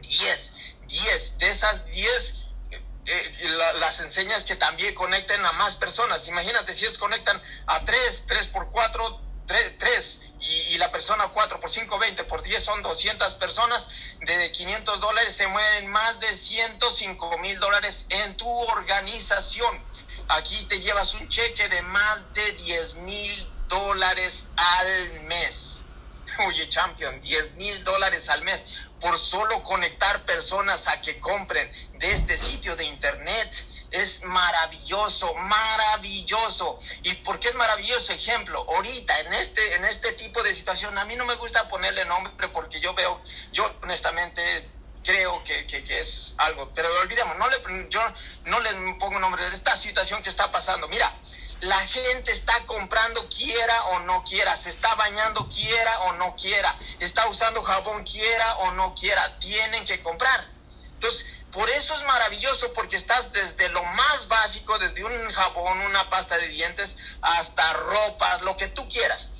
10, 0.00 0.52
10, 0.87 1.38
de 1.38 1.50
esas 1.50 1.85
10 1.87 2.45
eh, 3.07 3.49
las 3.79 4.01
enseñas 4.01 4.45
que 4.45 4.57
también 4.57 4.95
conecten 4.95 5.45
a 5.45 5.53
más 5.53 5.77
personas. 5.77 6.27
Imagínate 6.29 6.75
si 6.75 6.85
ellos 6.85 6.99
conectan 6.99 7.40
a 7.66 7.85
3, 7.85 8.25
3 8.27 8.47
por 8.49 8.69
4, 8.71 9.21
3, 9.47 10.21
y, 10.40 10.77
la 10.79 10.90
persona 10.90 11.29
4 11.29 11.61
por 11.61 11.71
5, 11.71 11.99
20 11.99 12.25
por 12.25 12.42
10 12.42 12.62
son 12.62 12.83
200 12.83 13.35
personas, 13.35 13.88
de 14.21 14.53
500 14.53 15.01
dólares 15.01 15.35
se 15.35 15.47
mueven 15.47 15.88
más 15.88 16.21
de 16.21 16.35
105 16.35 17.38
mil 17.38 17.59
dólares 17.59 18.07
en 18.11 18.37
tu 18.37 18.49
organización. 18.49 19.81
Aquí 20.29 20.64
te 20.64 20.81
llevas 20.81 21.14
un 21.14 21.29
cheque 21.29 21.69
de 21.69 21.83
más 21.83 22.35
de 22.35 22.53
10 22.53 22.95
mil 22.95 23.49
dólares 23.69 24.47
al 24.57 25.21
mes. 25.23 25.75
Oye, 26.38 26.68
champion, 26.68 27.20
10 27.22 27.53
mil 27.55 27.83
dólares 27.83 28.29
al 28.29 28.42
mes 28.42 28.64
por 29.01 29.18
solo 29.18 29.62
conectar 29.62 30.25
personas 30.25 30.87
a 30.88 31.01
que 31.01 31.18
compren 31.18 31.70
de 31.94 32.12
este 32.12 32.37
sitio 32.37 32.77
de 32.77 32.85
internet. 32.85 33.64
Es 33.90 34.22
maravilloso, 34.25 35.33
maravilloso. 35.35 36.79
¿Y 37.03 37.14
por 37.14 37.38
qué 37.38 37.49
es 37.49 37.55
maravilloso? 37.55 38.12
Ejemplo, 38.12 38.64
ahorita 38.68 39.20
en 39.20 39.33
este, 39.35 39.75
en 39.77 39.85
este 39.85 40.12
tipo 40.12 40.42
de 40.42 40.55
situación, 40.55 40.99
a 40.99 41.05
mí 41.05 41.16
no 41.16 41.25
me 41.25 41.37
gusta 41.37 41.68
ponerle 41.68 42.05
nombre 42.05 42.49
porque 42.49 42.81
yo 42.81 42.94
veo, 42.94 43.22
yo 43.53 43.75
honestamente 43.83 44.68
creo 45.03 45.42
que, 45.44 45.66
que, 45.66 45.83
que 45.83 46.01
es 46.01 46.35
algo, 46.38 46.72
pero 46.75 46.88
olvidemos, 47.01 47.37
no 47.38 47.49
le, 47.49 47.88
yo 47.88 48.01
no 48.46 48.61
le 48.61 48.70
pongo 48.99 49.20
nombre 49.20 49.49
de 49.49 49.55
esta 49.55 49.77
situación 49.77 50.22
que 50.22 50.31
está 50.31 50.51
pasando. 50.51 50.88
Mira, 50.88 51.14
la 51.61 51.79
gente 51.87 52.33
está 52.33 52.64
comprando 52.66 53.29
quiera 53.29 53.85
o 53.87 54.01
no 54.01 54.23
quiera, 54.25 54.57
se 54.57 54.69
está 54.69 54.95
bañando 54.95 55.49
quiera 55.49 56.01
o 56.01 56.12
no 56.14 56.37
quiera, 56.37 56.77
está 57.01 57.27
usando 57.29 57.62
jabón 57.62 58.05
quiera 58.05 58.57
o 58.59 58.73
no 58.73 58.95
quiera, 58.95 59.38
tienen 59.38 59.85
que 59.85 60.03
comprar. 60.03 60.47
Entonces, 60.95 61.27
por 61.51 61.71
eso 61.71 61.95
es 61.95 62.03
maravilloso 62.03 62.73
porque 62.75 62.97
estás 62.97 63.33
desde 63.33 63.71
lo 63.71 63.83
más 63.83 64.29
básico, 64.29 64.79
desde 64.79 65.05
un 65.05 65.33
jabón, 65.33 65.81
una 65.81 66.11
pasta 66.11 66.37
de 66.37 66.49
dientes, 66.49 66.97
hasta 67.23 67.73
ropa, 67.73 68.38
lo 68.42 68.57
que 68.57 68.69
tú 68.69 68.87
quieras. 68.88 69.31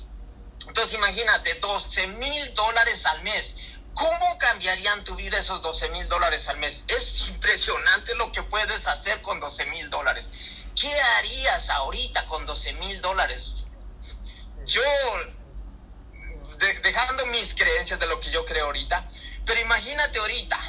Entonces 0.67 0.95
imagínate, 0.95 1.53
12 1.55 2.07
mil 2.07 2.53
dólares 2.55 3.05
al 3.05 3.21
mes. 3.21 3.55
¿Cómo 3.93 4.37
cambiarían 4.37 5.03
tu 5.03 5.15
vida 5.15 5.39
esos 5.39 5.61
12 5.61 5.89
mil 5.89 6.07
dólares 6.07 6.47
al 6.49 6.57
mes? 6.57 6.85
Es 6.87 7.27
impresionante 7.29 8.13
lo 8.15 8.31
que 8.31 8.43
puedes 8.43 8.87
hacer 8.87 9.21
con 9.21 9.39
12 9.39 9.65
mil 9.67 9.89
dólares. 9.89 10.31
¿Qué 10.79 11.01
harías 11.01 11.69
ahorita 11.69 12.27
con 12.27 12.45
12 12.45 12.73
mil 12.73 13.01
dólares? 13.01 13.65
Yo, 14.65 14.81
dejando 16.83 17.25
mis 17.27 17.55
creencias 17.55 17.99
de 17.99 18.05
lo 18.05 18.19
que 18.19 18.29
yo 18.29 18.45
creo 18.45 18.65
ahorita, 18.65 19.09
pero 19.43 19.59
imagínate 19.59 20.19
ahorita, 20.19 20.59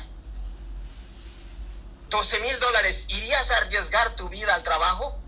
12 2.09 2.41
mil 2.41 2.59
dólares, 2.59 3.05
¿irías 3.09 3.51
a 3.51 3.59
arriesgar 3.59 4.17
tu 4.17 4.31
vida 4.31 4.55
al 4.55 4.63
trabajo 4.63 5.19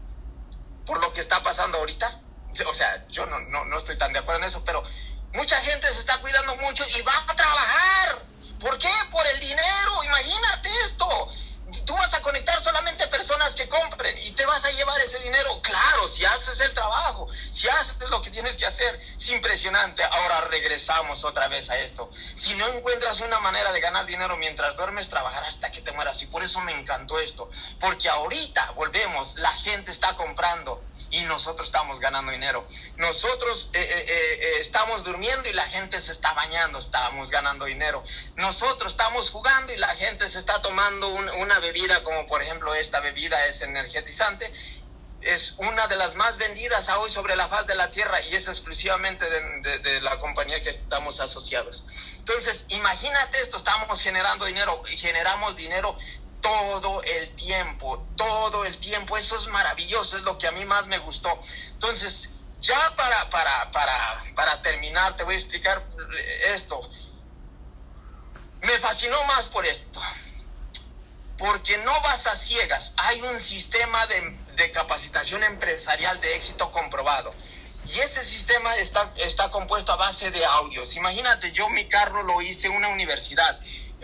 por 0.86 0.98
lo 1.00 1.12
que 1.12 1.20
está 1.20 1.42
pasando 1.42 1.76
ahorita? 1.78 2.22
O 2.66 2.74
sea, 2.74 3.06
yo 3.08 3.26
no, 3.26 3.38
no, 3.40 3.66
no 3.66 3.76
estoy 3.76 3.98
tan 3.98 4.14
de 4.14 4.20
acuerdo 4.20 4.40
en 4.40 4.48
eso, 4.48 4.64
pero 4.64 4.82
mucha 5.34 5.60
gente 5.60 5.92
se 5.92 6.00
está 6.00 6.18
cuidando 6.18 6.56
mucho 6.56 6.84
y 6.96 7.02
va 7.02 7.24
a 7.28 7.36
trabajar. 7.36 8.22
¿Por 8.58 8.78
qué? 8.78 8.90
Por 9.10 9.26
el 9.26 9.40
dinero. 9.40 10.04
Imagínate 10.04 10.70
esto 10.84 11.30
tú 11.84 11.94
vas 11.94 12.12
a 12.14 12.22
conectar 12.22 12.62
solamente 12.62 13.06
personas 13.08 13.54
que 13.54 13.68
compren 13.68 14.16
y 14.18 14.32
te 14.32 14.44
vas 14.46 14.64
a 14.64 14.70
llevar 14.70 15.00
ese 15.00 15.18
dinero. 15.20 15.60
Claro, 15.62 16.08
si 16.08 16.24
haces 16.24 16.60
el 16.60 16.72
trabajo, 16.74 17.28
si 17.50 17.68
haces 17.68 17.96
lo 18.10 18.22
que 18.22 18.30
tienes 18.30 18.56
que 18.56 18.66
hacer, 18.66 19.00
es 19.16 19.28
impresionante. 19.30 20.02
Ahora 20.04 20.42
regresamos 20.42 21.24
otra 21.24 21.48
vez 21.48 21.70
a 21.70 21.78
esto. 21.78 22.10
Si 22.34 22.54
no 22.54 22.68
encuentras 22.68 23.20
una 23.20 23.38
manera 23.40 23.72
de 23.72 23.80
ganar 23.80 24.06
dinero 24.06 24.36
mientras 24.36 24.76
duermes, 24.76 25.08
trabajar 25.08 25.44
hasta 25.44 25.70
que 25.70 25.80
te 25.80 25.92
mueras. 25.92 26.22
Y 26.22 26.26
por 26.26 26.42
eso 26.42 26.60
me 26.60 26.72
encantó 26.72 27.18
esto. 27.18 27.50
Porque 27.78 28.08
ahorita, 28.08 28.72
volvemos, 28.72 29.34
la 29.36 29.52
gente 29.52 29.90
está 29.90 30.14
comprando 30.16 30.82
y 31.10 31.22
nosotros 31.22 31.68
estamos 31.68 31.98
ganando 32.00 32.32
dinero. 32.32 32.66
Nosotros 32.96 33.70
eh, 33.72 33.80
eh, 33.80 34.04
eh, 34.08 34.56
estamos 34.60 35.04
durmiendo 35.04 35.48
y 35.48 35.52
la 35.52 35.68
gente 35.68 36.00
se 36.00 36.12
está 36.12 36.32
bañando, 36.34 36.78
estamos 36.78 37.30
ganando 37.30 37.64
dinero. 37.64 38.04
Nosotros 38.36 38.92
estamos 38.92 39.30
jugando 39.30 39.72
y 39.72 39.76
la 39.76 39.94
gente 39.96 40.28
se 40.28 40.38
está 40.38 40.62
tomando 40.62 41.08
una 41.08 41.58
bebida 41.58 41.69
como 42.02 42.26
por 42.26 42.42
ejemplo 42.42 42.74
esta 42.74 43.00
bebida 43.00 43.46
es 43.46 43.62
energetizante 43.62 44.52
es 45.22 45.54
una 45.58 45.86
de 45.86 45.96
las 45.96 46.14
más 46.14 46.38
vendidas 46.38 46.88
a 46.88 46.98
hoy 46.98 47.10
sobre 47.10 47.36
la 47.36 47.48
faz 47.48 47.66
de 47.66 47.74
la 47.74 47.90
tierra 47.90 48.20
y 48.22 48.34
es 48.34 48.48
exclusivamente 48.48 49.28
de, 49.28 49.60
de, 49.60 49.78
de, 49.78 50.00
la 50.00 50.18
compañía 50.18 50.62
que 50.62 50.70
estamos 50.70 51.20
asociados. 51.20 51.84
Entonces, 52.16 52.64
imagínate 52.68 53.38
esto, 53.38 53.58
estamos 53.58 54.00
generando 54.00 54.46
dinero 54.46 54.82
y 54.90 54.96
generamos 54.96 55.56
dinero 55.56 55.96
todo 56.40 57.02
el 57.02 57.34
tiempo, 57.36 58.06
todo 58.16 58.64
el 58.64 58.78
tiempo. 58.78 59.16
Eso 59.16 59.36
es 59.36 59.46
maravilloso, 59.48 60.16
es 60.16 60.22
lo 60.22 60.38
que 60.38 60.46
a 60.46 60.52
mí 60.52 60.64
más 60.64 60.86
me 60.86 60.98
gustó. 60.98 61.38
Entonces, 61.72 62.30
ya 62.60 62.94
para, 62.96 63.28
para, 63.30 63.70
para, 63.70 64.22
para 64.34 64.62
terminar, 64.62 65.16
te 65.16 65.24
voy 65.24 65.34
a 65.34 65.38
explicar 65.38 65.84
esto. 66.54 66.80
Me 68.62 68.78
fascinó 68.78 69.22
más 69.24 69.48
por 69.48 69.66
esto. 69.66 70.00
Porque 71.40 71.78
no 71.78 72.00
vas 72.02 72.26
a 72.26 72.36
ciegas. 72.36 72.92
Hay 72.98 73.22
un 73.22 73.40
sistema 73.40 74.06
de, 74.06 74.70
capacitación 74.72 75.42
empresarial 75.42 76.20
de 76.20 76.36
éxito 76.36 76.70
comprobado. 76.70 77.30
Y 77.86 77.98
ese 77.98 78.22
sistema 78.22 78.76
está, 78.76 79.10
está 79.16 79.50
compuesto 79.50 79.90
a 79.90 79.96
base 79.96 80.30
de 80.30 80.44
audios. 80.44 80.94
Imagínate, 80.96 81.50
yo 81.50 81.70
mi 81.70 81.88
carro 81.88 82.22
lo 82.22 82.42
hice 82.42 82.68
una 82.68 82.88
universidad 82.88 83.58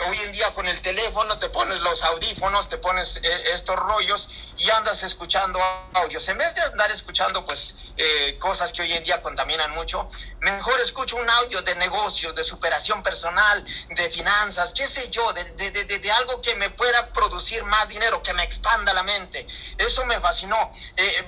hoy 0.06 0.18
en 0.20 0.32
día 0.32 0.52
con 0.52 0.66
el 0.66 0.80
teléfono 0.80 1.38
te 1.38 1.48
pones 1.48 1.80
los 1.80 2.02
audífonos, 2.02 2.68
te 2.68 2.78
pones 2.78 3.16
eh, 3.22 3.42
estos 3.54 3.76
rollos 3.76 4.28
y 4.58 4.68
andas 4.70 5.02
escuchando 5.02 5.60
audios. 5.94 6.28
En 6.28 6.38
vez 6.38 6.54
de 6.54 6.62
andar 6.62 6.90
escuchando 6.90 7.44
pues 7.44 7.76
eh, 7.96 8.36
cosas 8.38 8.72
que 8.72 8.82
hoy 8.82 8.92
en 8.92 9.04
día 9.04 9.20
contaminan 9.22 9.70
mucho, 9.72 10.08
mejor 10.40 10.80
escucho 10.80 11.16
un 11.16 11.28
audio 11.28 11.62
de 11.62 11.74
negocios, 11.76 12.34
de 12.34 12.44
superación 12.44 13.02
personal, 13.02 13.64
de 13.90 14.10
finanzas, 14.10 14.72
qué 14.74 14.86
sé 14.86 15.10
yo, 15.10 15.32
de, 15.32 15.44
de, 15.52 15.70
de, 15.70 15.98
de 15.98 16.12
algo 16.12 16.40
que 16.42 16.54
me 16.54 16.70
pueda 16.70 17.12
producir 17.12 17.62
más 17.64 17.88
dinero, 17.88 18.22
que 18.22 18.32
me 18.32 18.42
expanda 18.42 18.92
la 18.92 19.02
mente. 19.02 19.46
Eso 19.78 20.04
me 20.04 20.20
fascinó. 20.20 20.70
Eh, 20.96 21.24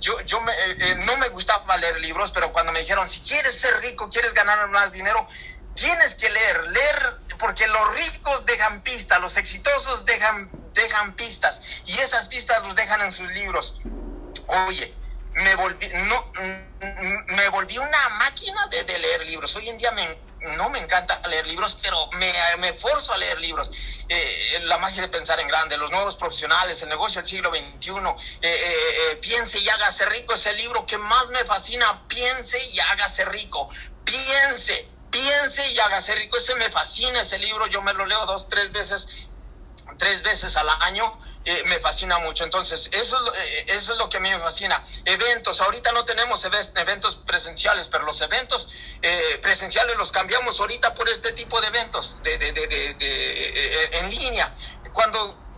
yo 0.00 0.20
yo 0.22 0.40
me, 0.40 0.52
no 1.04 1.16
me 1.16 1.28
gustaba 1.28 1.76
leer 1.76 2.00
libros, 2.00 2.30
pero 2.30 2.52
cuando 2.52 2.72
me 2.72 2.80
dijeron, 2.80 3.08
si 3.08 3.20
quieres 3.20 3.58
ser 3.58 3.80
rico, 3.80 4.08
quieres 4.08 4.32
ganar 4.32 4.68
más 4.68 4.92
dinero, 4.92 5.26
tienes 5.74 6.14
que 6.14 6.30
leer, 6.30 6.68
leer 6.68 7.16
porque 7.38 7.66
los 7.66 7.94
ricos 7.94 8.44
dejan 8.46 8.82
pistas, 8.82 9.20
los 9.20 9.36
exitosos 9.36 10.04
dejan, 10.04 10.50
dejan 10.74 11.14
pistas 11.14 11.60
y 11.86 11.98
esas 11.98 12.28
pistas 12.28 12.62
los 12.66 12.76
dejan 12.76 13.00
en 13.02 13.12
sus 13.12 13.28
libros. 13.32 13.80
Oye, 14.66 14.94
me 15.34 15.54
volví, 15.54 15.88
no, 16.08 16.32
me 17.26 17.48
volví 17.48 17.78
una 17.78 18.08
máquina 18.10 18.66
de, 18.68 18.98
leer 18.98 19.24
libros. 19.26 19.54
Hoy 19.56 19.68
en 19.68 19.78
día 19.78 19.90
me, 19.92 20.18
no 20.56 20.68
me 20.70 20.80
encanta 20.80 21.20
leer 21.28 21.46
libros, 21.46 21.78
pero 21.80 22.10
me, 22.12 22.32
me 22.58 22.74
forzo 22.74 23.12
a 23.12 23.16
leer 23.16 23.40
libros. 23.40 23.72
Eh, 24.08 24.60
la 24.64 24.78
magia 24.78 25.02
de 25.02 25.08
pensar 25.08 25.40
en 25.40 25.48
grande, 25.48 25.76
los 25.76 25.90
nuevos 25.90 26.16
profesionales, 26.16 26.82
el 26.82 26.88
negocio 26.88 27.20
del 27.20 27.30
siglo 27.30 27.50
XXI, 27.50 27.90
eh, 28.42 29.12
eh, 29.12 29.16
piense 29.16 29.58
y 29.58 29.68
hágase 29.68 30.04
rico, 30.06 30.34
es 30.34 30.44
el 30.46 30.56
libro 30.56 30.84
que 30.84 30.98
más 30.98 31.28
me 31.28 31.44
fascina, 31.44 32.06
piense 32.08 32.58
y 32.62 32.80
hágase 32.80 33.24
rico, 33.24 33.70
piense 34.04 34.88
piense 35.10 35.68
y 35.70 35.78
hágase 35.78 36.14
rico. 36.14 36.36
Ese 36.36 36.54
me 36.54 36.70
fascina 36.70 37.20
ese 37.20 37.38
libro, 37.38 37.66
yo 37.66 37.82
me 37.82 37.92
lo 37.92 38.06
leo 38.06 38.26
dos, 38.26 38.48
tres 38.48 38.72
veces, 38.72 39.08
tres 39.98 40.22
veces 40.22 40.56
al 40.56 40.68
año. 40.80 41.20
Eh, 41.44 41.62
me 41.66 41.78
fascina 41.78 42.18
mucho. 42.18 42.44
Entonces, 42.44 42.90
lo, 42.92 43.34
eh, 43.34 43.64
eso 43.68 43.92
es 43.92 43.98
lo 43.98 44.10
que 44.10 44.18
a 44.18 44.20
mí 44.20 44.28
me 44.28 44.38
fascina. 44.40 44.84
Eventos, 45.06 45.62
ahorita 45.62 45.90
no 45.92 46.04
tenemos 46.04 46.44
eventos 46.44 47.16
presenciales, 47.16 47.88
pero 47.88 48.04
los 48.04 48.20
eventos 48.20 48.68
eh, 49.00 49.38
presenciales 49.40 49.96
los 49.96 50.12
cambiamos 50.12 50.60
ahorita 50.60 50.94
por 50.94 51.08
este 51.08 51.32
tipo 51.32 51.58
de 51.62 51.68
eventos 51.68 52.22
de, 52.22 52.36
de, 52.36 52.52
de, 52.52 52.66
de 52.66 53.88
en 53.92 54.10
línea. 54.10 54.54
Cuando 54.92 55.49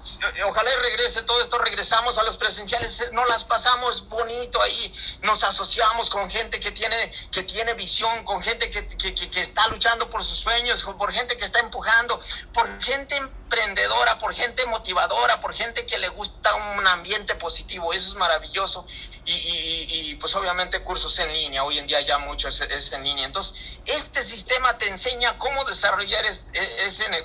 ojalá 0.46 0.70
regrese 0.82 1.22
todo 1.22 1.40
esto, 1.40 1.58
regresamos 1.58 2.18
a 2.18 2.24
los 2.24 2.36
presenciales, 2.36 3.12
no 3.12 3.24
las 3.26 3.44
pasamos 3.44 4.08
bonito 4.08 4.60
ahí, 4.60 4.94
nos 5.22 5.44
asociamos 5.44 6.10
con 6.10 6.28
gente 6.28 6.58
que 6.58 6.72
tiene, 6.72 7.12
que 7.30 7.42
tiene 7.44 7.74
visión, 7.74 8.24
con 8.24 8.42
gente 8.42 8.70
que, 8.70 8.86
que, 8.86 9.14
que, 9.14 9.40
está 9.40 9.68
luchando 9.68 10.10
por 10.10 10.24
sus 10.24 10.38
sueños, 10.38 10.82
por 10.98 11.12
gente 11.12 11.36
que 11.36 11.44
está 11.44 11.60
empujando, 11.60 12.20
por 12.52 12.82
gente 12.82 13.20
emprendedora, 13.52 14.18
por 14.18 14.34
gente 14.34 14.64
motivadora, 14.66 15.40
por 15.40 15.54
gente 15.54 15.84
que 15.84 15.98
le 15.98 16.08
gusta 16.08 16.54
un 16.54 16.86
ambiente 16.86 17.34
positivo, 17.34 17.92
eso 17.92 18.08
es 18.08 18.14
maravilloso. 18.14 18.86
Y, 19.24 20.14
pues 20.16 20.34
obviamente 20.34 20.80
cursos 20.82 21.18
en 21.18 21.32
línea, 21.32 21.62
hoy 21.64 21.78
en 21.78 21.86
día 21.86 22.00
ya 22.00 22.18
mucho 22.18 22.48
es, 22.48 22.92
en 22.92 23.04
línea. 23.04 23.26
Entonces, 23.26 23.54
este 23.84 24.22
sistema 24.22 24.76
te 24.78 24.88
enseña 24.88 25.36
cómo 25.38 25.64
desarrollar 25.64 26.24
ese, 26.24 26.46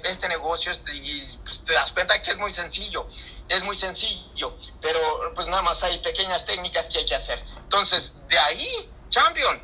este 0.04 0.28
negocio 0.28 0.72
este, 0.72 0.94
y 0.96 1.40
pues, 1.44 1.64
te 1.64 1.74
das 1.74 1.92
cuenta 1.92 2.22
que 2.22 2.32
es 2.32 2.38
muy 2.38 2.54
sencillo, 2.54 3.08
es 3.50 3.64
muy 3.64 3.76
sencillo, 3.76 4.56
pero 4.82 5.00
pues 5.34 5.48
nada 5.48 5.62
más 5.62 5.82
hay 5.84 6.00
pequeñas 6.00 6.46
técnicas 6.46 6.90
que 6.90 7.00
hay 7.00 7.06
que 7.06 7.16
hacer. 7.16 7.44
Entonces, 7.58 8.14
de 8.28 8.38
ahí, 8.38 8.92
champion, 9.10 9.62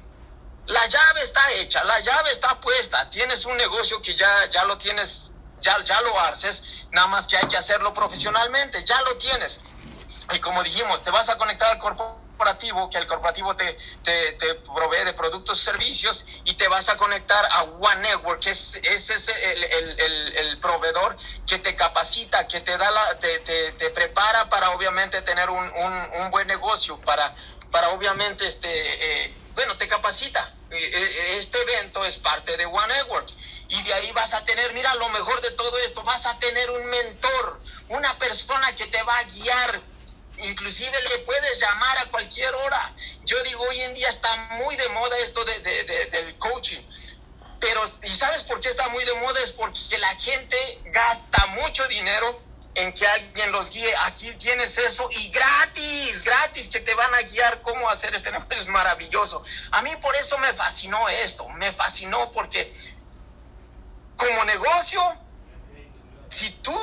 la 0.68 0.88
llave 0.88 1.22
está 1.22 1.52
hecha, 1.52 1.84
la 1.84 2.00
llave 2.00 2.32
está 2.32 2.60
puesta, 2.62 3.10
tienes 3.10 3.46
un 3.46 3.58
negocio 3.58 4.02
que 4.02 4.16
ya, 4.16 4.50
ya 4.50 4.64
lo 4.66 4.78
tienes 4.78 5.33
ya, 5.64 5.84
ya 5.84 6.00
lo 6.02 6.20
haces, 6.20 6.64
nada 6.92 7.08
más 7.08 7.26
que 7.26 7.38
hay 7.38 7.48
que 7.48 7.58
hacerlo 7.58 7.94
profesionalmente, 7.94 8.84
ya 8.84 9.02
lo 9.02 9.18
tienes. 9.18 9.60
Y 10.34 10.40
como 10.40 10.62
dijimos, 10.64 11.04
te 11.04 11.10
vas 11.10 11.30
a 11.30 11.38
conectar 11.38 11.72
al 11.72 11.80
corporativo, 11.80 12.90
que 12.90 12.98
el 12.98 13.08
corporativo 13.08 13.56
te, 13.56 13.78
te, 14.04 14.56
provee 14.56 15.06
de 15.06 15.14
productos 15.14 15.62
y 15.62 15.64
servicios, 15.64 16.26
y 16.44 16.54
te 16.54 16.68
vas 16.68 16.90
a 16.90 16.98
conectar 16.98 17.46
a 17.52 17.64
One 17.64 18.02
Network, 18.02 18.42
que 18.42 18.52
es, 18.52 18.76
el, 18.76 19.64
el, 19.64 20.36
el, 20.36 20.58
proveedor 20.60 21.18
que 21.48 21.60
te 21.60 21.76
capacita, 21.76 22.48
que 22.48 22.62
te 22.62 22.78
da 22.78 22.92
la, 22.92 23.20
te, 23.20 23.40
te, 23.40 23.90
prepara 23.90 24.50
para 24.50 24.72
obviamente 24.72 25.22
tener 25.22 25.50
un, 25.50 25.64
un, 25.64 26.10
un, 26.22 26.32
buen 26.32 26.48
negocio, 26.48 27.00
para, 27.02 27.36
para 27.72 27.90
obviamente 27.90 28.46
este 28.48 29.26
eh, 29.26 29.43
bueno, 29.56 29.78
te 29.78 29.88
capacita. 29.88 30.54
Este 30.70 31.62
evento 31.62 32.04
es 32.06 32.18
parte 32.18 32.58
de 32.58 32.66
One 32.66 32.94
Network. 32.94 33.30
Y 33.70 33.82
de 33.84 33.94
ahí 33.94 34.12
vas 34.12 34.34
a 34.34 34.44
tener, 34.44 34.74
mira, 34.74 34.94
lo 34.96 35.10
mejor 35.10 35.42
de 35.42 35.52
todo 35.52 35.78
esto, 35.80 36.04
vas 36.04 36.26
a 36.26 36.38
tener 36.40 36.70
un 36.72 36.86
mentor, 36.86 37.60
una 37.90 38.18
persona 38.18 38.74
que 38.76 38.86
te 38.88 39.02
va 39.04 39.18
a 39.18 39.24
guiar. 39.24 39.82
Inclusive 40.38 41.02
le 41.10 41.20
puedes 41.20 41.60
llamar 41.60 41.98
a 42.00 42.06
cualquier 42.06 42.54
hora. 42.54 42.94
Yo 43.26 43.42
digo, 43.44 43.64
hoy 43.70 43.82
en 43.82 43.94
día 43.94 44.10
está 44.10 44.36
muy 44.52 44.76
de 44.76 44.90
moda 44.90 45.18
esto 45.20 45.44
de, 45.46 45.60
del 45.60 46.38
coaching. 46.38 46.82
Pero, 47.60 47.84
¿y 48.04 48.10
sabes 48.10 48.44
por 48.44 48.60
qué 48.60 48.70
está 48.70 48.90
muy 48.90 49.06
de 49.06 49.14
moda? 49.14 49.40
Es 49.42 49.52
porque 49.52 49.98
la 49.98 50.16
gente 50.16 50.58
gasta 50.86 51.46
mucho 51.48 51.88
dinero 51.88 52.42
en 52.76 52.94
que 52.94 53.06
alguien 53.08 53.52
los 53.52 53.70
guíe. 53.70 53.94
Aquí 54.06 54.32
tienes 54.34 54.78
eso 54.78 55.08
y 55.12 55.30
gratis, 55.30 56.24
gratis, 56.24 56.68
que 56.68 56.80
te 56.80 56.94
van 56.96 57.14
a 57.14 57.22
guiar 57.22 57.62
cómo 57.62 57.90
hacer 57.90 58.16
este 58.16 58.32
negocio. 58.32 58.58
Es 58.58 58.68
maravilloso. 58.68 59.44
A 59.72 59.82
mí 59.82 59.92
por 60.02 60.16
eso 60.16 60.38
me 60.40 60.54
fascinó 60.54 61.08
esto. 61.10 61.48
Me 61.50 61.72
fascinó 61.72 62.32
porque 62.32 62.74
como 64.16 64.46
negocio, 64.46 65.02
si 66.30 66.50
tú 66.62 66.74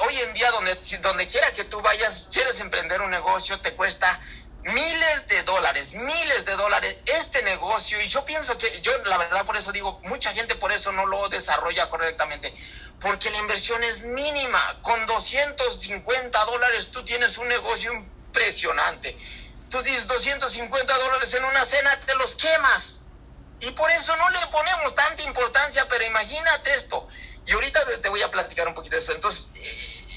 hoy 0.00 0.16
en 0.18 0.34
día 0.34 0.50
donde, 0.50 0.74
donde 1.00 1.26
quiera 1.26 1.52
que 1.52 1.64
tú 1.64 1.80
vayas, 1.80 2.26
quieres 2.32 2.60
emprender 2.60 3.00
un 3.00 3.10
negocio, 3.10 3.60
te 3.60 3.74
cuesta 3.74 4.20
miles 4.66 5.28
de 5.28 5.42
dólares, 5.44 5.94
miles 5.94 6.44
de 6.44 6.56
dólares 6.56 6.96
este 7.06 7.42
negocio. 7.42 8.00
Y 8.00 8.08
yo 8.08 8.24
pienso 8.24 8.58
que, 8.58 8.80
yo 8.80 8.92
la 9.04 9.18
verdad 9.18 9.44
por 9.44 9.56
eso 9.56 9.72
digo, 9.72 10.00
mucha 10.04 10.32
gente 10.32 10.54
por 10.56 10.72
eso 10.72 10.92
no 10.92 11.06
lo 11.06 11.28
desarrolla 11.28 11.88
correctamente. 11.88 12.52
Porque 13.00 13.30
la 13.30 13.38
inversión 13.38 13.82
es 13.84 14.00
mínima. 14.00 14.78
Con 14.82 15.06
250 15.06 16.44
dólares 16.44 16.90
tú 16.90 17.04
tienes 17.04 17.38
un 17.38 17.48
negocio 17.48 17.92
impresionante. 17.92 19.16
Tú 19.70 19.80
dices 19.82 20.06
250 20.06 20.98
dólares 20.98 21.32
en 21.34 21.44
una 21.44 21.64
cena, 21.64 21.98
te 22.00 22.14
los 22.16 22.34
quemas. 22.34 23.00
Y 23.60 23.70
por 23.70 23.90
eso 23.90 24.16
no 24.16 24.30
le 24.30 24.46
ponemos 24.48 24.94
tanta 24.94 25.22
importancia, 25.22 25.86
pero 25.88 26.04
imagínate 26.04 26.74
esto. 26.74 27.08
Y 27.46 27.52
ahorita 27.52 27.80
te 28.02 28.08
voy 28.08 28.22
a 28.22 28.30
platicar 28.30 28.66
un 28.66 28.74
poquito 28.74 28.96
de 28.96 29.02
eso. 29.02 29.12
Entonces, 29.12 29.48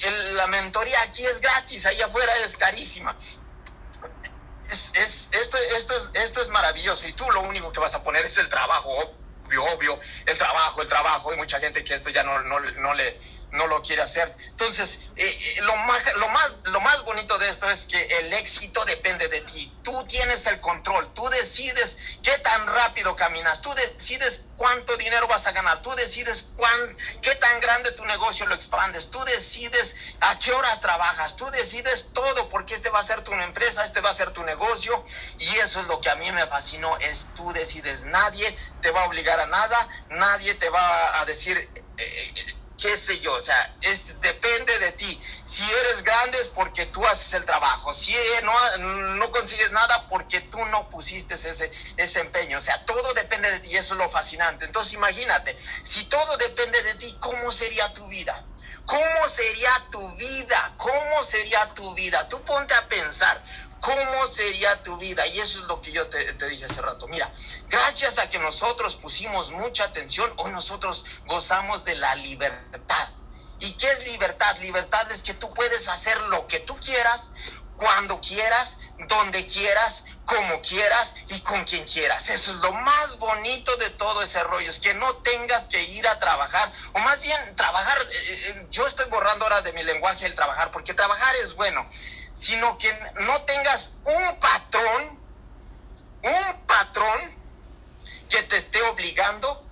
el, 0.04 0.38
la 0.38 0.47
mentoría 0.47 1.02
aquí 1.02 1.26
es 1.26 1.39
gratis, 1.39 1.86
allá 1.86 2.08
afuera 2.08 2.36
es 2.38 2.58
carísima 2.58 3.16
es, 4.70 4.91
es, 4.95 5.30
esto, 5.32 5.57
esto, 5.76 5.95
es, 5.95 6.09
esto 6.13 6.41
es 6.41 6.47
maravilloso 6.49 7.07
y 7.07 7.13
tú 7.13 7.26
lo 7.32 7.41
único 7.41 7.72
que 7.72 7.80
vas 7.80 7.93
a 7.95 8.03
poner 8.03 8.26
es 8.26 8.38
el 8.38 8.49
trabajo, 8.49 8.89
obvio, 8.89 9.63
obvio, 9.65 9.99
el 10.26 10.38
trabajo, 10.38 10.82
el 10.82 10.88
trabajo. 10.88 11.32
Hay 11.32 11.38
mucha 11.38 11.59
gente 11.59 11.84
que 11.84 11.93
esto 11.93 12.09
ya 12.09 12.24
no, 12.24 12.39
no, 12.43 12.59
no 12.59 12.93
le 12.93 13.20
no 13.52 13.68
lo 13.68 13.82
quiere 13.82 14.02
hacer. 14.02 14.36
Entonces, 14.50 15.00
eh, 15.16 15.58
lo, 15.62 15.76
más, 15.76 16.02
lo, 16.16 16.30
más, 16.30 16.56
lo 16.64 16.82
más 16.82 17.04
bonito 17.04 17.38
de 17.38 17.50
esto 17.50 17.70
es 17.70 17.86
que 17.86 18.02
el 18.20 18.34
éxito 18.34 18.86
depende 18.86 19.28
de 19.28 19.41
ti. 19.41 19.74
Tú 19.84 20.06
tienes 20.08 20.45
el 20.47 20.60
control, 20.60 21.14
tú 21.14 21.28
decides 21.30 21.97
qué 22.22 22.38
tan 22.39 22.68
rápido 22.68 23.16
caminas, 23.16 23.62
tú 23.62 23.74
decides 23.74 24.43
cuánto 24.56 24.95
dinero 24.97 25.28
vas 25.28 25.47
a 25.47 25.52
ganar, 25.52 25.82
tú 25.82 25.89
decides 25.95 26.47
cuán, 26.56 26.97
qué 27.22 27.34
tan 27.36 27.60
grande 27.60 27.91
tu 27.91 28.06
negocio 28.06 28.45
lo 28.45 28.56
expandes, 28.56 29.10
tú 29.10 29.24
decides 29.26 29.95
a 30.22 30.38
qué 30.38 30.52
horas 30.52 30.80
trabajas, 30.80 31.36
tú 31.36 31.50
decides 31.52 32.08
todo 32.14 32.50
porque 32.50 32.76
este 32.76 32.89
va 32.89 33.00
a 33.00 33.04
ser 33.04 33.24
tu 33.24 33.34
empresa, 33.34 33.84
este 33.84 34.02
va 34.02 34.12
a 34.12 34.14
ser 34.14 34.32
tu 34.32 34.43
negocio 34.43 35.04
y 35.39 35.58
eso 35.58 35.80
es 35.80 35.88
lo 35.88 36.02
que 36.02 36.10
a 36.10 36.16
mí 36.16 36.32
me 36.32 36.45
fascinó, 36.47 36.97
es 37.00 37.28
tú 37.36 37.52
decides, 37.54 38.04
nadie 38.04 38.56
te 38.82 38.91
va 38.91 39.04
a 39.04 39.06
obligar 39.06 39.39
a 39.39 39.47
nada, 39.47 39.88
nadie 40.10 40.54
te 40.54 40.70
va 40.70 41.20
a 41.20 41.26
decir... 41.26 41.70
Eh, 41.97 42.56
qué 42.82 42.96
sé 42.98 43.20
yo, 43.20 43.34
o 43.34 43.42
sea, 43.42 43.76
es, 43.82 44.20
depende 44.22 44.78
de 44.80 44.92
ti. 44.94 45.22
Si 45.44 45.64
eres 45.72 46.04
grande 46.04 46.40
es 46.40 46.48
porque 46.48 46.86
tú 46.86 47.06
haces 47.06 47.34
el 47.34 47.46
trabajo, 47.46 47.94
si 47.94 48.16
no, 48.44 48.78
no 49.16 49.32
consigues 49.32 49.72
nada 49.72 50.08
porque 50.08 50.42
tú 50.42 50.64
no 50.66 50.90
pusiste 50.90 51.34
ese, 51.34 51.72
ese 51.98 52.20
empeño, 52.20 52.58
o 52.58 52.62
sea, 52.62 52.86
todo 52.86 53.14
depende 53.14 53.52
de 53.52 53.60
ti, 53.60 53.76
eso 53.76 53.94
es 53.94 54.00
lo 54.00 54.10
fascinante. 54.10 54.66
Entonces 54.66 54.94
imagínate, 54.94 55.58
si 55.84 56.06
todo 56.06 56.38
depende 56.38 56.82
de 56.84 56.96
ti, 56.96 57.18
¿cómo 57.20 57.52
sería 57.52 57.94
tu 57.94 58.08
vida? 58.08 58.46
¿Cómo 58.86 59.28
sería 59.28 59.70
tu 59.92 60.16
vida? 60.16 60.74
¿Cómo 60.78 61.24
sería 61.24 61.68
tu 61.76 61.94
vida? 61.94 62.28
Tú 62.28 62.42
ponte 62.42 62.74
a 62.74 62.88
pensar, 62.88 63.44
¿Cómo 63.82 64.28
sería 64.28 64.84
tu 64.84 64.98
vida? 64.98 65.26
Y 65.28 65.40
eso 65.40 65.60
es 65.60 65.66
lo 65.66 65.82
que 65.82 65.92
yo 65.92 66.08
te, 66.08 66.34
dije 66.48 66.66
hace 66.66 66.82
rato. 66.82 67.08
Mira, 67.08 67.34
gracias 67.68 68.20
a 68.20 68.30
que 68.30 68.40
nosotros 68.40 68.96
pusimos 68.96 69.52
mucha 69.52 69.86
atención, 69.86 70.32
hoy 70.38 70.52
nosotros 70.52 71.06
gozamos 71.26 71.86
de 71.86 71.96
la 71.96 72.16
libertad. 72.16 73.10
¿Y 73.60 73.74
qué 73.74 73.92
es 73.92 74.06
libertad? 74.06 74.58
Libertad 74.60 75.12
es 75.12 75.22
que 75.22 75.34
tú 75.34 75.54
puedes 75.54 75.88
hacer 75.88 76.20
lo 76.24 76.48
que 76.48 76.60
tú 76.60 76.78
quieras, 76.78 77.32
cuando 77.76 78.20
quieras, 78.20 78.78
donde 79.08 79.46
quieras, 79.46 80.04
como 80.26 80.62
quieras 80.62 81.16
y 81.30 81.40
con 81.40 81.64
quien 81.64 81.86
quieras. 81.86 82.30
Eso 82.30 82.52
es 82.52 82.58
lo 82.58 82.74
más 82.74 83.18
bonito 83.18 83.76
de 83.78 83.90
todo 83.92 84.22
ese 84.22 84.44
rollo, 84.44 84.70
es 84.70 84.80
que 84.80 84.94
no 84.94 85.16
tengas 85.18 85.68
que 85.68 85.82
ir 85.84 86.06
a 86.08 86.20
trabajar, 86.20 86.72
o 86.94 87.00
más 87.00 87.22
bien 87.22 87.56
trabajar, 87.56 87.98
eh, 88.12 88.50
eh, 88.50 88.68
yo 88.70 88.86
estoy 88.86 89.06
borrando 89.10 89.46
ahora 89.46 89.62
de 89.62 89.72
mi 89.72 89.84
lenguaje 89.84 90.26
el 90.26 90.36
trabajar, 90.36 90.72
porque 90.72 90.94
trabajar 90.94 91.34
es 91.38 91.56
bueno 91.56 91.88
sino 92.34 92.78
que 92.78 92.92
no 93.22 93.42
tengas 93.44 93.94
un 94.04 94.40
patrón, 94.40 95.20
un 96.24 96.66
patrón 96.66 97.40
que 98.30 98.44
te 98.44 98.58
esté 98.58 98.82
obligando 98.84 99.66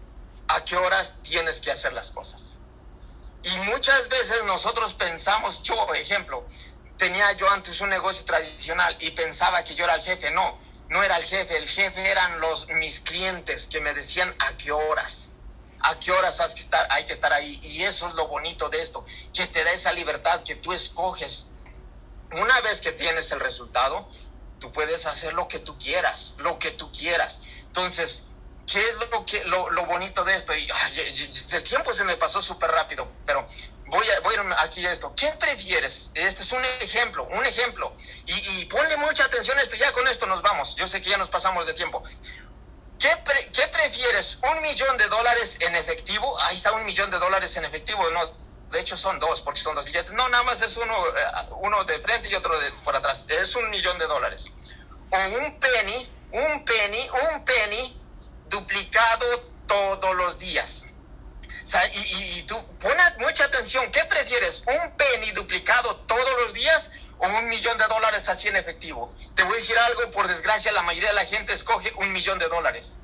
a 0.47 0.63
qué 0.63 0.75
horas 0.75 1.15
tienes 1.21 1.59
que 1.59 1.71
hacer 1.71 1.93
las 1.93 2.11
cosas. 2.11 2.57
Y 3.43 3.57
muchas 3.69 4.09
veces 4.09 4.43
nosotros 4.45 4.93
pensamos, 4.93 5.61
yo, 5.61 5.93
ejemplo, 5.93 6.45
tenía 6.97 7.31
yo 7.33 7.49
antes 7.49 7.79
un 7.81 7.89
negocio 7.89 8.25
tradicional 8.25 8.97
y 8.99 9.11
pensaba 9.11 9.63
que 9.63 9.75
yo 9.75 9.85
era 9.85 9.95
el 9.95 10.01
jefe. 10.01 10.31
No, 10.31 10.57
no 10.89 11.03
era 11.03 11.17
el 11.17 11.23
jefe, 11.23 11.57
el 11.57 11.67
jefe 11.67 12.09
eran 12.09 12.39
los 12.39 12.67
mis 12.67 12.99
clientes 12.99 13.67
que 13.67 13.79
me 13.79 13.93
decían 13.93 14.35
a 14.39 14.57
qué 14.57 14.71
horas. 14.71 15.29
A 15.81 15.99
qué 15.99 16.11
horas 16.11 16.39
hay 16.39 16.53
que 16.55 16.61
estar, 16.61 16.87
hay 16.89 17.05
que 17.05 17.13
estar 17.13 17.31
ahí. 17.31 17.59
Y 17.61 17.83
eso 17.83 18.07
es 18.07 18.15
lo 18.15 18.27
bonito 18.27 18.67
de 18.69 18.81
esto, 18.81 19.05
que 19.33 19.45
te 19.45 19.63
da 19.63 19.71
esa 19.71 19.93
libertad 19.93 20.41
que 20.43 20.55
tú 20.55 20.73
escoges 20.73 21.47
una 22.31 22.61
vez 22.61 22.81
que 22.81 22.91
tienes 22.91 23.31
el 23.31 23.39
resultado, 23.39 24.09
tú 24.59 24.71
puedes 24.71 25.05
hacer 25.05 25.33
lo 25.33 25.47
que 25.47 25.59
tú 25.59 25.77
quieras, 25.77 26.35
lo 26.39 26.59
que 26.59 26.71
tú 26.71 26.91
quieras. 26.91 27.41
Entonces, 27.61 28.23
¿qué 28.65 28.79
es 28.79 28.95
lo, 29.11 29.25
que, 29.25 29.43
lo, 29.45 29.85
bonito 29.85 30.23
de 30.23 30.35
esto? 30.35 30.53
Y, 30.55 30.67
el 31.53 31.63
tiempo 31.63 31.93
se 31.93 32.03
me 32.03 32.17
pasó 32.17 32.41
súper 32.41 32.71
rápido, 32.71 33.07
pero 33.25 33.45
voy 33.87 34.07
a, 34.09 34.19
voy 34.21 34.35
a 34.35 34.61
aquí 34.61 34.85
a 34.85 34.91
esto. 34.91 35.13
¿Qué 35.15 35.31
prefieres? 35.39 36.11
Este 36.13 36.43
es 36.43 36.51
un 36.51 36.63
ejemplo, 36.81 37.27
un 37.31 37.45
ejemplo. 37.45 37.91
Y, 38.25 38.65
ponle 38.65 38.97
mucha 38.97 39.25
atención 39.25 39.57
a 39.57 39.61
esto, 39.61 39.75
ya 39.75 39.91
con 39.93 40.07
esto 40.07 40.25
nos 40.25 40.41
vamos. 40.41 40.75
Yo 40.75 40.87
sé 40.87 41.01
que 41.01 41.09
ya 41.09 41.17
nos 41.17 41.29
pasamos 41.29 41.65
de 41.65 41.73
tiempo. 41.73 42.03
¿Qué, 42.99 43.09
¿Qué 43.53 43.67
prefieres? 43.67 44.39
¿Un 44.51 44.61
millón 44.61 44.97
de 44.97 45.07
dólares 45.07 45.57
en 45.61 45.75
efectivo? 45.75 46.37
Ahí 46.41 46.55
está 46.55 46.71
un 46.71 46.83
millón 46.83 47.11
de 47.11 47.19
dólares 47.19 47.55
en 47.55 47.63
efectivo, 47.63 48.09
no 48.09 48.46
de 48.71 48.79
hecho 48.79 48.97
son 48.97 49.19
dos, 49.19 49.41
porque 49.41 49.61
son 49.61 49.75
dos 49.75 49.85
billetes. 49.85 50.13
No, 50.13 50.27
nada 50.29 50.43
más 50.43 50.61
es 50.61 50.75
uno, 50.77 50.93
eh, 50.93 51.49
uno 51.61 51.83
de 51.85 51.99
frente 51.99 52.29
y 52.29 52.35
otro 52.35 52.59
de 52.59 52.71
por 52.83 52.95
atrás. 52.95 53.25
Es 53.29 53.55
un 53.55 53.69
millón 53.69 53.97
de 53.97 54.05
dólares. 54.05 54.51
O 55.09 55.17
un 55.39 55.59
penny, 55.59 56.11
un 56.31 56.65
penny, 56.65 57.09
un 57.31 57.45
penny 57.45 58.01
duplicado 58.49 59.25
todos 59.67 60.15
los 60.15 60.37
días. 60.37 60.85
O 61.63 61.69
sea, 61.69 61.85
y, 61.93 62.39
y, 62.39 62.43
tú 62.43 62.55
pon 62.79 62.95
mucha 63.19 63.45
atención. 63.45 63.91
¿Qué 63.91 64.03
prefieres? 64.05 64.63
¿Un 64.65 64.95
penny 64.95 65.31
duplicado 65.31 65.97
todos 66.07 66.41
los 66.43 66.53
días 66.53 66.91
o 67.17 67.27
un 67.27 67.49
millón 67.49 67.77
de 67.77 67.85
dólares 67.87 68.29
así 68.29 68.47
en 68.47 68.55
efectivo? 68.55 69.13
Te 69.35 69.43
voy 69.43 69.53
a 69.53 69.55
decir 69.57 69.77
algo, 69.77 70.09
por 70.11 70.27
desgracia 70.27 70.71
la 70.71 70.81
mayoría 70.81 71.09
de 71.09 71.15
la 71.15 71.25
gente 71.25 71.53
escoge 71.53 71.91
un 71.97 72.11
millón 72.13 72.39
de 72.39 72.47
dólares. 72.47 73.01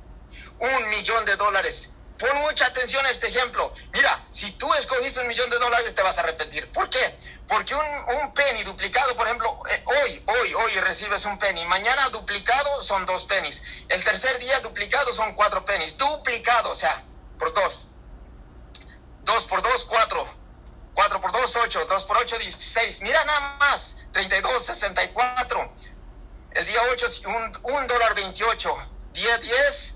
Un 0.58 0.88
millón 0.90 1.24
de 1.24 1.36
dólares. 1.36 1.90
Pon 2.18 2.36
mucha 2.42 2.66
atención 2.66 3.04
a 3.04 3.10
este 3.10 3.26
ejemplo. 3.26 3.72
Mira, 3.92 4.24
si 4.30 4.52
tú 4.52 4.72
escogiste 4.74 5.20
un 5.20 5.26
millón 5.26 5.50
de 5.50 5.58
dólares 5.58 5.94
te 5.94 6.02
vas 6.02 6.16
a 6.18 6.20
arrepentir. 6.20 6.70
¿Por 6.70 6.88
qué? 6.88 7.18
Porque 7.48 7.74
un, 7.74 8.32
penny 8.34 8.62
duplicado, 8.62 9.14
por 9.16 9.26
ejemplo, 9.26 9.56
eh, 9.70 9.84
hoy, 9.84 10.24
hoy, 10.26 10.54
hoy 10.54 10.72
recibes 10.80 11.24
un 11.24 11.38
penny. 11.38 11.64
Mañana 11.66 12.08
duplicado 12.10 12.80
son 12.80 13.04
dos 13.04 13.24
pennies. 13.24 13.62
El 13.88 14.02
tercer 14.04 14.38
día 14.38 14.60
duplicado 14.60 15.12
son 15.12 15.34
cuatro 15.34 15.64
pennies. 15.64 15.96
Duplicado, 15.96 16.70
o 16.70 16.74
sea, 16.74 17.04
por 17.38 17.52
dos. 17.52 17.88
Dos 19.22 19.44
por 19.44 19.62
dos, 19.62 19.84
cuatro. 19.84 20.26
Cuatro 20.94 21.20
por 21.20 21.32
dos, 21.32 21.56
ocho. 21.56 21.84
Dos 21.86 22.04
por 22.04 22.16
ocho, 22.18 22.38
dieciséis. 22.38 23.00
Mira 23.00 23.24
nada 23.24 23.56
más. 23.58 23.96
Treinta 24.12 24.36
y 24.36 24.40
dos, 24.40 24.64
sesenta 24.64 25.02
y 25.02 25.08
cuatro. 25.08 25.72
El 26.52 26.64
día 26.64 26.80
ocho, 26.92 27.06
un, 27.26 27.74
un 27.74 27.86
dólar 27.86 28.14
veintiocho. 28.14 28.76
Día 29.12 29.38
diez, 29.38 29.93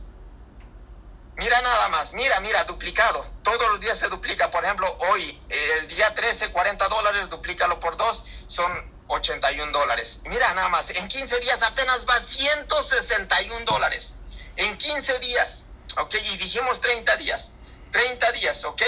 Mira 1.38 1.60
nada 1.62 1.88
más, 1.88 2.14
mira, 2.14 2.40
mira, 2.40 2.64
duplicado. 2.64 3.24
Todos 3.44 3.70
los 3.70 3.80
días 3.80 3.96
se 3.96 4.08
duplica. 4.08 4.50
Por 4.50 4.64
ejemplo, 4.64 4.98
hoy, 5.10 5.40
el 5.48 5.86
día 5.86 6.12
13, 6.12 6.50
40 6.50 6.88
dólares, 6.88 7.30
duplícalo 7.30 7.78
por 7.78 7.96
dos, 7.96 8.24
son 8.48 8.92
81 9.06 9.70
dólares. 9.70 10.20
Mira 10.24 10.52
nada 10.54 10.68
más, 10.68 10.90
en 10.90 11.06
15 11.06 11.38
días 11.38 11.62
apenas 11.62 12.06
va 12.08 12.18
161 12.18 13.64
dólares. 13.64 14.16
En 14.56 14.76
15 14.76 15.20
días, 15.20 15.66
¿ok? 15.96 16.14
Y 16.14 16.36
dijimos 16.38 16.80
30 16.80 17.16
días. 17.16 17.52
30 17.92 18.32
días, 18.32 18.64
¿ok? 18.64 18.82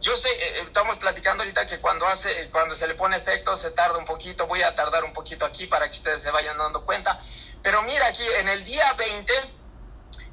Yo 0.00 0.14
sé, 0.14 0.28
eh, 0.28 0.36
eh, 0.38 0.62
estamos 0.64 0.98
platicando 0.98 1.42
ahorita 1.42 1.66
que 1.66 1.80
cuando 1.80 2.06
hace, 2.06 2.48
cuando 2.50 2.76
se 2.76 2.86
le 2.86 2.94
pone 2.94 3.16
efecto 3.16 3.56
se 3.56 3.72
tarda 3.72 3.98
un 3.98 4.04
poquito. 4.04 4.46
Voy 4.46 4.62
a 4.62 4.76
tardar 4.76 5.02
un 5.02 5.12
poquito 5.12 5.44
aquí 5.44 5.66
para 5.66 5.90
que 5.90 5.96
ustedes 5.96 6.22
se 6.22 6.30
vayan 6.30 6.56
dando 6.56 6.84
cuenta. 6.84 7.20
Pero 7.62 7.82
mira 7.82 8.06
aquí, 8.06 8.22
en 8.38 8.48
el 8.48 8.62
día 8.62 8.92
20 8.92 9.32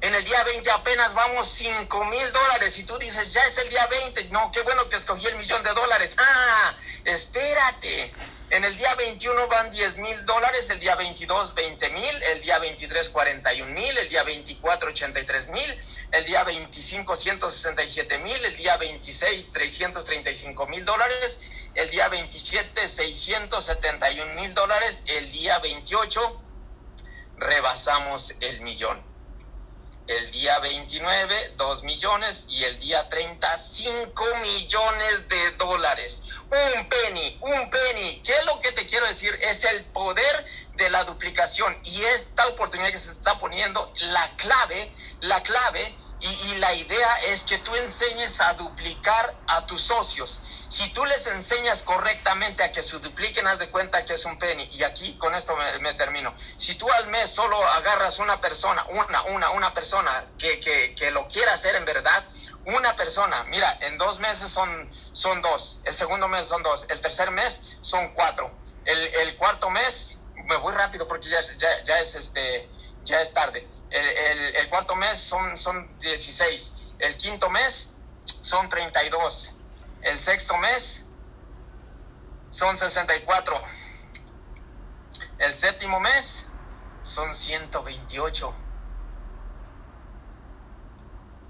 en 0.04 0.14
el 0.14 0.22
día 0.22 0.44
20 0.44 0.70
apenas 0.70 1.14
vamos 1.14 1.48
5 1.48 2.04
mil 2.04 2.30
dólares 2.30 2.76
y 2.78 2.84
tú 2.84 2.98
dices, 2.98 3.32
ya 3.32 3.42
es 3.46 3.56
el 3.56 3.70
día 3.70 3.86
20. 3.86 4.24
No, 4.24 4.52
qué 4.52 4.60
bueno 4.60 4.86
que 4.90 4.96
escogí 4.96 5.26
el 5.26 5.36
millón 5.36 5.62
de 5.62 5.72
dólares. 5.72 6.14
Ah, 6.18 6.76
espérate. 7.06 8.12
En 8.50 8.64
el 8.64 8.76
día 8.76 8.94
21 8.96 9.48
van 9.48 9.70
10 9.70 9.96
mil 9.96 10.26
dólares, 10.26 10.68
el 10.68 10.78
día 10.78 10.94
22 10.94 11.54
20 11.54 11.88
mil, 11.88 12.22
el 12.34 12.42
día 12.42 12.58
23 12.58 13.08
41 13.08 13.72
mil, 13.72 13.96
el 13.96 14.08
día 14.10 14.22
24 14.24 14.90
83 14.90 15.48
mil, 15.48 15.80
el 16.12 16.24
día 16.26 16.44
25 16.44 17.16
167 17.16 18.18
mil, 18.18 18.44
el 18.44 18.56
día 18.56 18.76
26 18.76 19.52
335 19.52 20.66
mil 20.66 20.84
dólares, 20.84 21.40
el 21.74 21.88
día 21.88 22.08
27 22.08 22.88
671 22.88 24.34
mil 24.34 24.52
dólares, 24.52 25.02
el 25.06 25.32
día 25.32 25.58
28 25.60 26.42
rebasamos 27.38 28.34
el 28.40 28.60
millón 28.60 29.13
el 30.06 30.30
día 30.30 30.58
29 30.58 31.54
2 31.56 31.82
millones 31.82 32.46
y 32.48 32.64
el 32.64 32.78
día 32.78 33.08
30 33.08 33.56
5 33.56 34.24
millones 34.42 35.28
de 35.28 35.50
dólares. 35.52 36.22
Un 36.50 36.88
penny, 36.88 37.38
un 37.40 37.70
penny. 37.70 38.20
¿Qué 38.22 38.32
es 38.32 38.44
lo 38.44 38.60
que 38.60 38.72
te 38.72 38.86
quiero 38.86 39.06
decir? 39.06 39.38
Es 39.42 39.64
el 39.64 39.84
poder 39.86 40.44
de 40.74 40.90
la 40.90 41.04
duplicación 41.04 41.78
y 41.84 42.02
esta 42.02 42.46
oportunidad 42.48 42.90
que 42.90 42.98
se 42.98 43.10
está 43.10 43.38
poniendo, 43.38 43.92
la 44.00 44.36
clave, 44.36 44.92
la 45.20 45.42
clave 45.42 45.94
y, 46.20 46.54
la 46.58 46.72
idea 46.74 47.16
es 47.26 47.44
que 47.44 47.58
tú 47.58 47.74
enseñes 47.74 48.40
a 48.40 48.54
duplicar 48.54 49.34
a 49.46 49.66
tus 49.66 49.80
socios. 49.80 50.40
Si 50.68 50.88
tú 50.90 51.04
les 51.04 51.26
enseñas 51.26 51.82
correctamente 51.82 52.62
a 52.62 52.72
que 52.72 52.82
se 52.82 52.98
dupliquen, 52.98 53.46
haz 53.46 53.58
de 53.58 53.68
cuenta 53.68 54.04
que 54.04 54.14
es 54.14 54.24
un 54.24 54.38
penny. 54.38 54.68
Y 54.72 54.84
aquí 54.84 55.18
con 55.18 55.34
esto 55.34 55.54
me, 55.80 55.94
termino. 55.94 56.34
Si 56.56 56.74
tú 56.76 56.90
al 56.92 57.08
mes 57.08 57.30
solo 57.30 57.62
agarras 57.72 58.18
una 58.18 58.40
persona, 58.40 58.86
una, 58.88 59.22
una, 59.24 59.50
una 59.50 59.74
persona 59.74 60.24
que, 60.38 60.58
que, 60.60 60.94
que 60.94 61.10
lo 61.10 61.28
quiera 61.28 61.52
hacer 61.52 61.74
en 61.74 61.84
verdad, 61.84 62.24
una 62.66 62.96
persona, 62.96 63.44
mira, 63.44 63.76
en 63.82 63.98
dos 63.98 64.18
meses 64.20 64.48
son, 64.48 64.90
son 65.12 65.42
dos, 65.42 65.80
el 65.84 65.94
segundo 65.94 66.28
mes 66.28 66.46
son 66.46 66.62
dos, 66.62 66.86
el 66.88 67.00
tercer 67.00 67.30
mes 67.30 67.76
son 67.82 68.14
cuatro, 68.14 68.50
el, 68.86 69.36
cuarto 69.36 69.68
mes, 69.68 70.18
me 70.46 70.56
voy 70.56 70.72
rápido 70.72 71.06
porque 71.06 71.28
ya, 71.28 71.40
ya, 71.58 71.82
ya 71.82 72.00
es 72.00 72.14
este, 72.14 72.70
ya 73.04 73.20
es 73.20 73.32
tarde 73.34 73.68
el, 73.94 74.68
cuarto 74.68 74.96
mes 74.96 75.18
son, 75.18 75.56
son 75.56 75.98
16. 76.00 76.72
El 76.98 77.16
quinto 77.16 77.48
mes 77.50 77.90
son 78.40 78.68
32. 78.68 79.52
El 80.02 80.18
sexto 80.18 80.56
mes 80.58 81.04
son 82.50 82.76
64. 82.76 83.62
El 85.38 85.54
séptimo 85.54 86.00
mes 86.00 86.46
son 87.02 87.34
128. 87.34 88.54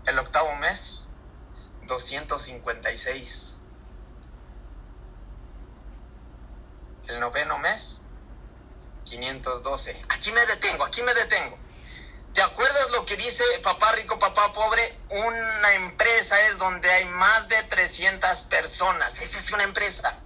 El 0.07 0.19
octavo 0.19 0.55
mes, 0.57 1.09
256. 1.87 3.61
El 7.09 7.21
noveno 7.21 7.59
mes, 7.59 8.03
512. 9.05 10.05
Aquí 10.11 10.33
me 10.33 10.45
detengo, 10.47 10.85
aquí 10.85 11.03
me 11.03 11.15
detengo. 11.15 11.64
¿Te 12.35 12.43
acuerdas 12.43 12.91
lo 12.91 13.05
que 13.05 13.17
dice 13.17 13.45
papá 13.63 13.93
rico, 13.93 14.19
papá 14.19 14.53
pobre? 14.53 14.99
Una 15.09 15.75
empresa 15.75 16.41
es 16.49 16.59
donde 16.59 16.91
hay 16.91 17.05
más 17.05 17.47
de 17.47 17.63
300 17.63 18.43
personas. 18.43 19.21
Esa 19.21 19.39
es 19.39 19.53
una 19.53 19.63
empresa. 19.63 20.19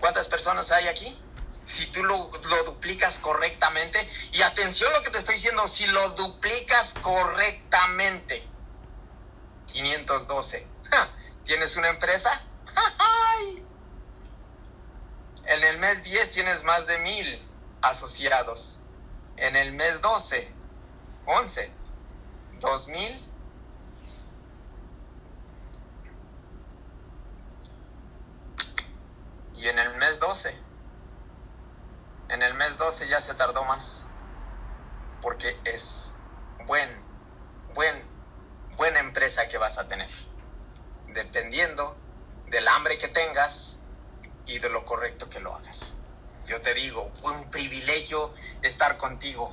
¿Cuántas 0.00 0.28
personas 0.28 0.70
hay 0.70 0.86
aquí? 0.88 1.18
Si 1.64 1.86
tú 1.86 2.04
lo, 2.04 2.30
lo 2.50 2.64
duplicas 2.64 3.18
correctamente. 3.18 4.06
Y 4.32 4.42
atención 4.42 4.92
lo 4.92 5.02
que 5.02 5.08
te 5.08 5.16
estoy 5.16 5.36
diciendo, 5.36 5.66
si 5.66 5.86
lo 5.86 6.10
duplicas 6.10 6.92
correctamente. 7.00 8.46
512. 9.72 10.66
¿Tienes 11.44 11.74
una 11.76 11.88
empresa? 11.88 12.44
En 15.46 15.64
el 15.64 15.78
mes 15.78 16.02
10 16.02 16.28
tienes 16.28 16.64
más 16.64 16.86
de 16.86 16.98
mil 16.98 17.48
asociados. 17.80 18.78
En 19.38 19.56
el 19.56 19.72
mes 19.72 20.02
12 20.02 20.59
11, 21.30 21.70
2000. 22.58 23.26
Y 29.54 29.68
en 29.68 29.78
el 29.78 29.96
mes 29.96 30.18
12, 30.18 30.56
en 32.30 32.42
el 32.42 32.54
mes 32.54 32.76
12 32.78 33.08
ya 33.08 33.20
se 33.20 33.34
tardó 33.34 33.62
más, 33.64 34.06
porque 35.20 35.56
es 35.64 36.14
buen, 36.66 36.90
buen, 37.74 38.02
buena 38.76 38.98
empresa 38.98 39.46
que 39.46 39.58
vas 39.58 39.78
a 39.78 39.86
tener, 39.86 40.10
dependiendo 41.08 41.96
del 42.48 42.66
hambre 42.66 42.98
que 42.98 43.08
tengas 43.08 43.78
y 44.46 44.58
de 44.58 44.68
lo 44.70 44.84
correcto 44.84 45.28
que 45.28 45.38
lo 45.38 45.54
hagas. 45.54 45.94
Yo 46.46 46.60
te 46.60 46.74
digo, 46.74 47.08
fue 47.10 47.32
un 47.32 47.50
privilegio 47.50 48.32
estar 48.62 48.96
contigo 48.96 49.52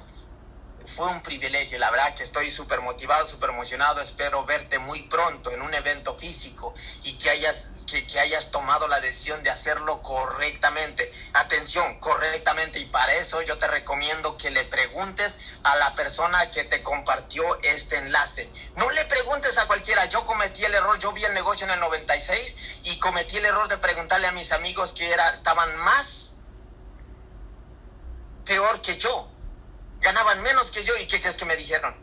fue 0.87 1.07
un 1.07 1.21
privilegio, 1.21 1.77
la 1.79 1.91
verdad 1.91 2.15
que 2.15 2.23
estoy 2.23 2.49
súper 2.49 2.81
motivado, 2.81 3.25
súper 3.25 3.49
emocionado, 3.49 4.01
espero 4.01 4.45
verte 4.45 4.79
muy 4.79 5.03
pronto 5.03 5.51
en 5.51 5.61
un 5.61 5.73
evento 5.73 6.17
físico 6.17 6.73
y 7.03 7.17
que 7.17 7.29
hayas, 7.29 7.85
que, 7.85 8.19
hayas 8.19 8.51
tomado 8.51 8.87
la 8.87 8.99
decisión 9.01 9.43
de 9.43 9.49
hacerlo 9.49 10.01
correctamente. 10.01 11.11
Atención, 11.33 11.99
correctamente, 11.99 12.79
y 12.79 12.85
para 12.85 13.13
eso 13.15 13.41
yo 13.41 13.57
te 13.57 13.67
recomiendo 13.67 14.37
que 14.37 14.49
le 14.49 14.63
preguntes 14.63 15.39
a 15.63 15.75
la 15.75 15.93
persona 15.93 16.49
que 16.51 16.63
te 16.63 16.81
compartió 16.81 17.43
este 17.63 17.97
enlace. 17.97 18.49
No 18.75 18.89
le 18.89 19.05
preguntes 19.05 19.57
a 19.57 19.67
cualquiera, 19.67 20.05
yo 20.05 20.23
cometí 20.25 20.63
el 20.63 20.73
error, 20.73 20.97
yo 20.99 21.11
vi 21.11 21.25
el 21.25 21.33
negocio 21.33 21.65
en 21.65 21.71
el 21.71 21.79
96 21.81 22.81
y 22.83 22.97
cometí 22.99 23.37
el 23.37 23.45
error 23.45 23.67
de 23.67 23.77
preguntarle 23.77 24.27
a 24.27 24.31
mis 24.31 24.51
amigos 24.53 24.93
que 24.93 25.11
era, 25.11 25.29
estaban 25.29 25.75
más 25.77 26.33
peor 28.45 28.81
que 28.81 28.97
yo 28.97 29.36
ganaban 29.99 30.41
menos 30.41 30.71
que 30.71 30.83
yo 30.83 30.95
y 30.97 31.07
¿qué 31.07 31.19
crees 31.19 31.37
que 31.37 31.45
me 31.45 31.55
dijeron? 31.55 31.95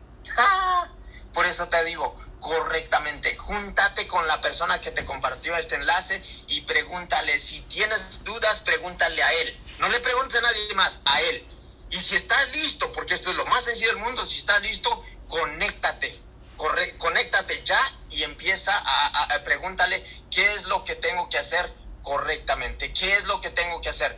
Por 1.32 1.46
eso 1.46 1.68
te 1.68 1.82
digo, 1.84 2.16
correctamente, 2.40 3.36
júntate 3.36 4.06
con 4.06 4.26
la 4.26 4.40
persona 4.40 4.80
que 4.80 4.90
te 4.90 5.04
compartió 5.04 5.56
este 5.56 5.76
enlace 5.76 6.22
y 6.46 6.60
pregúntale, 6.62 7.38
si 7.38 7.60
tienes 7.62 8.22
dudas, 8.22 8.60
pregúntale 8.60 9.22
a 9.22 9.32
él. 9.32 9.60
No 9.78 9.88
le 9.88 9.98
preguntes 10.00 10.38
a 10.38 10.42
nadie 10.42 10.74
más, 10.74 11.00
a 11.04 11.20
él. 11.22 11.46
Y 11.90 12.00
si 12.00 12.16
estás 12.16 12.54
listo, 12.54 12.92
porque 12.92 13.14
esto 13.14 13.30
es 13.30 13.36
lo 13.36 13.46
más 13.46 13.64
sencillo 13.64 13.88
del 13.88 13.98
mundo, 13.98 14.24
si 14.24 14.38
estás 14.38 14.60
listo, 14.62 15.04
conéctate. 15.28 16.20
Corre, 16.56 16.96
conéctate 16.98 17.64
ya 17.64 17.80
y 18.10 18.22
empieza 18.22 18.76
a, 18.76 19.06
a, 19.06 19.34
a 19.34 19.42
pregúntale 19.42 20.04
qué 20.30 20.54
es 20.54 20.64
lo 20.64 20.84
que 20.84 20.94
tengo 20.94 21.28
que 21.28 21.38
hacer 21.38 21.72
correctamente, 22.02 22.92
qué 22.92 23.16
es 23.16 23.24
lo 23.24 23.40
que 23.40 23.50
tengo 23.50 23.80
que 23.80 23.88
hacer 23.88 24.16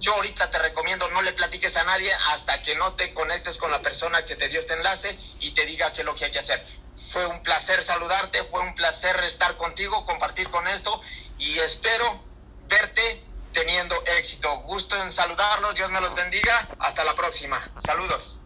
yo 0.00 0.14
ahorita 0.14 0.50
te 0.50 0.58
recomiendo 0.58 1.08
no 1.10 1.22
le 1.22 1.32
platiques 1.32 1.76
a 1.76 1.84
nadie 1.84 2.12
hasta 2.32 2.62
que 2.62 2.74
no 2.76 2.94
te 2.94 3.12
conectes 3.12 3.58
con 3.58 3.70
la 3.70 3.82
persona 3.82 4.24
que 4.24 4.36
te 4.36 4.48
dio 4.48 4.60
este 4.60 4.74
enlace 4.74 5.18
y 5.40 5.52
te 5.52 5.66
diga 5.66 5.92
qué 5.92 6.00
es 6.00 6.06
lo 6.06 6.14
que 6.14 6.26
hay 6.26 6.30
que 6.30 6.38
hacer. 6.38 6.64
Fue 7.10 7.26
un 7.26 7.42
placer 7.42 7.82
saludarte, 7.82 8.44
fue 8.44 8.60
un 8.60 8.74
placer 8.74 9.16
estar 9.24 9.56
contigo, 9.56 10.04
compartir 10.04 10.50
con 10.50 10.66
esto 10.68 11.00
y 11.38 11.58
espero 11.58 12.22
verte 12.68 13.24
teniendo 13.52 13.96
éxito. 14.18 14.48
Gusto 14.60 14.96
en 15.02 15.10
saludarlos, 15.10 15.74
Dios 15.74 15.90
me 15.90 16.00
los 16.00 16.14
bendiga. 16.14 16.68
Hasta 16.78 17.04
la 17.04 17.14
próxima. 17.14 17.70
Saludos. 17.84 18.40